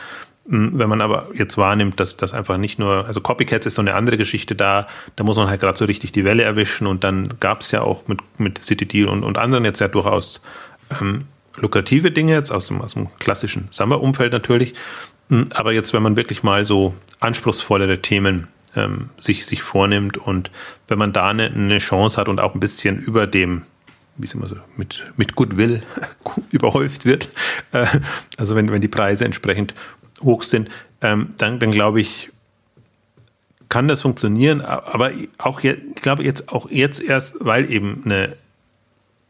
Hm, 0.49 0.73
wenn 0.75 0.89
man 0.89 1.01
aber 1.01 1.29
jetzt 1.35 1.59
wahrnimmt, 1.59 2.01
dass 2.01 2.17
das 2.17 2.35
einfach 2.35 2.57
nicht 2.57 2.79
nur, 2.79 3.07
also 3.07 3.21
Copycats 3.21 3.67
ist 3.67 3.77
so 3.77 3.83
eine 3.83 3.95
andere 3.95 4.17
Geschichte 4.17 4.55
da, 4.55 4.89
da 5.17 5.25
muss 5.25 5.37
man 5.37 5.49
halt 5.49 5.61
gerade 5.61 5.79
so 5.79 5.85
richtig 5.85 6.13
die 6.13 6.25
Welle 6.25 6.43
erwischen 6.43 6.87
und 6.87 7.05
dann 7.05 7.29
gab 7.41 7.61
es 7.61 7.71
ja 7.71 7.83
auch 7.83 8.09
mit, 8.09 8.21
mit 8.39 8.63
City 8.63 8.87
Deal 8.87 9.09
und, 9.09 9.23
und 9.23 9.39
anderen 9.39 9.65
jetzt 9.65 9.81
ja 9.81 9.89
durchaus 9.89 10.41
ähm, 11.01 11.27
lukrative 11.57 12.11
Dinge, 12.11 12.33
jetzt 12.33 12.51
aus 12.51 12.67
dem, 12.67 12.81
aus 12.81 12.95
dem 12.95 13.09
klassischen 13.19 13.69
Samba-Umfeld 13.71 14.33
natürlich. 14.33 14.75
Hm, 15.29 15.49
aber 15.55 15.73
jetzt, 15.73 15.93
wenn 15.93 16.03
man 16.03 16.17
wirklich 16.17 16.43
mal 16.43 16.65
so 16.65 16.95
anspruchsvollere 17.21 18.01
Themen 18.01 18.49
ähm, 18.77 19.11
sich, 19.19 19.47
sich 19.47 19.63
vornimmt 19.63 20.17
und 20.17 20.51
wenn 20.89 20.99
man 20.99 21.13
da 21.13 21.29
eine, 21.29 21.47
eine 21.47 21.79
Chance 21.79 22.21
hat 22.21 22.29
und 22.29 22.41
auch 22.41 22.55
ein 22.55 22.61
bisschen 22.61 22.99
über 22.99 23.27
dem 23.27 23.63
wie 24.21 24.27
es 24.27 24.35
immer 24.35 24.47
so, 24.47 24.57
mit, 24.77 25.07
mit 25.17 25.35
Goodwill 25.35 25.83
überhäuft 26.51 27.05
wird. 27.05 27.29
Äh, 27.73 27.87
also 28.37 28.55
wenn, 28.55 28.71
wenn 28.71 28.81
die 28.81 28.89
Preise 28.89 29.25
entsprechend 29.25 29.75
hoch 30.23 30.43
sind, 30.43 30.69
ähm, 31.01 31.31
dann, 31.39 31.59
dann 31.59 31.71
glaube 31.71 32.01
ich, 32.01 32.31
kann 33.69 33.89
das 33.89 34.03
funktionieren. 34.03 34.61
Aber 34.61 35.13
auch 35.39 35.61
jetzt, 35.61 35.83
ich 35.95 36.03
glaube 36.03 36.25
jetzt 36.25 36.51
auch 36.51 36.71
jetzt 36.71 37.01
erst, 37.01 37.37
weil 37.41 37.71
eben 37.71 38.03
eine, 38.05 38.37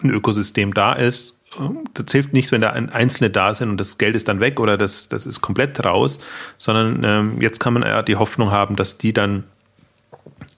ein 0.02 0.10
Ökosystem 0.10 0.74
da 0.74 0.94
ist, 0.94 1.38
das 1.94 2.12
hilft 2.12 2.32
nichts, 2.32 2.52
wenn 2.52 2.60
da 2.60 2.70
Einzelne 2.70 3.30
da 3.30 3.54
sind 3.54 3.70
und 3.70 3.80
das 3.80 3.98
Geld 3.98 4.14
ist 4.14 4.28
dann 4.28 4.40
weg 4.40 4.60
oder 4.60 4.76
das, 4.76 5.08
das 5.08 5.26
ist 5.26 5.40
komplett 5.40 5.84
raus, 5.84 6.20
sondern 6.58 7.02
ähm, 7.04 7.40
jetzt 7.42 7.58
kann 7.58 7.74
man 7.74 7.82
ja 7.82 8.02
die 8.02 8.16
Hoffnung 8.16 8.50
haben, 8.50 8.76
dass 8.76 8.98
die 8.98 9.12
dann 9.12 9.44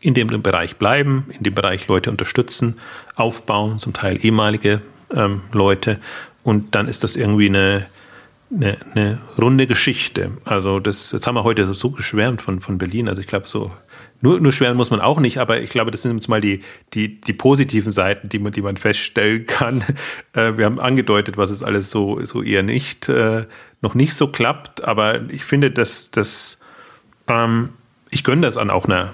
in 0.01 0.15
dem 0.15 0.29
Bereich 0.43 0.77
bleiben, 0.77 1.27
in 1.37 1.45
dem 1.45 1.55
Bereich 1.55 1.89
Leute 1.89 2.11
unterstützen, 2.11 2.79
aufbauen, 3.15 3.79
zum 3.79 3.93
Teil 3.93 4.23
ehemalige 4.23 4.83
ähm, 5.15 5.43
Leute 5.53 5.99
und 6.43 6.75
dann 6.75 6.89
ist 6.89 7.05
das 7.05 7.17
irgendwie 7.17 7.47
eine, 7.47 7.87
eine, 8.55 8.77
eine 8.95 9.19
runde 9.41 9.67
Geschichte. 9.67 10.33
Also 10.45 10.81
das, 10.81 11.13
jetzt 11.13 11.27
haben 11.27 11.37
wir 11.37 11.45
heute 11.45 11.73
so 11.75 11.91
geschwärmt 11.91 12.43
von, 12.43 12.61
von 12.61 12.79
Berlin. 12.79 13.09
Also 13.09 13.21
ich 13.21 13.27
glaube, 13.27 13.49
so 13.49 13.71
nur, 14.23 14.41
nur 14.41 14.53
schweren 14.53 14.77
muss 14.77 14.91
man 14.91 15.01
auch 15.01 15.21
nicht, 15.21 15.39
aber 15.39 15.61
ich 15.61 15.69
glaube, 15.69 15.91
das 15.91 16.03
sind 16.03 16.15
jetzt 16.15 16.29
mal 16.29 16.41
die, 16.41 16.61
die, 16.95 17.21
die 17.21 17.33
positiven 17.33 17.91
Seiten, 17.93 18.29
die 18.29 18.39
man, 18.39 18.53
die 18.53 18.63
man 18.63 18.77
feststellen 18.77 19.47
kann. 19.47 19.85
Äh, 20.33 20.57
wir 20.57 20.65
haben 20.65 20.81
angedeutet, 20.81 21.37
was 21.37 21.51
es 21.51 21.63
alles 21.63 21.91
so, 21.91 22.25
so 22.25 22.43
eher 22.43 22.63
nicht, 22.63 23.09
äh, 23.09 23.45
noch 23.83 23.95
nicht 23.95 24.15
so 24.15 24.29
klappt, 24.29 24.85
aber 24.85 25.29
ich 25.29 25.45
finde, 25.45 25.73
dass, 25.73 26.13
dass 26.13 26.59
ähm, 27.27 27.71
ich 28.11 28.23
gönne 28.23 28.43
das 28.43 28.57
an 28.57 28.71
auch 28.71 28.85
einer, 28.85 29.13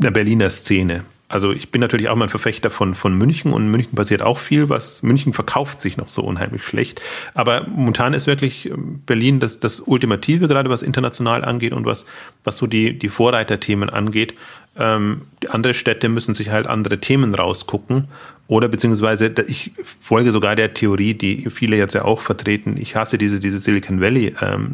einer 0.00 0.10
Berliner 0.10 0.50
Szene. 0.50 1.04
Also 1.30 1.52
ich 1.52 1.70
bin 1.70 1.80
natürlich 1.80 2.08
auch 2.08 2.16
mal 2.16 2.24
ein 2.24 2.28
Verfechter 2.28 2.70
von, 2.70 2.96
von 2.96 3.14
München 3.14 3.52
und 3.52 3.70
München 3.70 3.94
passiert 3.94 4.20
auch 4.20 4.38
viel, 4.38 4.68
was 4.68 5.04
München 5.04 5.32
verkauft 5.32 5.80
sich 5.80 5.96
noch 5.96 6.08
so 6.08 6.22
unheimlich 6.22 6.64
schlecht. 6.64 7.00
Aber 7.34 7.68
momentan 7.68 8.14
ist 8.14 8.26
wirklich 8.26 8.68
ähm, 8.68 9.02
Berlin 9.06 9.38
das, 9.38 9.60
das 9.60 9.78
Ultimative, 9.78 10.48
gerade 10.48 10.70
was 10.70 10.82
international 10.82 11.44
angeht 11.44 11.72
und 11.72 11.86
was, 11.86 12.04
was 12.42 12.56
so 12.56 12.66
die, 12.66 12.98
die 12.98 13.08
Vorreiterthemen 13.08 13.90
angeht. 13.90 14.34
Ähm, 14.76 15.22
andere 15.48 15.74
Städte 15.74 16.08
müssen 16.08 16.34
sich 16.34 16.50
halt 16.50 16.66
andere 16.66 16.98
Themen 16.98 17.34
rausgucken 17.34 18.08
oder 18.50 18.66
beziehungsweise, 18.66 19.32
ich 19.46 19.70
folge 19.84 20.32
sogar 20.32 20.56
der 20.56 20.74
Theorie, 20.74 21.14
die 21.14 21.48
viele 21.50 21.76
jetzt 21.76 21.94
ja 21.94 22.04
auch 22.04 22.20
vertreten. 22.20 22.76
Ich 22.76 22.96
hasse 22.96 23.16
diese, 23.16 23.38
diese 23.38 23.60
Silicon 23.60 24.00
Valley 24.00 24.34
ähm, 24.42 24.72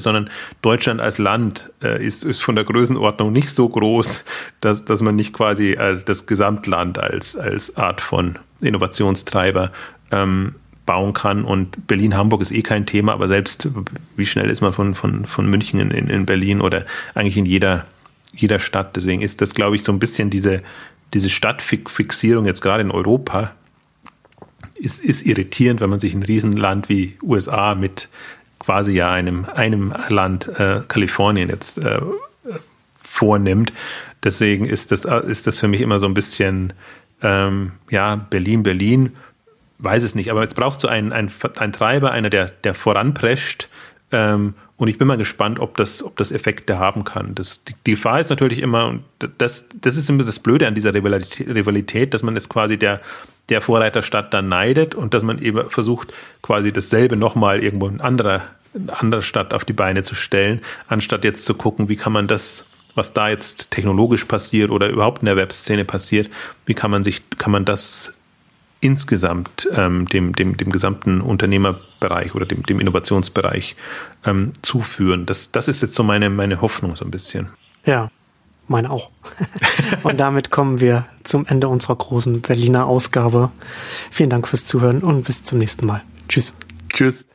sondern 0.00 0.30
Deutschland 0.62 1.00
als 1.00 1.18
Land 1.18 1.70
äh, 1.82 2.02
ist, 2.02 2.24
ist 2.24 2.42
von 2.42 2.54
der 2.54 2.64
Größenordnung 2.64 3.32
nicht 3.32 3.50
so 3.50 3.68
groß, 3.68 4.24
dass, 4.60 4.86
dass 4.86 5.02
man 5.02 5.14
nicht 5.14 5.34
quasi 5.34 5.76
als 5.76 6.06
das 6.06 6.24
Gesamtland 6.24 6.98
als, 6.98 7.36
als 7.36 7.76
Art 7.76 8.00
von 8.00 8.38
Innovationstreiber 8.62 9.72
ähm, 10.10 10.54
bauen 10.86 11.12
kann. 11.12 11.44
Und 11.44 11.86
Berlin-Hamburg 11.86 12.40
ist 12.40 12.50
eh 12.50 12.62
kein 12.62 12.86
Thema, 12.86 13.12
aber 13.12 13.28
selbst 13.28 13.68
wie 14.16 14.26
schnell 14.26 14.50
ist 14.50 14.60
man 14.60 14.72
von, 14.72 14.94
von, 14.94 15.26
von 15.26 15.48
München 15.50 15.78
in, 15.78 16.08
in 16.08 16.26
Berlin 16.26 16.60
oder 16.60 16.86
eigentlich 17.14 17.36
in 17.36 17.46
jeder, 17.46 17.84
jeder 18.34 18.58
Stadt. 18.58 18.96
Deswegen 18.96 19.22
ist 19.22 19.40
das, 19.40 19.54
glaube 19.54 19.76
ich, 19.76 19.82
so 19.82 19.92
ein 19.92 19.98
bisschen 19.98 20.30
diese, 20.30 20.62
diese 21.14 21.30
Stadtfixierung 21.30 22.46
jetzt 22.46 22.60
gerade 22.60 22.82
in 22.82 22.90
Europa 22.90 23.52
ist, 24.76 25.00
ist 25.00 25.26
irritierend, 25.26 25.80
wenn 25.80 25.90
man 25.90 26.00
sich 26.00 26.14
ein 26.14 26.22
Riesenland 26.22 26.88
wie 26.88 27.16
USA 27.22 27.74
mit 27.74 28.08
quasi 28.58 28.92
ja 28.92 29.12
einem, 29.12 29.44
einem 29.46 29.94
Land, 30.08 30.48
äh, 30.58 30.80
Kalifornien 30.86 31.48
jetzt 31.48 31.78
äh, 31.78 32.00
vornimmt. 33.02 33.72
Deswegen 34.22 34.66
ist 34.66 34.92
das, 34.92 35.04
ist 35.04 35.46
das 35.46 35.58
für 35.58 35.68
mich 35.68 35.80
immer 35.80 35.98
so 35.98 36.06
ein 36.06 36.14
bisschen, 36.14 36.72
ähm, 37.22 37.72
ja, 37.90 38.16
Berlin, 38.16 38.62
Berlin, 38.62 39.16
weiß 39.78 40.02
es 40.02 40.14
nicht. 40.14 40.30
Aber 40.30 40.42
jetzt 40.42 40.56
braucht 40.56 40.80
so 40.80 40.88
ein, 40.88 41.12
ein, 41.12 41.30
ein 41.56 41.72
Treiber, 41.72 42.12
einer, 42.12 42.30
der, 42.30 42.46
der 42.46 42.74
voranprescht 42.74 43.68
ähm, 44.12 44.54
und 44.80 44.88
ich 44.88 44.96
bin 44.96 45.06
mal 45.06 45.18
gespannt, 45.18 45.58
ob 45.60 45.76
das, 45.76 46.02
ob 46.02 46.16
das 46.16 46.32
Effekte 46.32 46.78
haben 46.78 47.04
kann. 47.04 47.34
Das, 47.34 47.62
die, 47.64 47.90
Gefahr 47.90 48.18
ist 48.18 48.30
natürlich 48.30 48.60
immer, 48.60 48.86
und 48.86 49.04
das, 49.36 49.66
das 49.78 49.94
ist 49.94 50.08
immer 50.08 50.24
das 50.24 50.38
Blöde 50.38 50.66
an 50.66 50.74
dieser 50.74 50.94
Rivalität, 50.94 52.14
dass 52.14 52.22
man 52.22 52.34
es 52.34 52.48
quasi 52.48 52.78
der, 52.78 53.02
der 53.50 53.60
Vorreiterstadt 53.60 54.32
dann 54.32 54.48
neidet 54.48 54.94
und 54.94 55.12
dass 55.12 55.22
man 55.22 55.38
eben 55.38 55.68
versucht, 55.68 56.14
quasi 56.40 56.72
dasselbe 56.72 57.16
nochmal 57.16 57.62
irgendwo 57.62 57.88
in 57.88 58.00
anderer, 58.00 58.44
in 58.72 58.88
anderer 58.88 59.20
Stadt 59.20 59.52
auf 59.52 59.66
die 59.66 59.74
Beine 59.74 60.02
zu 60.02 60.14
stellen, 60.14 60.62
anstatt 60.88 61.24
jetzt 61.24 61.44
zu 61.44 61.52
gucken, 61.52 61.90
wie 61.90 61.96
kann 61.96 62.14
man 62.14 62.26
das, 62.26 62.64
was 62.94 63.12
da 63.12 63.28
jetzt 63.28 63.70
technologisch 63.70 64.24
passiert 64.24 64.70
oder 64.70 64.88
überhaupt 64.88 65.20
in 65.20 65.26
der 65.26 65.36
Webszene 65.36 65.84
passiert, 65.84 66.30
wie 66.64 66.72
kann 66.72 66.90
man 66.90 67.02
sich, 67.02 67.28
kann 67.36 67.52
man 67.52 67.66
das 67.66 68.14
insgesamt 68.80 69.68
ähm, 69.74 70.06
dem, 70.06 70.34
dem, 70.34 70.56
dem 70.56 70.70
gesamten 70.70 71.20
Unternehmerbereich 71.20 72.34
oder 72.34 72.46
dem, 72.46 72.62
dem 72.62 72.80
Innovationsbereich 72.80 73.76
ähm, 74.24 74.52
zuführen. 74.62 75.26
Das, 75.26 75.52
das 75.52 75.68
ist 75.68 75.82
jetzt 75.82 75.94
so 75.94 76.02
meine, 76.02 76.30
meine 76.30 76.60
Hoffnung 76.60 76.96
so 76.96 77.04
ein 77.04 77.10
bisschen. 77.10 77.50
Ja, 77.84 78.10
meine 78.68 78.90
auch. 78.90 79.10
und 80.02 80.18
damit 80.18 80.50
kommen 80.50 80.80
wir 80.80 81.06
zum 81.24 81.46
Ende 81.46 81.68
unserer 81.68 81.96
großen 81.96 82.40
Berliner 82.40 82.86
Ausgabe. 82.86 83.50
Vielen 84.10 84.30
Dank 84.30 84.48
fürs 84.48 84.64
Zuhören 84.64 85.00
und 85.00 85.24
bis 85.24 85.44
zum 85.44 85.58
nächsten 85.58 85.86
Mal. 85.86 86.02
Tschüss. 86.28 86.54
Tschüss. 86.92 87.26